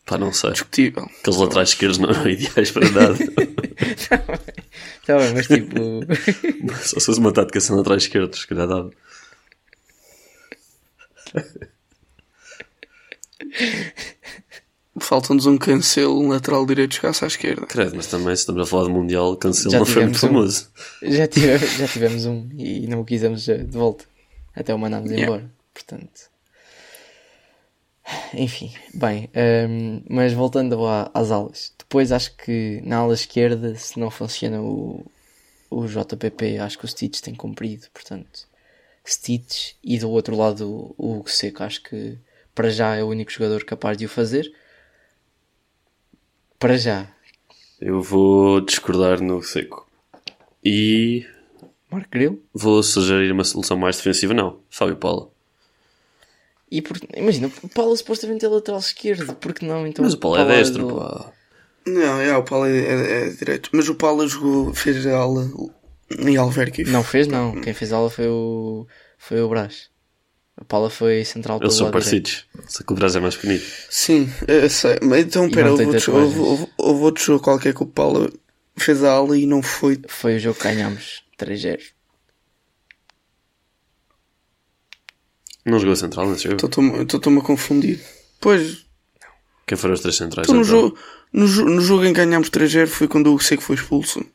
Pá, 0.05 0.19
não 0.19 0.31
sei. 0.31 0.51
Discutível. 0.51 1.09
Aqueles 1.19 1.39
laterais 1.39 1.69
esquerdos 1.69 1.97
não 1.97 2.09
eram 2.11 2.29
ideais 2.29 2.69
para 2.69 2.89
nada. 2.91 3.17
Tá 5.05 5.17
bem, 5.17 5.33
mas 5.33 5.47
tipo. 5.47 5.75
Só 6.83 6.99
se 6.99 7.05
fosse 7.05 7.19
uma 7.19 7.33
tática 7.33 7.59
sem 7.59 7.75
laterais 7.75 8.03
esquerdos, 8.03 8.39
se 8.41 8.47
calhar 8.47 8.67
dava. 8.67 8.89
Falta-nos 14.99 15.47
um 15.47 15.57
cancelo, 15.57 16.19
um 16.21 16.27
lateral 16.29 16.65
direito 16.67 16.95
chegasse 16.95 17.23
à 17.23 17.27
esquerda. 17.27 17.65
Credo, 17.65 17.95
mas 17.95 18.07
também 18.07 18.35
se 18.35 18.41
estamos 18.41 18.61
a 18.61 18.65
falar 18.69 18.85
de 18.85 18.91
Mundial, 18.93 19.31
o 19.31 19.37
Cancelo 19.37 19.73
não 19.73 19.85
foi 19.85 20.03
muito 20.03 20.19
tivemos 20.19 20.23
um. 20.23 20.27
famoso. 20.27 20.67
Já 21.01 21.27
tivemos, 21.27 21.69
já 21.77 21.87
tivemos 21.87 22.25
um 22.27 22.47
e 22.55 22.85
não 22.87 23.01
o 23.01 23.05
quisemos 23.05 23.43
de 23.43 23.63
volta. 23.71 24.05
Até 24.55 24.73
o 24.73 24.77
mandámos 24.77 25.09
Yeah. 25.09 25.25
embora. 25.35 25.51
Portanto. 25.73 26.32
Enfim, 28.33 28.73
bem, 28.93 29.29
hum, 29.69 30.03
mas 30.09 30.33
voltando 30.33 30.85
a- 30.85 31.09
às 31.13 31.31
aulas, 31.31 31.73
depois 31.77 32.11
acho 32.11 32.35
que 32.35 32.81
na 32.83 32.97
ala 32.97 33.13
esquerda, 33.13 33.75
se 33.75 33.99
não 33.99 34.11
funciona 34.11 34.61
o, 34.61 35.05
o 35.69 35.87
JPP, 35.87 36.57
acho 36.59 36.77
que 36.77 36.85
o 36.85 36.87
Stitch 36.87 37.21
tem 37.21 37.35
cumprido, 37.35 37.87
portanto, 37.93 38.47
Stitch 39.07 39.73
e 39.83 39.97
do 39.99 40.09
outro 40.09 40.35
lado 40.35 40.69
o, 40.69 40.95
o 40.97 41.17
Hugo 41.19 41.29
Seco, 41.29 41.63
acho 41.63 41.81
que 41.83 42.17
para 42.55 42.69
já 42.69 42.95
é 42.95 43.03
o 43.03 43.09
único 43.09 43.31
jogador 43.31 43.63
capaz 43.65 43.97
de 43.97 44.05
o 44.05 44.09
fazer. 44.09 44.51
Para 46.59 46.77
já, 46.77 47.07
Eu 47.79 48.01
vou 48.01 48.61
discordar 48.61 49.21
no 49.21 49.41
seco. 49.43 49.87
E 50.63 51.25
Marco 51.91 52.09
Grilo. 52.11 52.41
vou 52.53 52.81
sugerir 52.83 53.31
uma 53.31 53.43
solução 53.43 53.77
mais 53.77 53.97
defensiva. 53.97 54.33
Não, 54.33 54.59
Fábio 54.69 54.95
Paula. 54.97 55.29
E 56.75 56.81
por, 56.81 56.97
imagina, 57.15 57.51
o 57.61 57.69
Paulo 57.69 57.95
supostamente 57.95 58.43
é 58.43 58.47
lateral 58.49 58.79
esquerdo, 58.79 59.35
porque 59.35 59.63
não? 59.63 59.85
Então, 59.85 60.03
Mas 60.03 60.15
o 60.15 60.17
Paulo 60.17 60.37
é 60.37 60.39
Paulo 60.39 60.53
destro, 60.55 60.87
do- 60.87 60.95
pá. 60.95 61.31
Não, 61.85 62.19
é, 62.19 62.35
o 62.35 62.43
Paulo 62.43 62.65
é, 62.65 62.77
é- 62.77 63.27
é 63.27 63.29
direito. 63.29 63.69
Mas 63.73 63.87
o 63.89 63.93
Paulo 63.95 64.27
jogou, 64.27 64.73
fez 64.73 65.05
a 65.05 65.15
aula 65.15 65.51
em 66.17 66.35
Alverca. 66.35 66.81
Não 66.87 67.03
fez, 67.03 67.27
não. 67.27 67.61
Quem 67.61 67.73
fez 67.75 67.93
aula 67.93 68.09
foi 68.09 68.27
o, 68.27 68.87
foi 69.19 69.39
o 69.39 69.49
Brás. 69.49 69.91
A 70.57 70.63
Paula 70.65 70.89
foi 70.89 71.23
central 71.25 71.59
pelo 71.59 71.69
Eles 71.69 71.77
são 71.77 71.91
parecidos. 71.91 72.45
Só 72.67 72.83
que 72.83 72.91
o 72.91 72.95
Brás 72.95 73.15
é 73.15 73.19
mais 73.19 73.35
pequenino. 73.35 73.61
Sim, 73.89 74.27
eu 74.47 74.67
sei. 74.69 74.97
Mas 75.03 75.25
então, 75.25 75.47
pera, 75.51 75.71
houve 75.71 75.85
outro, 75.85 76.15
houve, 76.15 76.39
houve, 76.39 76.67
houve 76.77 77.01
outro 77.03 77.23
jogo 77.23 77.43
qualquer 77.43 77.73
que 77.75 77.83
o 77.83 77.87
Paulo 77.87 78.31
fez 78.77 79.03
a 79.03 79.11
aula 79.11 79.37
e 79.37 79.45
não 79.45 79.61
foi. 79.61 79.99
Foi 80.07 80.37
o 80.37 80.39
jogo 80.39 80.57
que 80.57 80.63
ganhámos 80.63 81.23
3-0. 81.37 81.79
Não 85.65 85.79
jogou 85.79 85.95
central 85.95 86.29
nesse 86.29 86.43
jogo. 86.43 86.57
Estou-me 86.65 87.39
a 87.39 87.41
confundir. 87.43 88.01
Pois, 88.41 88.85
Quem 89.65 89.77
foram 89.77 89.93
os 89.93 90.01
três 90.01 90.15
centrais? 90.17 90.45
então 90.47 90.55
no, 90.55 90.61
então? 90.65 90.81
jogo, 90.81 90.97
no, 91.31 91.47
jo- 91.47 91.65
no 91.65 91.81
jogo 91.81 92.03
em 92.03 92.13
que 92.13 92.23
ganhámos 92.25 92.49
3-0 92.49 92.87
foi 92.87 93.07
quando 93.07 93.33
o 93.33 93.39
Seco 93.39 93.63
foi 93.63 93.75
expulso. 93.77 94.25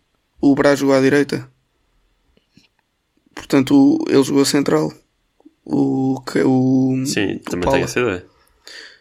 O 0.40 0.54
Brás 0.54 0.78
jogou 0.78 0.94
à 0.94 1.00
direita. 1.00 1.50
Portanto, 3.34 3.74
o- 3.74 4.04
ele 4.08 4.22
jogou 4.22 4.42
a 4.42 4.46
central. 4.46 4.92
O. 5.64 6.20
que- 6.22 6.42
o 6.42 7.04
Sim, 7.04 7.34
o 7.36 7.40
também 7.40 7.60
Paulo. 7.64 7.72
tenho 7.72 7.84
essa 7.84 8.00
ideia. 8.00 8.26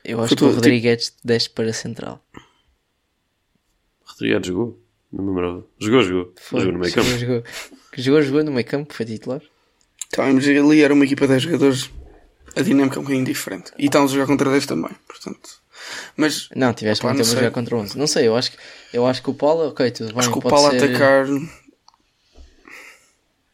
Eu 0.04 0.20
acho 0.20 0.28
Foi 0.30 0.38
que 0.38 0.44
o 0.44 0.48
tudo, 0.48 0.56
Rodrigues 0.56 1.14
desce 1.24 1.50
para 1.50 1.72
central. 1.74 2.22
Rodrigues 4.06 4.48
jogou. 4.48 4.80
Não 5.12 5.24
me 5.24 5.30
lembrava. 5.30 5.66
Jogou, 5.80 6.04
jogou. 6.04 6.34
Foi. 6.42 6.60
Jogou 6.60 6.74
no 6.74 6.80
meio 6.80 6.94
campo. 6.94 7.08
jogou. 7.18 7.44
Jogou, 7.98 8.22
jogou 8.22 8.44
no 8.44 8.52
meio 8.52 8.66
campo, 8.66 8.94
foi 8.94 9.06
titular. 9.06 9.42
Tá, 10.12 10.32
mas 10.32 10.48
ali 10.48 10.82
era 10.82 10.94
uma 10.94 11.06
equipa 11.06 11.22
de 11.26 11.30
10 11.30 11.44
jogadores. 11.44 11.90
A 12.58 12.62
dinâmica 12.64 12.96
é 12.98 13.00
um 13.00 13.04
bocadinho 13.04 13.26
diferente. 13.26 13.72
E 13.78 13.86
estávamos 13.86 14.12
a 14.12 14.16
jogar 14.16 14.28
contra 14.28 14.50
10 14.50 14.66
também. 14.66 14.92
Portanto. 15.08 15.50
Mas 16.18 16.50
Não, 16.56 16.74
tiveste 16.74 17.04
Opá, 17.06 17.14
muito 17.14 17.20
não 17.20 17.26
tempo 17.30 17.38
a 17.40 17.44
jogar 17.44 17.54
contra 17.54 17.76
11. 17.78 17.98
Não 17.98 18.08
sei, 18.08 18.28
eu 18.28 18.36
acho 18.36 18.52
que, 18.52 18.58
eu 18.94 19.06
acho 19.06 19.22
que 19.22 19.30
o 19.30 19.34
Paulo, 19.34 19.68
ok, 19.70 19.92
tudo 19.92 20.10
bem. 20.10 20.20
acho 20.20 20.32
que 20.32 20.38
o 20.38 20.42
Paulo 20.42 20.72
ser- 20.72 20.84
atacar. 20.84 21.26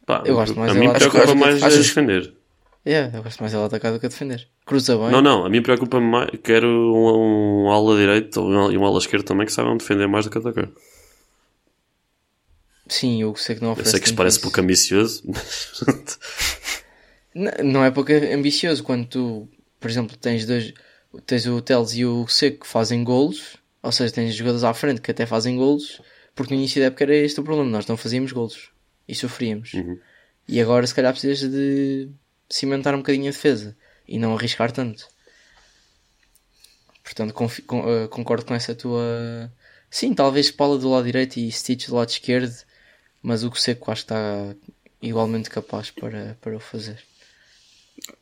Pá, 0.06 0.24
Eu 0.26 0.36
gosto 0.36 0.58
mais 0.60 0.72
a 0.72 0.76
mim 0.76 0.92
preocupa 0.92 1.36
mais 1.36 1.62
acho 1.64 1.78
defender. 1.78 2.34
Yeah, 2.86 3.18
eu 3.18 3.24
gosto 3.24 3.40
mais 3.40 3.54
dele 3.54 3.64
atacar 3.66 3.94
do 3.94 4.00
que 4.00 4.06
a 4.06 4.10
defender. 4.10 4.46
Cruza 4.66 4.98
bem. 4.98 5.12
Não, 5.12 5.22
não, 5.22 5.46
a 5.46 5.50
mim 5.50 5.62
preocupa 5.62 6.02
mais. 6.02 6.30
Quero 6.44 6.68
um, 6.68 7.66
um 7.66 7.72
ala 7.72 7.96
direito 7.98 8.40
e 8.72 8.78
um 8.78 8.86
ala 8.86 8.98
esquerdo 9.00 9.24
também 9.24 9.46
que 9.46 9.54
saibam 9.54 9.78
defender 9.78 10.08
mais 10.08 10.26
do 10.26 10.32
que 10.32 10.38
atacar. 10.38 10.68
Sim, 12.90 13.22
eu 13.22 13.34
sei 13.38 13.56
que 13.56 13.62
não 13.62 13.70
Eu 13.70 13.74
oferece 13.74 13.92
sei 13.92 14.00
que 14.02 14.08
isto 14.08 14.16
parece 14.18 14.40
pouco 14.42 14.60
ambicioso, 14.60 15.24
mas. 15.28 15.72
Não, 17.36 17.52
não 17.64 17.86
é 17.86 17.92
pouco 17.92 18.12
ambicioso 18.12 18.84
quando 18.84 19.08
tu, 19.08 19.50
por 19.80 19.90
exemplo, 19.90 20.16
tens 20.18 20.46
dois, 20.46 20.74
tens 21.26 21.46
o 21.46 21.62
Teles 21.62 21.94
e 21.94 22.06
o 22.06 22.28
Seco 22.28 22.62
que 22.62 22.68
fazem 22.68 23.04
golos, 23.04 23.58
ou 23.82 23.92
seja, 23.92 24.14
tens 24.14 24.36
jogadores 24.36 24.64
à 24.64 24.74
frente 24.74 25.02
que 25.02 25.12
até 25.12 25.26
fazem 25.26 25.58
golos, 25.58 26.02
porque 26.36 26.54
no 26.54 26.60
início 26.60 26.82
da 26.82 26.88
época 26.88 27.04
era 27.04 27.16
este 27.16 27.40
o 27.40 27.44
problema, 27.44 27.70
nós 27.70 27.88
não 27.88 27.98
fazíamos 27.98 28.32
golos 28.32 28.72
e 29.08 29.16
sofríamos. 29.16 29.74
Uhum. 29.74 30.00
E 30.48 30.60
agora 30.62 30.86
se 30.86 30.94
calhar 30.96 31.12
precisas 31.14 31.50
de 31.50 32.10
cimentar 32.50 32.94
um 32.94 33.00
bocadinho 33.00 33.28
a 33.28 33.32
defesa 33.32 33.76
e 34.08 34.20
não 34.20 34.36
arriscar 34.36 34.72
tanto. 34.72 35.08
Portanto, 37.04 37.34
con- 37.34 37.50
eh, 37.90 38.08
concordo 38.08 38.46
com 38.46 38.54
essa 38.54 38.74
tua. 38.74 39.52
Sim, 39.90 40.14
talvez 40.14 40.50
Paula 40.52 40.78
do 40.78 40.90
lado 40.90 41.06
direito 41.06 41.38
e 41.38 41.52
Stitch 41.52 41.88
do 41.88 41.96
lado 41.96 42.10
esquerdo, 42.10 42.56
mas 43.22 43.44
o 43.44 43.54
Seco 43.54 43.92
acho 43.92 44.06
que 44.06 44.14
está 44.14 44.56
igualmente 45.02 45.50
capaz 45.50 45.92
para, 45.92 46.38
para 46.42 46.56
o 46.56 46.60
fazer. 46.60 47.04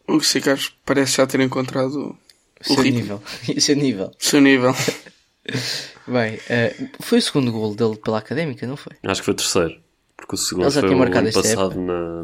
O 0.08 0.20
que 0.20 0.72
parece 0.86 1.18
já 1.18 1.28
ter 1.28 1.40
encontrado 1.40 2.18
O 2.60 2.64
seu 2.64 2.82
ritmo. 2.84 3.00
nível. 3.00 3.24
o 3.56 3.62
seu 3.62 3.76
nível. 3.76 4.08
o 4.08 4.24
seu 4.24 4.42
nível. 4.42 4.74
Bem, 6.08 6.40
eh, 6.50 6.76
foi 7.00 7.20
o 7.20 7.22
segundo 7.22 7.52
gol 7.52 7.76
dele 7.76 7.98
pela 7.98 8.18
académica, 8.20 8.66
não 8.68 8.76
foi? 8.76 8.94
Acho 9.04 9.22
que 9.22 9.26
foi 9.26 9.34
o 9.34 9.38
terceiro. 9.38 9.82
Porque 10.18 10.36
o 10.36 10.38
segundo 10.38 10.66
Ele 10.66 10.72
já 10.72 10.82
foi 10.82 10.90
tinha 10.90 10.98
o 10.98 11.00
marcado 11.00 11.28
ano 11.28 11.34
passado 11.34 11.80
na, 11.80 12.24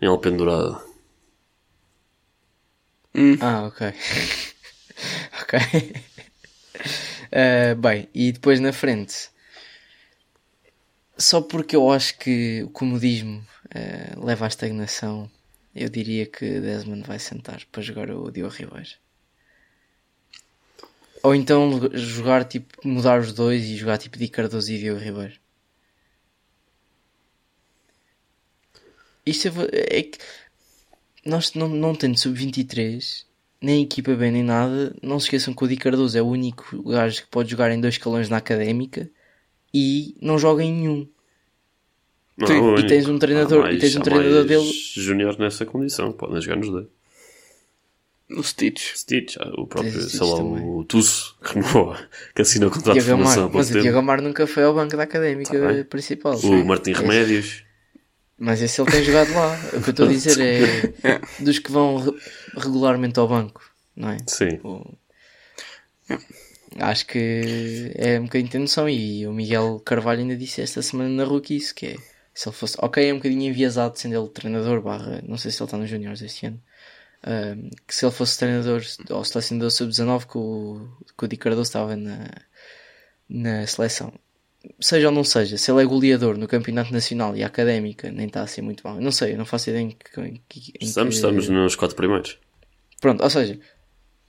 em 0.00 0.06
Alpendurada. 0.06 0.80
Ah, 3.40 3.66
ok. 3.66 3.86
ok. 5.42 6.02
Eh, 7.30 7.74
bem, 7.74 8.08
e 8.14 8.32
depois 8.32 8.60
na 8.60 8.72
frente, 8.72 9.28
só 11.16 11.40
porque 11.40 11.76
eu 11.76 11.90
acho 11.90 12.18
que 12.18 12.62
o 12.64 12.70
comodismo 12.70 13.44
eh, 13.74 14.12
leva 14.16 14.44
à 14.44 14.48
estagnação, 14.48 15.30
eu 15.74 15.88
diria 15.88 16.26
que 16.26 16.60
Desmond 16.60 17.02
vai 17.02 17.18
sentar 17.18 17.64
para 17.72 17.82
jogar 17.82 18.10
o 18.10 18.30
Diogo 18.30 18.54
Ribeiro. 18.54 18.90
Ou 21.22 21.34
então 21.34 21.80
jogar 21.94 22.44
tipo, 22.44 22.86
mudar 22.86 23.20
os 23.20 23.32
dois 23.32 23.64
e 23.64 23.76
jogar 23.76 23.98
tipo 23.98 24.18
Di 24.18 24.28
Cardoso 24.28 24.70
e 24.70 24.78
Diogo 24.78 25.00
Ribeiro. 25.00 25.34
Isto 29.26 29.48
é, 29.48 29.98
é 29.98 30.02
que 30.02 30.18
nós 31.24 31.54
não, 31.54 31.68
não 31.68 31.94
tendo 31.94 32.18
sub-23, 32.18 33.24
nem 33.60 33.82
equipa 33.82 34.14
bem 34.14 34.30
nem 34.30 34.42
nada, 34.42 34.94
não 35.02 35.18
se 35.18 35.26
esqueçam 35.26 35.54
que 35.54 35.64
o 35.64 35.68
Di 35.68 35.76
Cardoso 35.76 36.18
é 36.18 36.22
o 36.22 36.26
único 36.26 36.82
gajo 36.82 37.22
que 37.22 37.28
pode 37.28 37.50
jogar 37.50 37.70
em 37.72 37.80
dois 37.80 37.94
escalões 37.94 38.28
na 38.28 38.36
académica 38.36 39.10
e 39.72 40.14
não 40.20 40.38
joga 40.38 40.62
em 40.62 40.72
nenhum. 40.72 41.08
Não, 42.36 42.46
Sim, 42.48 42.54
é 42.54 42.60
o 42.60 42.78
e 42.80 42.86
tens 42.86 43.08
um 43.08 43.18
treinador- 43.18 43.64
Há 43.66 43.72
e 43.72 43.78
tens 43.78 43.94
um 43.96 44.00
há 44.00 44.02
treinador 44.02 44.34
mais 44.34 44.46
dele- 44.48 44.72
Júnior 44.96 45.38
nessa 45.38 45.64
condição, 45.64 46.12
podem 46.12 46.40
jogar 46.40 46.56
nos 46.56 46.68
dois. 46.70 46.86
No 48.28 48.42
Stitch. 48.42 48.94
Stitch, 48.96 49.36
ah, 49.38 49.52
o 49.60 49.66
próprio, 49.66 49.92
Tens 49.92 50.10
sei 50.10 50.18
Stitch 50.18 50.22
lá, 50.30 50.36
também. 50.38 50.64
o 50.66 50.84
Tusso, 50.84 51.36
que 51.44 51.54
renovou, 51.54 51.94
que 52.34 52.42
assinou 52.42 52.70
o 52.70 52.72
contrato 52.72 52.94
de 52.98 53.04
formação 53.04 53.50
mas 53.52 53.70
o 53.70 53.72
tempo. 53.74 53.98
Amar 53.98 54.20
nunca 54.22 54.46
foi 54.46 54.64
ao 54.64 54.74
banco 54.74 54.96
da 54.96 55.02
académica 55.04 55.52
Tá 55.52 55.84
principal. 55.88 56.36
O 56.38 56.64
Martim 56.64 56.90
Esse- 56.92 57.00
Remédios. 57.02 57.64
Mas 58.36 58.60
esse 58.62 58.80
ele 58.80 58.90
tem 58.90 59.04
jogado 59.04 59.32
lá. 59.32 59.54
O 59.74 59.80
que 59.80 59.88
eu 59.88 59.90
estou 59.90 60.06
a 60.06 60.08
dizer 60.08 60.40
é 60.40 61.20
dos 61.38 61.58
que 61.60 61.70
vão 61.70 61.98
re- 61.98 62.18
regularmente 62.56 63.18
ao 63.20 63.28
banco, 63.28 63.62
não 63.94 64.08
é? 64.10 64.16
Sim. 64.26 64.58
O- 64.64 64.92
Acho 66.78 67.06
que 67.06 67.92
é 67.94 68.18
um 68.18 68.24
bocadinho 68.24 68.50
ter 68.50 68.58
noção. 68.58 68.88
E 68.88 69.26
o 69.26 69.32
Miguel 69.32 69.80
Carvalho 69.84 70.20
ainda 70.22 70.36
disse 70.36 70.60
esta 70.60 70.82
semana 70.82 71.08
na 71.10 71.24
Rookie 71.24 71.56
isso: 71.56 71.72
que 71.74 71.86
é 71.86 71.96
se 72.34 72.48
ele 72.48 72.56
fosse, 72.56 72.76
ok, 72.80 73.08
é 73.08 73.12
um 73.12 73.16
bocadinho 73.18 73.42
enviesado 73.42 73.98
sendo 73.98 74.16
ele 74.16 74.28
treinador, 74.28 74.82
barra, 74.82 75.22
não 75.26 75.38
sei 75.38 75.50
se 75.50 75.58
ele 75.62 75.66
está 75.66 75.78
nos 75.78 75.88
Juniors 75.88 76.20
este 76.22 76.46
ano. 76.46 76.60
que 77.86 77.94
se 77.94 78.04
ele 78.04 78.12
fosse 78.12 78.38
treinador 78.38 78.82
ou 79.10 79.24
selecionador 79.24 79.70
sub-19, 79.70 80.26
que 80.26 80.38
o, 80.38 80.88
que 81.16 81.24
o 81.24 81.28
Di 81.28 81.36
Cardoso 81.36 81.68
estava 81.68 81.96
na, 81.96 82.28
na 83.28 83.66
seleção. 83.66 84.12
Seja 84.80 85.08
ou 85.08 85.14
não 85.14 85.24
seja, 85.24 85.58
se 85.58 85.70
ele 85.70 85.82
é 85.82 85.84
goleador 85.84 86.38
no 86.38 86.48
campeonato 86.48 86.92
nacional 86.92 87.36
e 87.36 87.44
académica 87.44 88.10
nem 88.10 88.26
está 88.26 88.42
a 88.42 88.46
ser 88.46 88.62
muito 88.62 88.82
mal. 88.86 88.98
Não 89.00 89.12
sei, 89.12 89.34
eu 89.34 89.38
não 89.38 89.44
faço 89.44 89.68
ideia 89.70 89.82
em 89.82 89.90
que. 89.90 90.20
Em 90.20 90.42
que 90.48 90.72
em 90.80 90.86
Estamos, 90.86 91.14
que- 91.14 91.16
estamos 91.16 91.48
nos 91.50 91.76
quatro 91.76 91.96
primeiros. 91.96 92.38
Pronto, 93.00 93.22
ou 93.22 93.28
seja, 93.30 93.58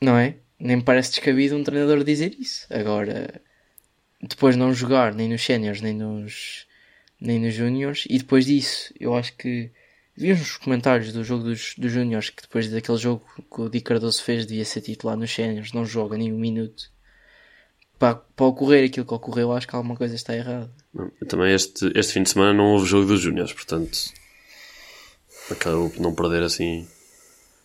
não 0.01 0.17
é? 0.17 0.35
Nem 0.59 0.77
me 0.77 0.83
parece 0.83 1.11
descabido 1.11 1.55
um 1.55 1.63
treinador 1.63 2.03
dizer 2.03 2.35
isso. 2.37 2.65
Agora, 2.69 3.41
depois 4.21 4.55
não 4.57 4.73
jogar 4.73 5.13
nem 5.13 5.29
nos 5.29 5.41
séniores, 5.43 5.79
nem 5.81 5.93
nos, 5.93 6.64
nem 7.25 7.39
nos 7.39 7.53
júniores, 7.53 8.05
e 8.09 8.17
depois 8.17 8.45
disso, 8.45 8.93
eu 8.99 9.15
acho 9.15 9.35
que 9.35 9.71
vi 10.15 10.31
uns 10.31 10.57
comentários 10.57 11.11
do 11.11 11.23
jogo 11.23 11.43
dos, 11.43 11.75
dos 11.77 11.91
júniores 11.91 12.29
que 12.29 12.41
depois 12.41 12.69
daquele 12.69 12.97
jogo 12.97 13.23
que 13.37 13.61
o 13.61 13.69
Di 13.69 13.81
Cardoso 13.81 14.23
fez, 14.23 14.45
devia 14.45 14.65
ser 14.65 14.81
titular 14.81 15.17
nos 15.17 15.33
séniores, 15.33 15.73
não 15.73 15.85
joga 15.85 16.17
nem 16.17 16.31
um 16.31 16.37
minuto. 16.37 16.89
Para, 17.97 18.15
para 18.15 18.45
ocorrer 18.45 18.85
aquilo 18.85 19.05
que 19.05 19.13
ocorreu, 19.13 19.51
acho 19.53 19.67
que 19.67 19.75
alguma 19.75 19.95
coisa 19.95 20.15
está 20.15 20.35
errada. 20.35 20.69
Também 21.27 21.53
este, 21.53 21.91
este 21.95 22.13
fim 22.13 22.23
de 22.23 22.29
semana 22.29 22.53
não 22.53 22.73
houve 22.73 22.85
jogo 22.87 23.05
dos 23.05 23.21
Júniors, 23.21 23.53
portanto 23.53 23.97
acabou 25.51 25.89
por 25.89 26.01
não 26.01 26.13
perder 26.13 26.43
assim. 26.43 26.87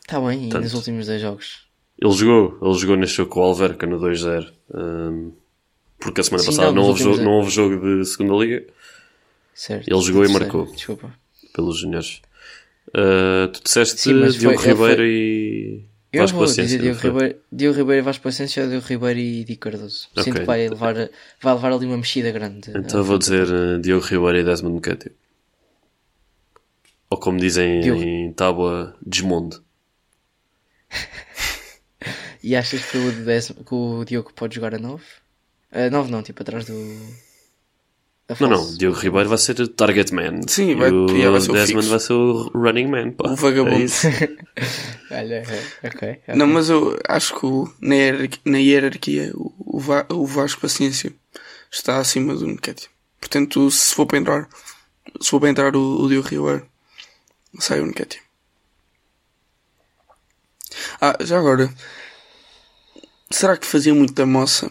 Está 0.01 0.21
bem, 0.21 0.49
e 0.49 0.53
nos 0.53 0.75
últimos 0.75 1.07
10 1.07 1.21
jogos. 1.21 1.67
Ele 1.99 2.13
jogou, 2.13 2.59
ele 2.63 2.79
jogou 2.79 2.97
neste 2.97 3.17
jogo 3.17 3.31
com 3.31 3.41
o 3.41 3.43
Alverca 3.43 3.87
no 3.87 4.01
2-0. 4.01 4.53
hum, 4.75 5.33
porque 5.99 6.21
a 6.21 6.25
semana 6.25 6.43
Sim, 6.43 6.51
passada 6.51 6.69
não, 6.69 6.83
não, 6.83 6.89
houve 6.89 7.03
jogo, 7.03 7.23
não 7.23 7.33
houve 7.33 7.51
jogo 7.51 7.99
de 7.99 8.05
segunda 8.07 8.35
liga 8.43 8.67
Certo. 9.55 9.89
Ele 9.89 10.01
jogou 10.01 10.25
e 10.25 10.29
marcou. 10.29 10.67
Desculpa. 10.67 11.13
pelos 11.55 11.79
Júniores. 11.81 12.21
Uh, 12.89 13.49
tu 13.53 13.63
disseste 13.63 14.01
Sim, 14.01 14.15
mas 14.15 14.35
Diogo 14.37 14.59
foi- 14.59 14.73
Ribeiro 14.73 14.97
foi- 14.97 15.07
e 15.11 15.85
Eu 16.13 16.23
Vasco 16.23 16.39
vou 16.39 16.47
dizer 16.47 16.79
Diogo? 16.81 16.99
Ribeiro, 17.01 17.37
Diogo 17.53 17.79
Ribeiro 17.79 17.99
e 18.01 18.05
Vasco 18.05 18.23
Paciência, 18.25 18.67
Diogo 18.67 18.87
Ribeiro 18.87 19.19
e 19.21 19.45
Di 19.45 19.57
Cardoso. 19.57 20.09
Sinto 20.17 20.39
que 20.41 20.45
vai 20.45 20.69
levar, 20.69 20.95
vai 21.41 21.55
levar 21.55 21.73
ali 21.73 21.87
uma 21.87 21.97
mexida 21.97 22.31
grande. 22.33 22.71
Então 22.75 23.01
eu 23.01 23.05
vou 23.05 23.17
dizer 23.19 23.47
uh, 23.49 23.79
Diogo 23.81 24.05
Ribeiro 24.05 24.39
e 24.39 24.45
Desmond 24.45 24.77
Nketiah. 24.79 25.15
Ou 27.11 27.19
como 27.19 27.39
dizem 27.39 27.81
Diogo. 27.81 28.03
em 28.03 28.33
tábua, 28.33 28.97
Desmonde. 29.05 29.59
E 32.43 32.57
achas 32.57 32.83
que 32.87 32.97
o, 32.97 33.13
Des- 33.25 33.51
que 33.53 33.75
o 33.75 34.03
Diogo 34.05 34.33
pode 34.35 34.55
jogar 34.55 34.75
a 34.75 34.79
9? 34.79 35.05
A 35.71 35.91
9 35.91 36.11
não, 36.11 36.23
tipo 36.23 36.41
atrás 36.43 36.65
do. 36.65 36.73
Não, 38.39 38.49
não. 38.49 38.77
Diogo 38.77 38.97
Ribeiro 38.99 39.29
vai 39.29 39.39
ser 39.39 39.67
target 39.69 40.15
man. 40.15 40.41
Sim, 40.47 40.71
e 40.71 40.75
vai- 40.75 40.91
o 40.91 41.09
yeah, 41.11 41.31
vai 41.31 41.41
ser 41.41 41.51
o 41.51 41.55
Desmond 41.55 41.73
fixo. 41.87 41.91
vai 41.91 41.99
ser 42.01 42.13
o 42.13 42.51
running 42.55 42.87
man. 42.87 43.11
Pá. 43.13 43.31
O 43.31 43.37
vagabundo. 43.37 43.77
É. 43.85 44.51
Olha, 45.21 45.35
é, 45.83 45.87
ok. 45.89 46.21
Não, 46.37 46.47
mas 46.47 46.69
eu 46.71 46.97
acho 47.09 47.39
que 47.39 47.47
o- 47.47 47.73
na, 47.81 47.95
hierarquia, 47.97 48.41
na 48.45 48.59
hierarquia 48.59 49.33
o, 49.35 49.81
o 50.11 50.27
Vasco 50.27 50.61
Paciência 50.61 51.13
está 51.71 51.99
acima 51.99 52.35
do 52.35 52.47
Nketiah. 52.47 52.89
Portanto, 53.21 53.71
se 53.71 53.95
for 53.95 54.07
para 54.07 54.19
entrar, 54.19 54.49
se 55.21 55.29
for 55.31 55.41
para 55.41 55.51
entrar 55.51 55.75
o, 55.77 56.03
o 56.03 56.09
Diogo 56.09 56.29
Ribeiro, 56.29 56.67
sai 57.59 57.81
o 57.81 57.87
Nketiah. 57.87 58.23
Ah, 61.01 61.17
já 61.21 61.39
agora, 61.39 61.73
será 63.31 63.57
que 63.57 63.67
fazia 63.67 63.95
muito 63.95 64.13
da 64.15 64.25
moça 64.27 64.71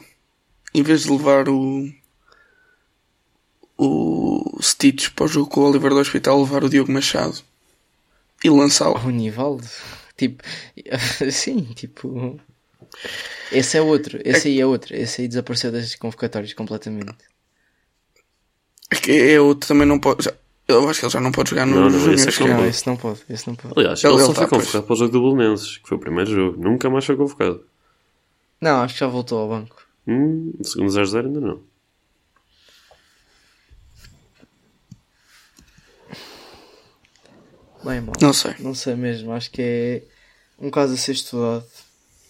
em 0.74 0.82
vez 0.84 1.04
de 1.04 1.12
levar 1.12 1.50
o 1.50 1.90
o 3.82 4.60
Stitch 4.62 5.10
para 5.12 5.26
o 5.26 5.28
jogo 5.28 5.50
com 5.50 5.62
o 5.62 5.70
Oliver 5.70 5.92
do 5.92 6.00
Hospital, 6.00 6.40
levar 6.42 6.64
o 6.64 6.70
Diogo 6.70 6.92
Machado 6.92 7.38
e 8.44 8.50
lançá-lo? 8.50 9.00
O 9.06 9.10
Nivaldo, 9.10 9.66
tipo, 10.18 10.44
sim, 11.32 11.62
tipo. 11.76 12.40
Esse 13.52 13.78
é 13.78 13.82
outro, 13.82 14.20
esse 14.26 14.48
aí 14.50 14.60
é 14.60 14.66
outro, 14.66 14.96
esse 14.96 15.22
aí 15.22 15.28
desapareceu 15.28 15.72
das 15.72 15.96
convocatórias 15.96 16.54
completamente. 16.54 17.16
É 18.92 18.96
que 18.96 19.12
é 19.12 19.40
outro 19.40 19.68
também 19.68 19.88
não 19.88 20.00
pode. 20.00 20.24
Já, 20.26 20.34
eu 20.68 20.88
acho 20.90 21.00
que 21.00 21.06
ele 21.06 21.14
já 21.14 21.22
não 21.22 21.32
pode 21.32 21.50
jogar 21.52 21.66
no 21.66 21.76
Não, 21.76 21.90
não, 21.90 22.14
esse 22.14 22.30
é 22.30 22.32
que 22.32 22.44
não 22.44 22.56
pode. 22.58 22.68
esse 22.70 22.88
não 22.88 22.98
pode, 22.98 23.20
esse 23.30 23.48
não 23.48 23.56
pode. 23.56 23.74
Aliás, 23.78 24.04
Ele- 24.04 24.14
ele, 24.14 24.22
ele 24.24 24.28
só 24.28 24.34
tá, 24.34 24.40
foi 24.42 24.50
pois. 24.50 24.62
convocado 24.66 24.84
para 24.86 24.94
o 24.94 24.96
jogo 24.98 25.12
do 25.12 25.36
Belenenses, 25.36 25.78
que 25.78 25.88
foi 25.88 25.98
o 25.98 26.02
primeiro 26.02 26.30
jogo. 26.32 26.62
Nunca 26.62 26.90
mais 26.90 27.06
foi 27.06 27.16
convocado. 27.16 27.64
Não, 28.62 28.82
acho 28.82 28.94
que 28.96 29.00
já 29.00 29.08
voltou 29.08 29.40
ao 29.40 29.48
banco. 29.50 29.82
Hum, 30.08 30.52
segundo 30.64 30.92
0-0 30.92 31.26
ainda 31.28 31.40
não. 31.40 31.62
Bem, 37.84 38.02
mal. 38.02 38.16
Não 38.22 38.34
sei. 38.34 38.54
Não 38.60 38.76
sei 38.76 38.96
mesmo, 38.96 39.32
acho 39.32 39.50
que 39.52 39.62
é 39.62 40.04
um 40.60 40.70
caso 40.70 40.94
a 40.94 40.98
ser 40.98 41.14
estudado 41.14 41.66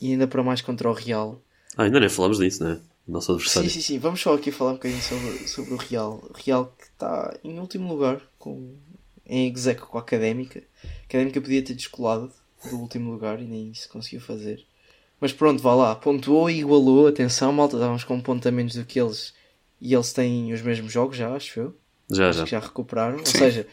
e 0.02 0.12
ainda 0.12 0.28
para 0.28 0.44
mais 0.44 0.62
contra 0.62 0.90
o 0.90 0.94
Real. 0.94 1.42
Ah, 1.76 1.84
ainda 1.84 2.00
nem 2.00 2.10
falámos 2.10 2.38
disso, 2.38 2.64
né? 2.64 2.80
Nosso 3.08 3.32
Sim, 3.32 3.36
adversário. 3.36 3.70
sim, 3.70 3.82
sim. 3.82 4.00
Vamos 4.00 4.22
só 4.22 4.36
aqui 4.36 4.52
falar 4.52 4.72
um 4.72 4.76
bocadinho 4.76 5.02
sobre, 5.02 5.48
sobre 5.48 5.74
o 5.74 5.78
Real. 5.78 6.24
O 6.30 6.34
Real 6.34 6.74
que 6.78 6.84
está 6.86 7.36
em 7.44 7.60
último 7.60 7.92
lugar, 7.92 8.22
com, 8.38 8.76
em 9.26 9.52
execo 9.52 9.88
com 9.88 9.98
a 9.98 10.02
Académica. 10.02 10.64
A 10.84 11.06
Académica 11.06 11.42
podia 11.42 11.64
ter 11.64 11.74
descolado 11.74 12.32
do 12.70 12.78
último 12.78 13.12
lugar 13.12 13.42
e 13.42 13.46
nem 13.46 13.72
isso 13.72 13.90
conseguiu 13.90 14.22
fazer. 14.22 14.64
Mas 15.20 15.34
pronto, 15.34 15.62
vá 15.62 15.74
lá. 15.74 15.96
Pontuou 15.96 16.50
e 16.50 16.60
igualou. 16.60 17.08
Atenção, 17.08 17.52
malta. 17.52 17.76
Estávamos 17.78 18.04
com 18.04 18.16
um 18.16 18.22
ponto 18.22 18.48
a 18.48 18.52
menos 18.52 18.76
do 18.76 18.86
que 18.86 19.00
eles. 19.00 19.34
E 19.82 19.94
eles 19.94 20.14
têm 20.14 20.54
os 20.54 20.62
mesmos 20.62 20.92
jogos 20.92 21.18
já, 21.18 21.34
acho 21.34 21.60
eu. 21.60 21.76
Já, 22.12 22.30
Acho 22.30 22.40
já. 22.40 22.46
que 22.46 22.52
já 22.52 22.60
recuperaram. 22.60 23.18
Ou 23.20 23.26
Sim. 23.26 23.40
seja, 23.40 23.68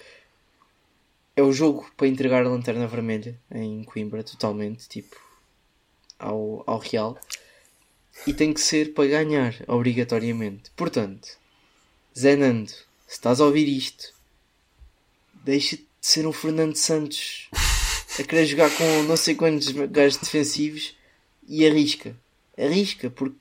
é 1.36 1.42
o 1.42 1.52
jogo 1.52 1.86
para 1.96 2.08
entregar 2.08 2.44
a 2.44 2.48
lanterna 2.48 2.86
vermelha 2.86 3.38
em 3.50 3.84
Coimbra, 3.84 4.24
totalmente, 4.24 4.88
tipo, 4.88 5.20
ao, 6.18 6.64
ao 6.66 6.78
Real. 6.78 7.18
E 8.26 8.32
tem 8.32 8.54
que 8.54 8.60
ser 8.60 8.94
para 8.94 9.06
ganhar, 9.06 9.54
obrigatoriamente. 9.68 10.70
Portanto, 10.74 11.28
Zenando, 12.18 12.70
se 12.70 12.86
estás 13.08 13.40
a 13.40 13.44
ouvir 13.44 13.68
isto, 13.68 14.14
deixa 15.44 15.76
de 15.76 15.86
ser 16.00 16.26
um 16.26 16.32
Fernando 16.32 16.74
Santos 16.74 17.50
a 18.18 18.22
querer 18.24 18.46
jogar 18.46 18.70
com 18.74 19.02
não 19.02 19.16
sei 19.18 19.34
quantos 19.34 19.68
gajos 19.68 20.18
defensivos 20.18 20.96
e 21.46 21.66
arrisca. 21.66 22.16
Arrisca, 22.56 23.10
porque 23.10 23.36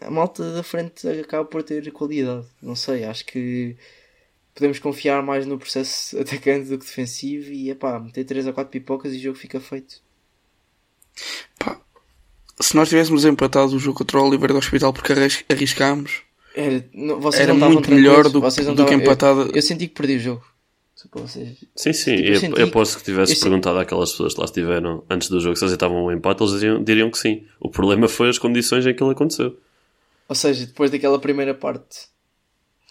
a 0.00 0.08
malta 0.08 0.52
da 0.52 0.62
frente 0.62 1.08
acaba 1.08 1.44
por 1.44 1.64
ter 1.64 1.90
qualidade. 1.90 2.46
Não 2.62 2.76
sei, 2.76 3.02
acho 3.04 3.26
que 3.26 3.76
podemos 4.54 4.78
confiar 4.78 5.22
mais 5.22 5.46
no 5.46 5.58
processo 5.58 6.18
atacante 6.20 6.68
do 6.68 6.78
que 6.78 6.84
defensivo 6.86 7.50
e 7.52 7.70
epá, 7.70 7.98
meter 7.98 8.24
3 8.24 8.46
ou 8.46 8.52
4 8.52 8.70
pipocas 8.70 9.12
e 9.14 9.16
o 9.18 9.20
jogo 9.22 9.38
fica 9.38 9.60
feito. 9.60 10.00
Pá, 11.58 11.80
se 12.60 12.74
nós 12.76 12.88
tivéssemos 12.88 13.24
empatado 13.24 13.74
o 13.74 13.78
jogo 13.78 13.98
contra 13.98 14.18
o 14.20 14.26
Oliver 14.28 14.52
do 14.52 14.58
Hospital 14.58 14.92
porque 14.92 15.12
arris- 15.12 15.44
arriscámos, 15.48 16.22
Era, 16.54 16.84
não, 16.92 17.20
vocês 17.20 17.42
era 17.42 17.54
muito 17.54 17.90
melhor 17.90 18.28
do, 18.28 18.40
vocês 18.40 18.66
não 18.66 18.74
do 18.74 18.84
que 18.86 18.94
empatado. 18.94 19.42
Eu, 19.42 19.52
eu 19.54 19.62
senti 19.62 19.86
que 19.88 19.94
perdi 19.94 20.16
o 20.16 20.20
jogo. 20.20 20.44
Vocês. 21.12 21.56
Sim, 21.74 21.92
sim. 21.94 22.16
Tipo, 22.16 22.28
eu, 22.28 22.34
eu 22.34 22.40
senti- 22.40 22.60
eu 22.60 22.66
aposto 22.66 22.98
que 22.98 23.04
tivesse 23.04 23.32
eu 23.32 23.36
senti- 23.36 23.44
perguntado 23.48 23.78
àquelas 23.78 24.10
pessoas 24.10 24.34
que 24.34 24.40
lá 24.40 24.44
estiveram 24.44 25.02
antes 25.08 25.30
do 25.30 25.40
jogo 25.40 25.56
se 25.56 25.64
aceitavam 25.64 26.04
um 26.04 26.12
empate, 26.12 26.42
eles 26.42 26.52
diriam, 26.60 26.84
diriam 26.84 27.10
que 27.10 27.18
sim. 27.18 27.46
O 27.58 27.70
problema 27.70 28.06
foi 28.06 28.28
as 28.28 28.38
condições 28.38 28.86
em 28.86 28.94
que 28.94 29.02
ele 29.02 29.12
aconteceu. 29.12 29.58
Ou 30.28 30.34
seja, 30.34 30.66
depois 30.66 30.90
daquela 30.90 31.18
primeira 31.18 31.54
parte, 31.54 32.00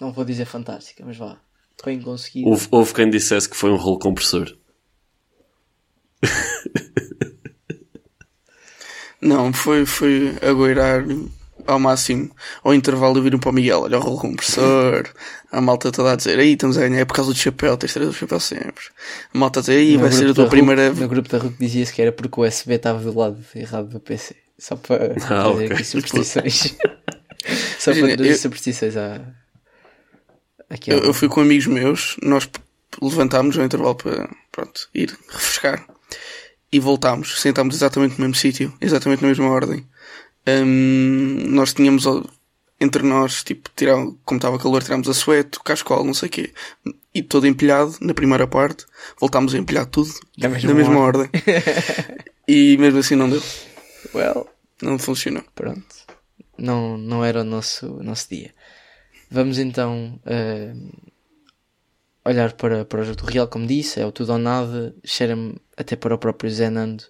não 0.02 0.12
vou 0.12 0.26
dizer 0.26 0.46
fantástica, 0.46 1.04
mas 1.06 1.18
vá, 1.18 1.40
bem 1.86 2.02
conseguido. 2.02 2.50
Houve, 2.50 2.68
houve 2.72 2.94
quem 2.94 3.10
dissesse 3.10 3.50
que 3.50 3.56
foi 3.58 3.72
um 3.72 3.76
rolo 3.78 4.00
compressor. 4.00 4.56
Não, 9.22 9.52
foi, 9.52 9.86
foi 9.86 10.36
agoirar 10.42 11.04
ao 11.68 11.78
máximo. 11.80 12.32
Ao 12.64 12.74
intervalo 12.74 13.22
viram 13.22 13.38
para 13.38 13.50
o 13.50 13.54
Miguel, 13.54 13.82
olha 13.82 13.98
o 13.98 14.02
rolo 14.02 14.18
compressor. 14.20 15.10
A 15.52 15.60
malta 15.60 15.92
toda 15.92 16.14
a 16.14 16.16
dizer, 16.16 16.40
aí 16.40 16.54
estamos 16.54 16.78
a 16.78 16.82
ganhar, 16.82 17.00
é 17.02 17.06
por 17.06 17.16
causa 17.16 17.34
do 17.34 17.38
chapéu, 17.38 17.76
tens 17.76 17.90
de 17.90 17.94
trazer 17.96 18.10
o 18.10 18.14
chapéu 18.14 18.40
sempre. 18.40 18.86
A 19.34 19.38
malta 19.38 19.60
a 19.60 19.62
dizer, 19.62 19.74
aí 19.78 19.98
vai 19.98 20.12
ser 20.12 20.30
a 20.30 20.34
tua 20.34 20.46
RUC- 20.46 20.52
primeira. 20.52 20.94
No 20.94 21.08
grupo 21.10 21.28
da 21.28 21.38
RUC 21.38 21.56
dizia-se 21.60 21.94
que 21.94 22.02
era 22.02 22.12
porque 22.14 22.40
o 22.40 22.44
USB 22.48 22.76
estava 22.76 23.00
do 23.00 23.18
lado 23.18 23.38
errado 23.56 23.90
do 23.90 24.00
PC. 24.00 24.36
Só 24.58 24.76
para 24.78 25.06
Ah, 25.06 25.16
trazer 25.16 25.50
ok. 25.50 25.66
aqui 25.72 25.84
superstições. 25.84 26.76
Só 27.80 27.92
para 27.94 28.16
trazer 28.16 28.32
eu- 28.32 28.38
superstições 28.38 28.96
à... 28.98 29.22
Aqui 30.70 30.92
Eu, 30.92 31.00
eu 31.00 31.14
fui 31.14 31.28
com 31.28 31.42
amigos 31.42 31.68
meus, 31.68 32.16
nós 32.22 32.50
levantámos 33.02 33.58
ao 33.58 33.66
intervalo 33.66 33.96
para 33.96 34.30
pronto, 34.52 34.90
ir 34.94 35.18
refrescar 35.30 35.86
e 36.72 36.80
voltámos, 36.80 37.42
sentámos 37.42 37.76
exatamente 37.76 38.14
no 38.20 38.22
mesmo 38.26 38.36
sítio, 38.36 38.74
exatamente 38.80 39.22
na 39.22 39.30
mesma 39.30 39.50
ordem. 39.50 39.86
Hum, 40.48 41.46
nós 41.50 41.74
tínhamos 41.74 42.06
entre 42.80 43.04
nós, 43.04 43.44
tipo, 43.44 43.70
tirar, 43.76 43.98
como 44.24 44.38
estava 44.38 44.58
calor, 44.58 44.82
tirámos 44.84 45.10
a 45.10 45.14
suete, 45.14 45.58
o 45.58 45.64
cascola, 45.64 46.04
não 46.04 46.14
sei 46.14 46.28
o 46.30 46.32
quê, 46.32 46.54
e 47.14 47.22
todo 47.22 47.48
empilhado 47.48 47.98
na 48.00 48.14
primeira 48.14 48.48
parte, 48.48 48.86
voltámos 49.20 49.54
a 49.54 49.58
empilhar 49.58 49.86
tudo 49.86 50.14
Da 50.38 50.48
mesma 50.48 50.70
na 50.70 50.76
mesma 50.76 51.00
ordem. 51.00 51.30
e 52.48 52.78
mesmo 52.78 53.00
assim 53.00 53.16
não 53.16 53.30
deu, 53.30 53.42
Well, 54.14 54.48
não 54.82 54.98
funcionou. 54.98 55.44
pronto. 55.54 55.84
Não, 56.58 56.98
não 56.98 57.24
era 57.24 57.42
o 57.42 57.44
nosso, 57.44 57.88
o 57.88 58.04
nosso 58.04 58.30
dia. 58.30 58.54
Vamos 59.32 59.60
então 59.60 60.20
eh, 60.26 60.74
olhar 62.26 62.54
para, 62.54 62.84
para 62.86 63.02
o 63.02 63.04
jogo 63.04 63.18
do 63.18 63.26
Real, 63.26 63.48
como 63.48 63.68
disse, 63.68 64.00
é 64.00 64.06
o 64.06 64.12
tudo 64.12 64.34
ou 64.34 64.40
nada. 64.40 64.96
Cheira-me 65.04 65.56
até 65.78 65.96
para 65.96 66.16
o 66.16 66.18
próprio 66.18 66.50
Zenando. 66.50 67.04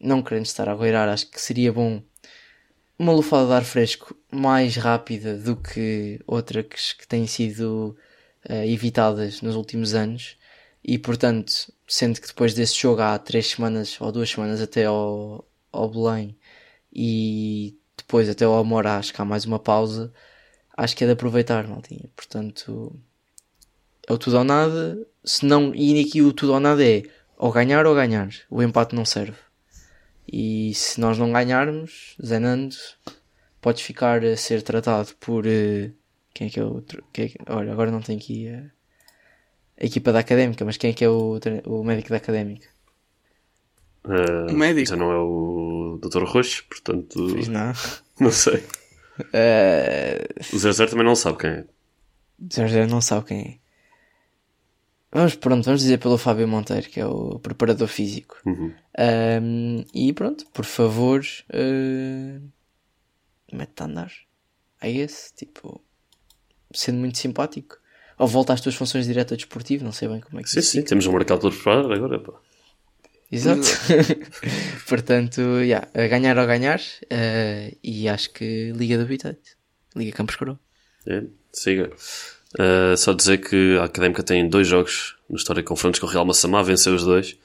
Não 0.00 0.22
querendo 0.22 0.46
estar 0.46 0.68
a 0.68 0.74
goirar, 0.74 1.08
acho 1.08 1.28
que 1.30 1.40
seria 1.40 1.72
bom 1.72 2.02
uma 2.98 3.12
lufada 3.12 3.46
de 3.46 3.52
ar 3.54 3.64
fresco 3.64 4.16
mais 4.30 4.76
rápida 4.76 5.36
do 5.36 5.56
que 5.56 6.20
outras 6.26 6.92
que 6.92 7.06
têm 7.06 7.26
sido 7.26 7.96
eh, 8.48 8.66
evitadas 8.68 9.42
nos 9.42 9.54
últimos 9.56 9.94
anos. 9.94 10.36
E 10.84 10.98
portanto, 10.98 11.52
sendo 11.86 12.20
que 12.20 12.28
depois 12.28 12.54
desse 12.54 12.76
jogo 12.78 13.02
há 13.02 13.18
três 13.18 13.48
semanas 13.48 14.00
ou 14.00 14.12
duas 14.12 14.30
semanas 14.30 14.60
até 14.60 14.84
ao, 14.86 15.44
ao 15.72 15.88
Belém 15.90 16.36
e 16.92 17.76
depois 17.96 18.28
até 18.28 18.44
ao 18.44 18.58
Amor, 18.58 18.86
acho 18.86 19.12
que 19.12 19.20
há 19.20 19.24
mais 19.24 19.44
uma 19.44 19.58
pausa. 19.58 20.12
Acho 20.82 20.96
que 20.96 21.02
é 21.04 21.06
de 21.08 21.12
aproveitar, 21.14 21.66
maltinha. 21.66 22.08
Portanto, 22.14 22.94
é 24.06 24.12
o 24.12 24.18
tudo 24.18 24.38
ou 24.38 24.44
nada. 24.44 24.96
Se 25.24 25.44
não, 25.44 25.74
e 25.74 26.00
aqui 26.00 26.22
o 26.22 26.32
tudo 26.32 26.52
ou 26.54 26.60
nada 26.60 26.84
é 26.86 27.02
ou 27.36 27.50
ganhar 27.52 27.84
ou 27.84 27.94
ganhar. 27.94 28.28
O 28.48 28.62
empate 28.62 28.94
não 28.94 29.04
serve. 29.04 29.36
E 30.30 30.72
se 30.74 31.00
nós 31.00 31.18
não 31.18 31.32
ganharmos, 31.32 32.14
Zenando, 32.24 32.76
podes 33.60 33.82
ficar 33.82 34.24
a 34.24 34.36
ser 34.36 34.62
tratado 34.62 35.08
por. 35.18 35.46
eh, 35.46 35.90
quem 36.32 36.46
é 36.46 36.50
que 36.50 36.60
é 36.60 36.64
o 36.64 36.72
outro? 36.74 37.02
Quem 37.12 37.24
é 37.24 37.28
que- 37.30 37.38
olha, 37.48 37.72
agora 37.72 37.90
não 37.90 38.00
tenho 38.00 38.18
aqui 38.18 38.48
a, 38.48 38.62
a 39.82 39.84
equipa 39.84 40.12
da 40.12 40.20
académica, 40.20 40.64
mas 40.64 40.76
quem 40.76 40.90
é 40.90 40.92
que 40.94 41.04
é 41.04 41.08
o, 41.08 41.40
o 41.66 41.82
médico 41.82 42.10
da 42.10 42.16
académica? 42.18 42.68
Ah, 44.04 44.46
O 44.50 44.54
médico. 44.54 44.88
Já 44.90 44.96
não 44.96 45.10
é 45.10 45.18
o 45.18 45.98
Dr. 46.00 46.22
Roxo, 46.24 46.64
portanto, 46.68 47.14
Pois 47.32 47.48
não. 47.48 47.72
não 48.20 48.30
sei. 48.30 48.62
Eh, 49.32 50.26
O 50.52 50.58
00 50.58 50.90
também 50.90 51.04
não 51.04 51.14
sabe 51.16 51.38
quem 51.38 51.50
é. 51.50 51.64
Já 52.52 52.66
já 52.66 52.86
não 52.86 53.00
sabe 53.00 53.26
quem 53.26 53.40
é. 53.40 53.68
Vamos, 55.10 55.34
pronto, 55.36 55.64
vamos 55.64 55.80
dizer 55.80 55.98
pelo 55.98 56.18
Fábio 56.18 56.46
Monteiro, 56.46 56.88
que 56.88 57.00
é 57.00 57.06
o 57.06 57.38
preparador 57.38 57.88
físico. 57.88 58.36
Uhum. 58.44 58.74
Um, 59.42 59.84
e 59.94 60.12
pronto, 60.12 60.44
por 60.52 60.66
favor, 60.66 61.22
uh, 61.50 62.48
mete-te 63.50 63.82
a 63.82 63.86
andar. 63.86 64.12
É 64.80 64.90
esse, 64.90 65.32
tipo, 65.34 65.80
sendo 66.72 66.98
muito 66.98 67.16
simpático. 67.16 67.78
Ou 68.18 68.26
volta 68.26 68.52
às 68.52 68.60
tuas 68.60 68.74
funções 68.74 69.06
de 69.06 69.12
diretor 69.12 69.36
desportivo, 69.36 69.84
não 69.84 69.92
sei 69.92 70.08
bem 70.08 70.20
como 70.20 70.40
é 70.40 70.42
que 70.42 70.50
Sim, 70.50 70.60
sim, 70.60 70.82
temos 70.82 71.06
um 71.06 71.12
mercado 71.12 71.40
todo 71.40 71.54
preparado 71.54 71.92
agora, 71.92 72.18
pá. 72.20 72.32
Exato. 73.30 73.60
Portanto, 74.88 75.40
yeah, 75.60 75.86
a 75.94 76.06
ganhar 76.06 76.38
ou 76.38 76.46
ganhar, 76.46 76.80
uh, 76.80 77.76
e 77.82 78.08
acho 78.08 78.30
que 78.32 78.72
Liga 78.72 78.96
do 78.96 79.04
Habitat, 79.04 79.38
Liga 79.94 80.12
Campos 80.16 80.36
Coroa. 80.36 80.58
É, 81.06 81.22
siga. 81.52 81.90
Uh, 82.58 82.96
só 82.96 83.12
dizer 83.12 83.38
que 83.38 83.76
a 83.78 83.84
Académica 83.84 84.22
tem 84.22 84.48
dois 84.48 84.66
jogos 84.66 85.16
na 85.28 85.36
história 85.36 85.62
de 85.62 85.68
confrontos 85.68 86.00
com 86.00 86.06
o 86.06 86.08
Real 86.08 86.24
Massamá, 86.24 86.62
venceu 86.62 86.94
os 86.94 87.04
dois. 87.04 87.36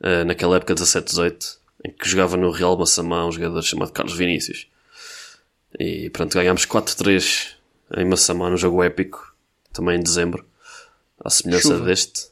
Uh, 0.00 0.24
naquela 0.26 0.56
época 0.56 0.74
17-18, 0.74 1.56
em 1.84 1.92
que 1.92 2.08
jogava 2.08 2.36
no 2.36 2.50
Real 2.50 2.76
Massamá 2.76 3.24
um 3.24 3.30
jogador 3.30 3.62
chamado 3.62 3.92
Carlos 3.92 4.16
Vinícius. 4.16 4.66
E 5.78 6.10
pronto, 6.10 6.34
ganhámos 6.34 6.66
4-3 6.66 7.50
em 7.96 8.04
Massamá 8.04 8.50
no 8.50 8.56
jogo 8.56 8.82
épico, 8.82 9.34
também 9.72 9.96
em 9.98 10.02
dezembro, 10.02 10.44
à 11.24 11.30
semelhança 11.30 11.68
Chuva. 11.68 11.84
deste. 11.86 12.26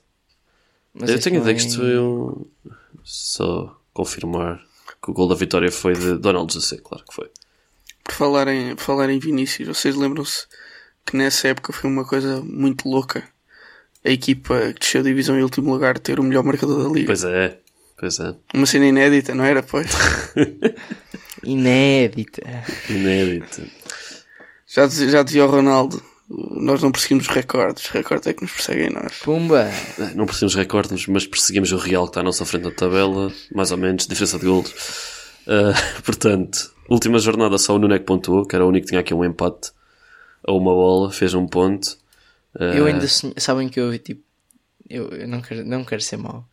Mas 0.93 1.11
Eu 1.11 1.21
tenho 1.21 1.37
não 1.37 1.43
ideia 1.43 1.57
que 1.57 1.63
é- 1.63 1.67
isto 1.67 1.79
foi 1.79 1.99
um... 1.99 2.45
Só 3.13 3.77
confirmar 3.93 4.61
que 5.03 5.11
o 5.11 5.13
gol 5.15 5.27
da 5.29 5.35
vitória 5.35 5.71
foi 5.73 5.95
de 5.95 6.17
Donald 6.17 6.53
José, 6.55 6.77
claro 6.77 7.05
que 7.05 7.13
foi. 7.13 7.29
Por 8.05 8.15
falar 8.15 8.47
em, 8.47 8.77
por 8.77 8.83
falar 8.85 9.11
em 9.11 9.19
Vinícius, 9.19 9.67
vocês 9.77 9.97
lembram-se 9.97 10.47
que 11.05 11.17
nessa 11.17 11.49
época 11.49 11.73
foi 11.73 11.91
uma 11.91 12.05
coisa 12.05 12.41
muito 12.41 12.89
louca. 12.89 13.25
A 14.05 14.11
equipa 14.11 14.73
que 14.73 14.79
desceu 14.81 15.01
a 15.01 15.05
divisão 15.05 15.37
em 15.37 15.43
último 15.43 15.73
lugar 15.73 15.99
ter 15.99 16.21
o 16.21 16.23
melhor 16.23 16.45
marcador 16.45 16.85
da 16.85 16.89
liga. 16.95 17.07
Pois 17.07 17.25
é, 17.25 17.59
pois 17.99 18.21
é. 18.21 18.35
Uma 18.55 18.65
cena 18.67 18.87
inédita, 18.87 19.35
não 19.35 19.45
era? 19.45 19.61
Pois. 19.63 19.89
Inédita. 21.43 22.43
Inédito. 22.89 23.63
Já, 24.67 24.87
dizia- 24.87 25.09
já 25.09 25.23
dizia 25.23 25.45
o 25.45 25.51
Ronaldo, 25.51 26.03
nós 26.31 26.81
não 26.83 26.93
perseguimos 26.93 27.27
recordes, 27.27 27.85
os 27.85 27.91
recordes 27.91 28.27
é 28.29 28.33
que 28.33 28.43
nos 28.43 28.53
perseguem 28.53 28.91
nós. 28.91 29.19
Pumba! 29.19 29.69
Não 30.15 30.27
perseguimos 30.27 30.55
recordes, 30.55 31.07
mas 31.09 31.27
perseguimos 31.27 31.73
o 31.73 31.77
Real 31.77 32.05
que 32.05 32.11
está 32.11 32.21
à 32.21 32.23
nossa 32.23 32.45
frente 32.45 32.65
na 32.65 32.71
tabela, 32.71 33.33
mais 33.53 33.73
ou 33.73 33.79
menos, 33.79 34.07
diferença 34.07 34.39
de 34.39 34.47
golos. 34.47 34.73
Ah, 35.49 35.73
portanto, 36.05 36.73
última 36.89 37.19
jornada 37.19 37.59
só 37.59 37.75
o 37.75 37.79
Nuno 37.79 37.95
é 37.95 37.99
que 37.99 38.05
pontuou, 38.05 38.47
que 38.47 38.55
era 38.55 38.65
o 38.65 38.69
único 38.69 38.85
que 38.87 38.91
tinha 38.91 39.01
aqui 39.01 39.13
um 39.13 39.25
empate 39.25 39.73
a 40.47 40.53
uma 40.53 40.73
bola, 40.73 41.11
fez 41.11 41.35
um 41.35 41.47
ponto. 41.47 41.97
Ah, 42.59 42.65
Eu 42.75 42.87
ainda 42.87 43.07
sonhei- 43.09 43.35
sabem 43.39 43.69
que 43.69 43.81
eu 43.81 43.99
tipo 43.99 44.23
eu, 44.89 45.09
eu 45.11 45.29
não 45.29 45.41
quero 45.41 45.65
não 45.65 45.85
quero 45.85 46.01
ser 46.03 46.17
mau 46.17 46.45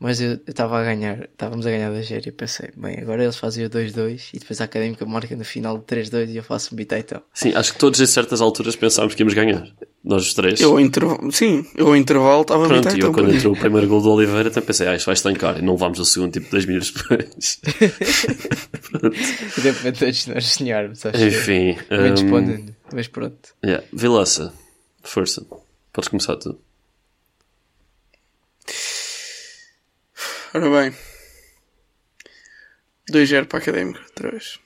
mas 0.00 0.20
eu 0.20 0.40
estava 0.46 0.80
a 0.80 0.82
ganhar 0.82 1.24
estávamos 1.24 1.66
a 1.66 1.70
ganhar 1.70 1.92
da 1.92 2.00
Géria 2.00 2.30
e 2.30 2.32
pensei 2.32 2.70
bem 2.74 2.98
agora 2.98 3.22
eles 3.22 3.36
fazem 3.36 3.66
o 3.66 3.70
2-2 3.70 4.30
e 4.32 4.38
depois 4.38 4.60
a 4.60 4.64
Académica 4.64 5.04
marca 5.04 5.36
no 5.36 5.44
final 5.44 5.76
de 5.76 5.84
3-2 5.84 6.30
e 6.30 6.36
eu 6.38 6.42
faço 6.42 6.74
um 6.74 6.76
bitaitão 6.76 7.22
Sim, 7.34 7.52
acho 7.54 7.74
que 7.74 7.78
todos 7.78 8.00
em 8.00 8.06
certas 8.06 8.40
alturas 8.40 8.74
pensámos 8.74 9.14
que 9.14 9.20
íamos 9.22 9.34
ganhar. 9.34 9.68
Nós 10.02 10.22
os 10.28 10.32
três. 10.32 10.58
Eu 10.58 10.70
ao 10.72 10.80
intervalo, 10.80 11.30
sim, 11.30 11.66
eu 11.76 11.88
ao 11.88 11.96
intervalo 11.96 12.40
estava 12.40 12.64
a 12.64 12.68
Pronto, 12.68 12.88
e 12.88 12.92
eu 12.92 12.96
então, 12.96 13.12
quando 13.12 13.34
entrou 13.34 13.52
o 13.52 13.58
primeiro 13.58 13.86
gol 13.86 14.00
do 14.00 14.10
Oliveira 14.10 14.48
até 14.48 14.62
pensei, 14.62 14.88
ah, 14.88 14.96
isto 14.96 15.04
vai 15.04 15.12
estancar 15.12 15.58
e 15.58 15.62
não 15.62 15.74
levámos 15.74 15.98
o 15.98 16.04
segundo 16.06 16.32
tipo 16.32 16.50
10 16.50 16.64
minutos 16.64 16.92
depois. 16.92 17.60
e 19.58 19.60
de 19.60 19.70
repente 19.70 19.98
todos 19.98 20.26
nós 20.26 20.46
sonharmos 20.46 21.04
acho 21.04 21.22
Enfim. 21.22 21.76
que 21.76 22.24
Nuno, 22.24 22.74
mas 22.94 23.08
pronto 23.08 23.50
yeah. 23.62 23.84
Vilaça, 23.92 24.54
força. 25.02 25.44
Podes 25.92 26.08
começar 26.08 26.36
tu. 26.36 26.58
Ora 30.54 30.68
bem. 30.70 30.96
2-0 33.10 33.46
para 33.46 33.58
a 33.58 33.62
Académica, 33.62 34.00
outra 34.00 34.30
vez. 34.30 34.58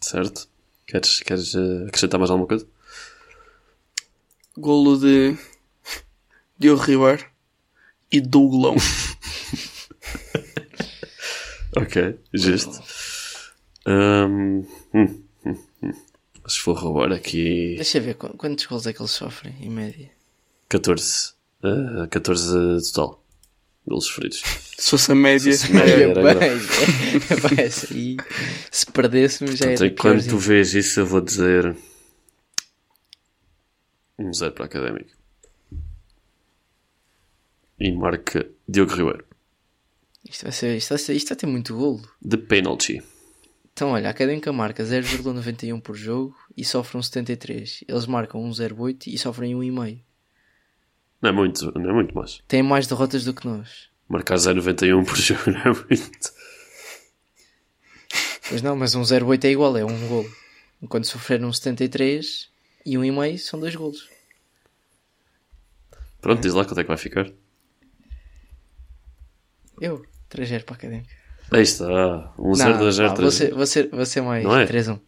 Certo? 0.00 0.48
Queres, 0.86 1.20
queres 1.20 1.54
eh, 1.54 1.86
acrescentar 1.88 2.18
mais 2.18 2.30
alguma 2.30 2.46
coisa? 2.48 2.66
Golo 4.56 4.98
de 4.98 5.36
Diogo 6.58 6.82
Ribeiro 6.82 7.24
e 8.10 8.20
Douglão. 8.20 8.76
Ok, 11.76 12.20
justo. 12.32 12.80
Hum, 13.84 14.64
hum, 14.94 15.24
hum, 15.44 15.58
hum. 15.82 15.92
Mas 16.40 16.56
vou 16.64 16.72
roubar 16.72 17.10
aqui 17.10 17.74
deixa 17.74 17.98
eu 17.98 18.02
ver 18.02 18.14
qu- 18.14 18.36
quantos 18.36 18.64
gols 18.66 18.86
é 18.86 18.92
que 18.92 19.02
eles 19.02 19.10
sofrem 19.10 19.56
em 19.60 19.68
média 19.70 20.08
14. 20.68 21.32
eh, 21.64 22.06
14 22.08 22.92
total. 22.92 23.23
Golos 23.86 24.06
sofridos. 24.06 24.42
Se 24.78 24.90
fosse 24.90 25.12
a 25.12 25.14
média, 25.14 25.52
Se 25.52 25.66
fosse 25.66 25.76
a 25.76 25.84
média. 25.86 26.04
Era 26.04 26.22
bem, 27.48 27.64
essa 27.64 27.94
aí, 27.94 28.16
se 28.70 28.86
perdêssemos 28.86 29.56
já 29.56 29.66
Portanto, 29.66 29.82
era 29.82 29.92
enquanto 29.92 30.28
tu 30.28 30.38
vês 30.38 30.74
isso, 30.74 31.00
eu 31.00 31.06
vou 31.06 31.20
dizer. 31.20 31.76
Um 34.18 34.32
zero 34.32 34.52
para 34.52 34.64
a 34.64 34.66
Académica. 34.66 35.12
E 37.78 37.92
marca 37.92 38.48
Diogo 38.68 38.94
Ribeiro. 38.94 39.24
isto 40.28 40.44
vai 40.44 40.52
ser 40.52 40.76
isto 40.76 40.90
vai, 40.90 40.98
ser, 40.98 41.14
isto 41.14 41.28
vai 41.28 41.36
ter 41.36 41.46
muito 41.46 41.76
golo 41.76 42.08
De 42.22 42.38
penalty. 42.38 43.02
Então, 43.72 43.90
olha, 43.90 44.06
a 44.06 44.10
Académica 44.10 44.52
marca 44.52 44.84
0,91 44.84 45.80
por 45.80 45.96
jogo 45.96 46.36
e 46.56 46.64
sofre 46.64 46.96
um 46.96 47.02
73. 47.02 47.82
Eles 47.88 48.06
marcam 48.06 48.40
um 48.40 48.50
0,8 48.50 49.08
e 49.08 49.18
sofrem 49.18 49.54
um 49.56 49.60
1,5. 49.60 50.00
Não 51.24 51.30
é 51.30 51.32
muito, 51.32 51.72
não 51.78 51.88
é 51.88 51.92
muito 51.94 52.14
mais. 52.14 52.42
Têm 52.46 52.62
mais 52.62 52.86
derrotas 52.86 53.24
do 53.24 53.32
que 53.32 53.46
nós. 53.46 53.88
Marcar 54.06 54.34
0,91 54.34 55.06
por 55.06 55.16
jogo 55.16 55.50
não 55.50 55.58
é 55.58 55.64
muito. 55.68 56.34
Pois 58.46 58.60
não, 58.60 58.76
mas 58.76 58.94
um 58.94 59.00
0,8 59.00 59.42
é 59.46 59.50
igual, 59.50 59.74
é 59.78 59.86
um 59.86 60.06
golo. 60.06 60.30
Enquanto 60.82 61.06
sofreram 61.06 61.48
um 61.48 61.52
73 61.52 62.50
e 62.84 62.98
um 62.98 63.00
1,5 63.00 63.38
são 63.38 63.58
dois 63.58 63.74
golos. 63.74 64.06
Pronto, 66.20 66.42
diz 66.42 66.52
lá 66.52 66.62
quanto 66.62 66.80
é 66.80 66.84
que 66.84 66.88
vai 66.88 66.98
ficar. 66.98 67.26
Eu, 69.80 70.04
3-0 70.30 70.64
para 70.64 70.74
a 70.74 70.76
Académica. 70.76 71.14
Aí 71.50 71.62
está. 71.62 72.34
1 72.38 72.54
0 72.54 72.78
2 72.80 72.94
0 72.96 73.08
vá, 73.08 73.14
3 73.14 73.22
vou, 73.22 73.30
ser, 73.30 73.54
vou, 73.54 73.66
ser, 73.66 73.88
vou 73.88 74.04
ser 74.04 74.20
mais 74.20 74.44
Não 74.44 74.58
é? 74.58 74.66
3-1. 74.66 75.00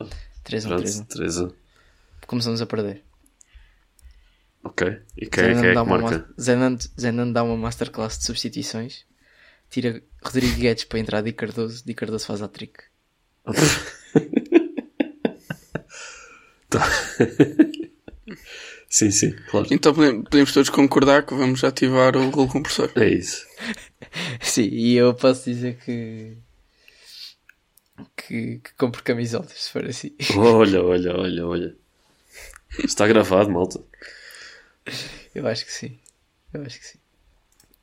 3-1, 0.46 0.66
Pronto, 0.66 0.82
3-1. 0.82 1.06
3 1.08 1.38
1. 1.40 1.50
Começamos 2.26 2.62
a 2.62 2.66
perder. 2.66 3.04
Ok. 4.66 4.98
E 5.16 5.26
quem 5.26 5.44
é, 5.44 5.54
quem 5.54 5.66
é 5.66 5.74
dá 5.74 5.84
que 5.84 5.88
uma 5.88 5.98
marca? 5.98 6.28
dá 7.32 7.42
uma 7.44 7.56
masterclass 7.56 8.18
de 8.18 8.24
substituições. 8.24 9.04
Tira 9.70 10.02
Rodrigo 10.24 10.56
Guedes 10.56 10.84
para 10.84 10.98
entrar 10.98 11.22
Di 11.22 11.32
Cardoso. 11.32 11.84
Di 11.84 11.94
Cardoso 11.94 12.26
faz 12.26 12.42
a 12.42 12.48
trick. 12.48 12.82
Sim, 18.88 19.10
sim, 19.10 19.34
claro. 19.50 19.66
então 19.70 19.92
podemos, 19.92 20.52
todos 20.52 20.70
concordar 20.70 21.24
que 21.26 21.34
vamos 21.34 21.62
ativar 21.62 22.16
o 22.16 22.30
gol 22.30 22.48
compressor. 22.48 22.90
É 22.96 23.08
isso. 23.08 23.44
Sim, 24.40 24.68
e 24.72 24.94
eu 24.94 25.12
posso 25.14 25.44
dizer 25.44 25.76
que. 25.84 26.36
que, 28.16 28.58
que 28.58 28.74
compro 28.78 29.02
camisolas, 29.02 29.52
se 29.52 29.70
for 29.70 29.84
assim. 29.84 30.14
Olha, 30.36 30.82
olha, 30.82 31.14
olha, 31.14 31.46
olha. 31.46 31.76
Está 32.82 33.06
gravado, 33.06 33.50
malta. 33.50 33.80
Eu 35.34 35.46
acho 35.46 35.64
que 35.64 35.72
sim. 35.72 35.98
Eu 36.52 36.62
acho 36.62 36.78
que 36.78 36.86
sim. 36.86 36.98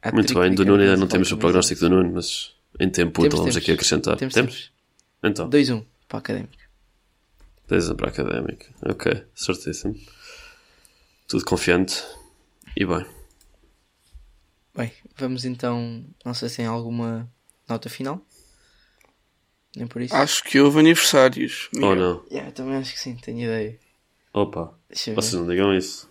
Há 0.01 0.11
Muito 0.11 0.33
bem, 0.33 0.53
do 0.53 0.65
Nuno 0.65 0.81
ainda 0.81 0.97
não 0.97 1.07
temos 1.07 1.31
o 1.31 1.37
prognóstico 1.37 1.81
do 1.81 1.89
Nuno, 1.89 2.13
mas 2.13 2.53
em 2.79 2.89
tempo 2.89 3.21
útil 3.21 3.37
vamos 3.37 3.55
aqui 3.55 3.71
acrescentar. 3.71 4.17
Temos, 4.17 4.33
Temos? 4.33 4.53
temos. 4.53 4.73
Então, 5.23 5.49
2-1 5.49 5.85
para 6.07 6.17
a 6.17 6.19
Académica. 6.19 6.63
10 7.67 7.93
para 7.93 8.07
a 8.07 8.09
académica. 8.09 8.65
Ok, 8.85 9.25
certíssimo. 9.33 9.95
Tudo 11.27 11.45
confiante. 11.45 12.03
E 12.75 12.85
bem. 12.85 13.05
Bem, 14.75 14.91
vamos 15.15 15.45
então. 15.45 16.05
Não 16.25 16.33
sei 16.33 16.49
se 16.49 16.57
tem 16.57 16.65
alguma 16.65 17.31
nota 17.67 17.89
final. 17.89 18.21
Nem 19.75 19.87
por 19.87 20.01
isso. 20.01 20.15
Acho 20.15 20.43
que 20.43 20.59
houve 20.59 20.79
aniversários. 20.79 21.69
Ou 21.81 21.95
não? 21.95 22.25
Yeah, 22.29 22.49
eu 22.49 22.53
também 22.53 22.75
acho 22.75 22.93
que 22.93 22.99
sim, 22.99 23.15
tenho 23.15 23.41
ideia. 23.41 23.79
Opa, 24.33 24.77
vocês 24.89 25.33
não 25.33 25.47
digam 25.47 25.73
isso. 25.73 26.09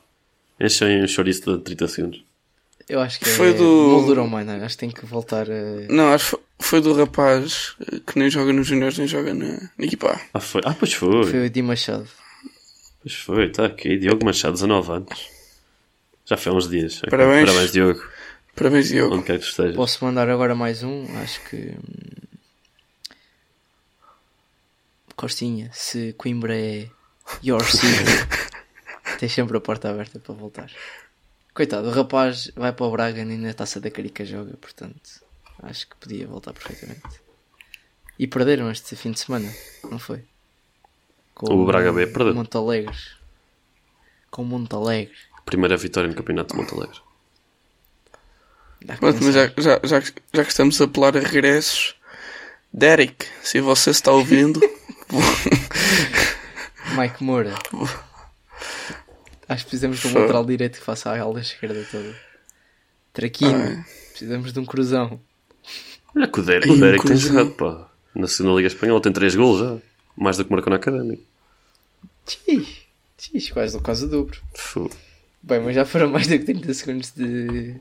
Enchem 0.63 1.03
um 1.03 1.09
chouriço 1.09 1.57
de 1.59 1.63
30 1.65 1.89
segundos. 1.89 2.25
Eu 2.89 3.01
acho 3.01 3.19
que 3.21 3.29
Foi 3.29 3.51
é 3.51 3.53
do- 3.53 3.63
moldura 3.65 4.23
humana. 4.23 4.65
Acho 4.65 4.77
que 4.77 4.81
tem 4.81 4.91
que 4.91 5.05
voltar 5.07 5.47
a. 5.51 5.93
Não, 5.93 6.13
acho 6.13 6.37
que 6.37 6.43
foi- 6.65 6.81
do 6.81 6.93
rapaz 6.95 7.75
que 8.07 8.19
nem 8.19 8.29
joga 8.31 8.53
nos 8.53 8.67
juniors 8.67 8.99
nem 8.99 9.07
joga 9.07 9.33
na, 9.35 9.71
na 9.79 9.85
equipa. 9.85 10.21
Ah, 10.35 10.41
foi. 10.41 10.61
Ah, 10.65 10.75
pois 10.79 10.93
foi. 10.93 11.25
Foi 11.25 11.47
o 11.47 11.51
Di 11.51 11.63
Machado. 11.63 12.07
Pois 13.03 13.15
foi, 13.15 13.47
está 13.47 13.67
aqui. 13.67 13.97
Diogo 13.99 14.25
Machado, 14.25 14.55
19 14.55 14.93
anos. 14.93 15.29
Já 16.27 16.37
foi 16.37 16.53
há 16.53 16.55
uns 16.55 16.69
dias. 16.69 17.01
Parabéns. 17.09 17.47
Parabéns, 17.49 17.73
Diogo. 17.73 18.03
Parabéns, 18.55 18.89
Diogo. 18.89 19.15
Onde 19.17 19.25
quer 19.25 19.39
que 19.39 19.45
estejas. 19.47 19.75
Posso 19.77 20.05
mandar 20.05 20.29
agora 20.29 20.55
mais 20.55 20.83
um? 20.83 21.07
Acho 21.23 21.41
que. 21.49 21.57
hum, 21.57 22.27
Costinha, 25.17 25.71
se 25.73 26.15
Coimbra 26.15 26.57
é 26.57 26.89
your 27.43 27.63
city, 27.65 27.87
tens 29.23 29.33
sempre 29.33 29.57
a 29.57 29.61
porta 29.61 29.89
aberta 29.89 30.19
para 30.19 30.35
voltar. 30.35 30.69
Coitado, 31.55 31.87
o 31.87 31.93
rapaz 31.93 32.51
vai 32.57 32.73
para 32.73 32.87
o 32.87 32.91
Braga 32.91 33.25
nem 33.25 33.39
na 33.39 33.55
taça 33.55 33.79
da 33.81 33.89
Carica 33.89 34.25
joga, 34.25 34.55
portanto 34.61 35.23
acho 35.63 35.87
que 35.89 35.95
podia 35.95 36.27
voltar 36.27 36.53
perfeitamente. 36.53 37.21
E 38.19 38.27
perderam 38.27 38.69
este 38.69 38.97
fim 38.97 39.13
de 39.13 39.21
semana, 39.21 39.49
não 39.89 39.99
foi? 40.01 40.25
Com 41.35 41.55
O 41.55 41.65
Braga 41.65 41.93
B 41.93 42.09
perdeu. 42.09 42.35
Montalegre. 42.35 42.97
Com 44.29 44.43
Montalegre. 44.45 45.15
Primeira 45.45 45.77
vitória 45.77 46.09
no 46.11 46.17
Campeonato 46.17 46.53
de 46.57 46.61
Montalegre. 46.61 46.99
Pronto, 48.99 49.23
mas 49.23 49.35
já, 49.35 49.47
já, 49.57 49.81
já, 49.85 50.01
que- 50.03 50.21
já 50.35 50.45
que 50.45 50.51
estamos 50.51 50.81
a 50.81 50.85
apelar 50.87 51.17
a 51.17 51.21
regressos, 51.21 51.95
Derek, 52.73 53.25
se 53.41 53.61
você 53.61 53.91
está 53.91 54.11
ouvindo, 54.11 54.59
Mike 56.99 57.23
Moura. 57.23 57.55
Acho 59.49 59.65
que 59.65 59.71
precisamos 59.71 59.99
de 59.99 60.09
um 60.09 60.15
lateral 60.15 60.45
direito 60.45 60.79
que 60.79 60.85
faça 60.85 61.11
a 61.11 61.21
ala 61.21 61.41
esquerda 61.41 61.85
toda. 61.91 62.15
Traquino. 63.13 63.81
Ah, 63.81 63.85
Precisamos 64.11 64.53
de 64.53 64.61
um 64.61 64.65
cruzão. 64.65 65.21
Olha 66.15 66.29
que 66.29 66.41
o 66.41 66.43
Derek, 66.43 66.71
o 66.71 66.79
Derek 66.79 67.07
tem 67.07 67.17
jogado, 67.17 67.51
pá. 67.53 67.91
Na 68.15 68.29
segunda 68.29 68.57
Liga 68.57 68.69
Espanhola 68.69 69.01
tem 69.01 69.13
3 69.13 69.35
golos 69.35 69.61
já. 69.61 69.87
Mais 70.17 70.37
do 70.37 70.45
que 70.45 70.51
marcou 70.53 70.71
na 70.71 70.77
Académica. 70.77 71.23
Tchis, 72.27 72.83
tchis, 73.17 73.51
quase, 73.51 73.81
quase 73.81 74.05
o 74.05 74.09
dobro. 74.09 74.41
Fu. 74.55 74.91
Bem, 75.43 75.61
mas 75.61 75.75
já 75.75 75.85
foram 75.85 76.11
mais 76.11 76.27
do 76.27 76.39
que 76.39 76.45
30 76.45 76.75
segundos 76.75 77.11
de, 77.13 77.75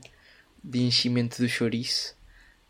de 0.64 0.80
enchimento 0.80 1.40
do 1.40 1.48
chouriço. 1.48 2.14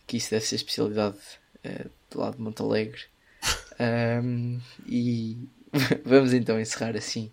Que 0.06 0.16
isso 0.16 0.30
deve 0.30 0.44
ser 0.44 0.56
especialidade 0.56 1.16
eh, 1.62 1.86
do 2.10 2.18
lado 2.18 2.36
de 2.36 2.42
Montalegre. 2.42 3.02
Ahm, 3.78 4.58
e 4.86 5.38
vamos 6.04 6.32
então 6.32 6.60
encerrar 6.60 6.96
assim 6.96 7.30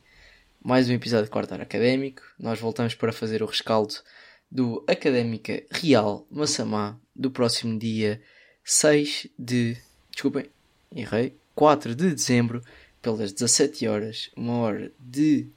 mais 0.63 0.89
um 0.89 0.93
episódio 0.93 1.25
de 1.25 1.31
Quarto 1.31 1.53
Hora 1.53 1.63
Académico. 1.63 2.21
Nós 2.37 2.59
voltamos 2.59 2.93
para 2.93 3.13
fazer 3.13 3.41
o 3.41 3.45
rescaldo 3.45 3.95
do 4.51 4.83
Académica 4.87 5.63
Real 5.71 6.27
Massamá 6.29 6.99
do 7.15 7.31
próximo 7.31 7.79
dia 7.79 8.21
6 8.63 9.27
de. 9.37 9.77
Desculpem, 10.11 10.45
errei. 10.93 11.35
4 11.55 11.95
de 11.95 12.13
dezembro, 12.13 12.61
pelas 13.01 13.33
17 13.33 13.87
horas, 13.87 14.29
uma 14.35 14.57
hora 14.59 14.91
de 14.99 15.47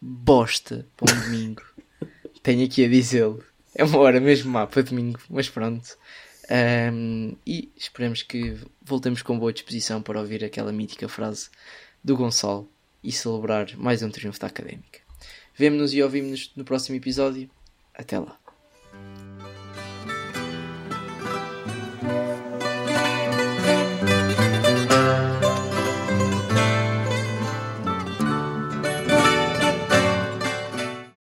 bosta 0.00 0.86
para 0.96 1.14
um 1.14 1.20
domingo. 1.22 1.62
Tenho 2.42 2.64
aqui 2.64 2.84
a 2.84 2.88
dizê-lo. 2.88 3.42
É 3.74 3.82
uma 3.84 3.98
hora 3.98 4.20
mesmo 4.20 4.50
má 4.50 4.66
para 4.66 4.82
domingo, 4.82 5.20
mas 5.28 5.48
pronto. 5.48 5.96
Ahm, 6.50 7.34
e 7.46 7.72
esperemos 7.76 8.22
que 8.22 8.56
voltemos 8.82 9.22
com 9.22 9.38
boa 9.38 9.52
disposição 9.52 10.02
para 10.02 10.20
ouvir 10.20 10.44
aquela 10.44 10.72
mítica 10.72 11.08
frase 11.08 11.48
do 12.02 12.16
Gonçalo 12.16 12.70
e 13.04 13.12
celebrar 13.12 13.76
mais 13.76 14.02
um 14.02 14.10
triunfo 14.10 14.40
da 14.40 14.46
académica. 14.46 15.00
Vemo-nos 15.54 15.94
e 15.94 16.02
ouvimos-nos 16.02 16.52
no 16.56 16.64
próximo 16.64 16.96
episódio. 16.96 17.48
Até 17.94 18.18
lá. 18.18 18.43